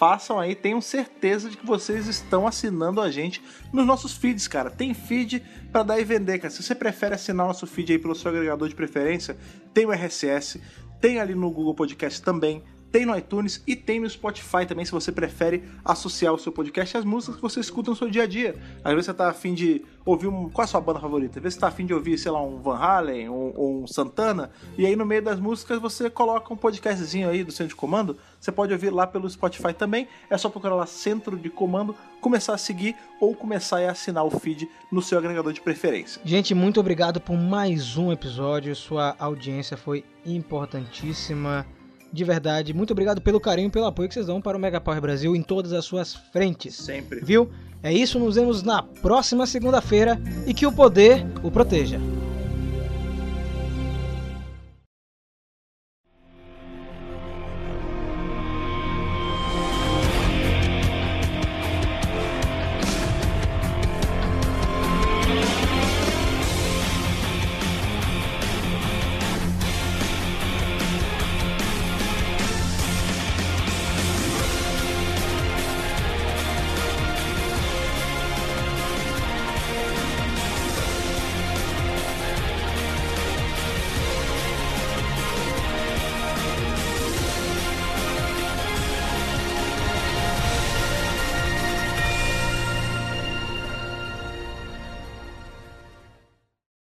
façam 0.01 0.39
aí, 0.39 0.55
tenham 0.55 0.81
certeza 0.81 1.47
de 1.47 1.55
que 1.55 1.63
vocês 1.63 2.07
estão 2.07 2.47
assinando 2.47 2.99
a 2.99 3.11
gente 3.11 3.39
nos 3.71 3.85
nossos 3.85 4.13
feeds, 4.13 4.47
cara. 4.47 4.71
Tem 4.71 4.95
feed 4.95 5.43
pra 5.71 5.83
dar 5.83 5.99
e 5.99 6.03
vender, 6.03 6.39
cara. 6.39 6.49
Se 6.49 6.63
você 6.63 6.73
prefere 6.73 7.13
assinar 7.13 7.45
nosso 7.45 7.67
feed 7.67 7.91
aí 7.91 7.99
pelo 7.99 8.15
seu 8.15 8.31
agregador 8.31 8.67
de 8.67 8.73
preferência, 8.73 9.37
tem 9.75 9.85
o 9.85 9.91
RSS, 9.91 10.59
tem 10.99 11.19
ali 11.19 11.35
no 11.35 11.51
Google 11.51 11.75
Podcast 11.75 12.19
também. 12.23 12.63
Tem 12.91 13.05
no 13.05 13.17
iTunes 13.17 13.63
e 13.65 13.75
tem 13.75 13.99
no 13.99 14.09
Spotify 14.09 14.65
também, 14.67 14.83
se 14.83 14.91
você 14.91 15.11
prefere 15.11 15.63
associar 15.83 16.33
o 16.33 16.37
seu 16.37 16.51
podcast 16.51 16.97
às 16.97 17.05
músicas 17.05 17.37
que 17.37 17.41
você 17.41 17.59
escuta 17.61 17.89
no 17.89 17.95
seu 17.95 18.09
dia 18.09 18.23
a 18.23 18.27
dia. 18.27 18.55
Às 18.83 18.91
vezes 18.91 19.05
você 19.05 19.13
tá 19.13 19.29
afim 19.29 19.53
de 19.53 19.81
ouvir 20.05 20.27
um. 20.27 20.49
Qual 20.49 20.63
é 20.63 20.65
a 20.65 20.67
sua 20.67 20.81
banda 20.81 20.99
favorita? 20.99 21.39
Às 21.39 21.43
vezes 21.43 21.55
você 21.55 21.61
tá 21.61 21.67
afim 21.67 21.85
de 21.85 21.93
ouvir, 21.93 22.17
sei 22.17 22.31
lá, 22.31 22.41
um 22.41 22.61
Van 22.61 22.75
Halen 22.75 23.29
ou 23.29 23.53
um, 23.57 23.83
um 23.83 23.87
Santana, 23.87 24.51
e 24.77 24.85
aí 24.85 24.95
no 24.95 25.05
meio 25.05 25.21
das 25.21 25.39
músicas 25.39 25.79
você 25.79 26.09
coloca 26.09 26.53
um 26.53 26.57
podcastzinho 26.57 27.29
aí 27.29 27.43
do 27.43 27.51
Centro 27.51 27.69
de 27.69 27.75
Comando. 27.75 28.17
Você 28.39 28.51
pode 28.51 28.73
ouvir 28.73 28.89
lá 28.89 29.07
pelo 29.07 29.29
Spotify 29.29 29.73
também. 29.73 30.07
É 30.29 30.37
só 30.37 30.49
procurar 30.49 30.75
lá 30.75 30.85
Centro 30.85 31.37
de 31.37 31.49
Comando, 31.49 31.95
começar 32.19 32.53
a 32.53 32.57
seguir 32.57 32.95
ou 33.21 33.33
começar 33.35 33.79
a 33.79 33.91
assinar 33.91 34.25
o 34.25 34.31
feed 34.31 34.67
no 34.91 35.01
seu 35.01 35.17
agregador 35.17 35.53
de 35.53 35.61
preferência. 35.61 36.21
Gente, 36.25 36.53
muito 36.53 36.79
obrigado 36.79 37.21
por 37.21 37.37
mais 37.37 37.97
um 37.97 38.11
episódio. 38.11 38.75
Sua 38.75 39.15
audiência 39.17 39.77
foi 39.77 40.03
importantíssima. 40.25 41.65
De 42.11 42.23
verdade, 42.23 42.73
muito 42.73 42.91
obrigado 42.91 43.21
pelo 43.21 43.39
carinho 43.39 43.67
e 43.67 43.71
pelo 43.71 43.85
apoio 43.85 44.09
que 44.09 44.13
vocês 44.13 44.27
dão 44.27 44.41
para 44.41 44.57
o 44.57 44.59
Mega 44.59 44.81
Power 44.81 44.99
Brasil 44.99 45.35
em 45.35 45.41
todas 45.41 45.71
as 45.71 45.85
suas 45.85 46.13
frentes. 46.13 46.75
Sempre. 46.75 47.21
Viu? 47.21 47.49
É 47.81 47.91
isso, 47.91 48.19
nos 48.19 48.35
vemos 48.35 48.61
na 48.61 48.83
próxima 48.83 49.47
segunda-feira 49.47 50.19
e 50.45 50.53
que 50.53 50.67
o 50.67 50.71
poder 50.71 51.25
o 51.41 51.49
proteja. 51.49 51.99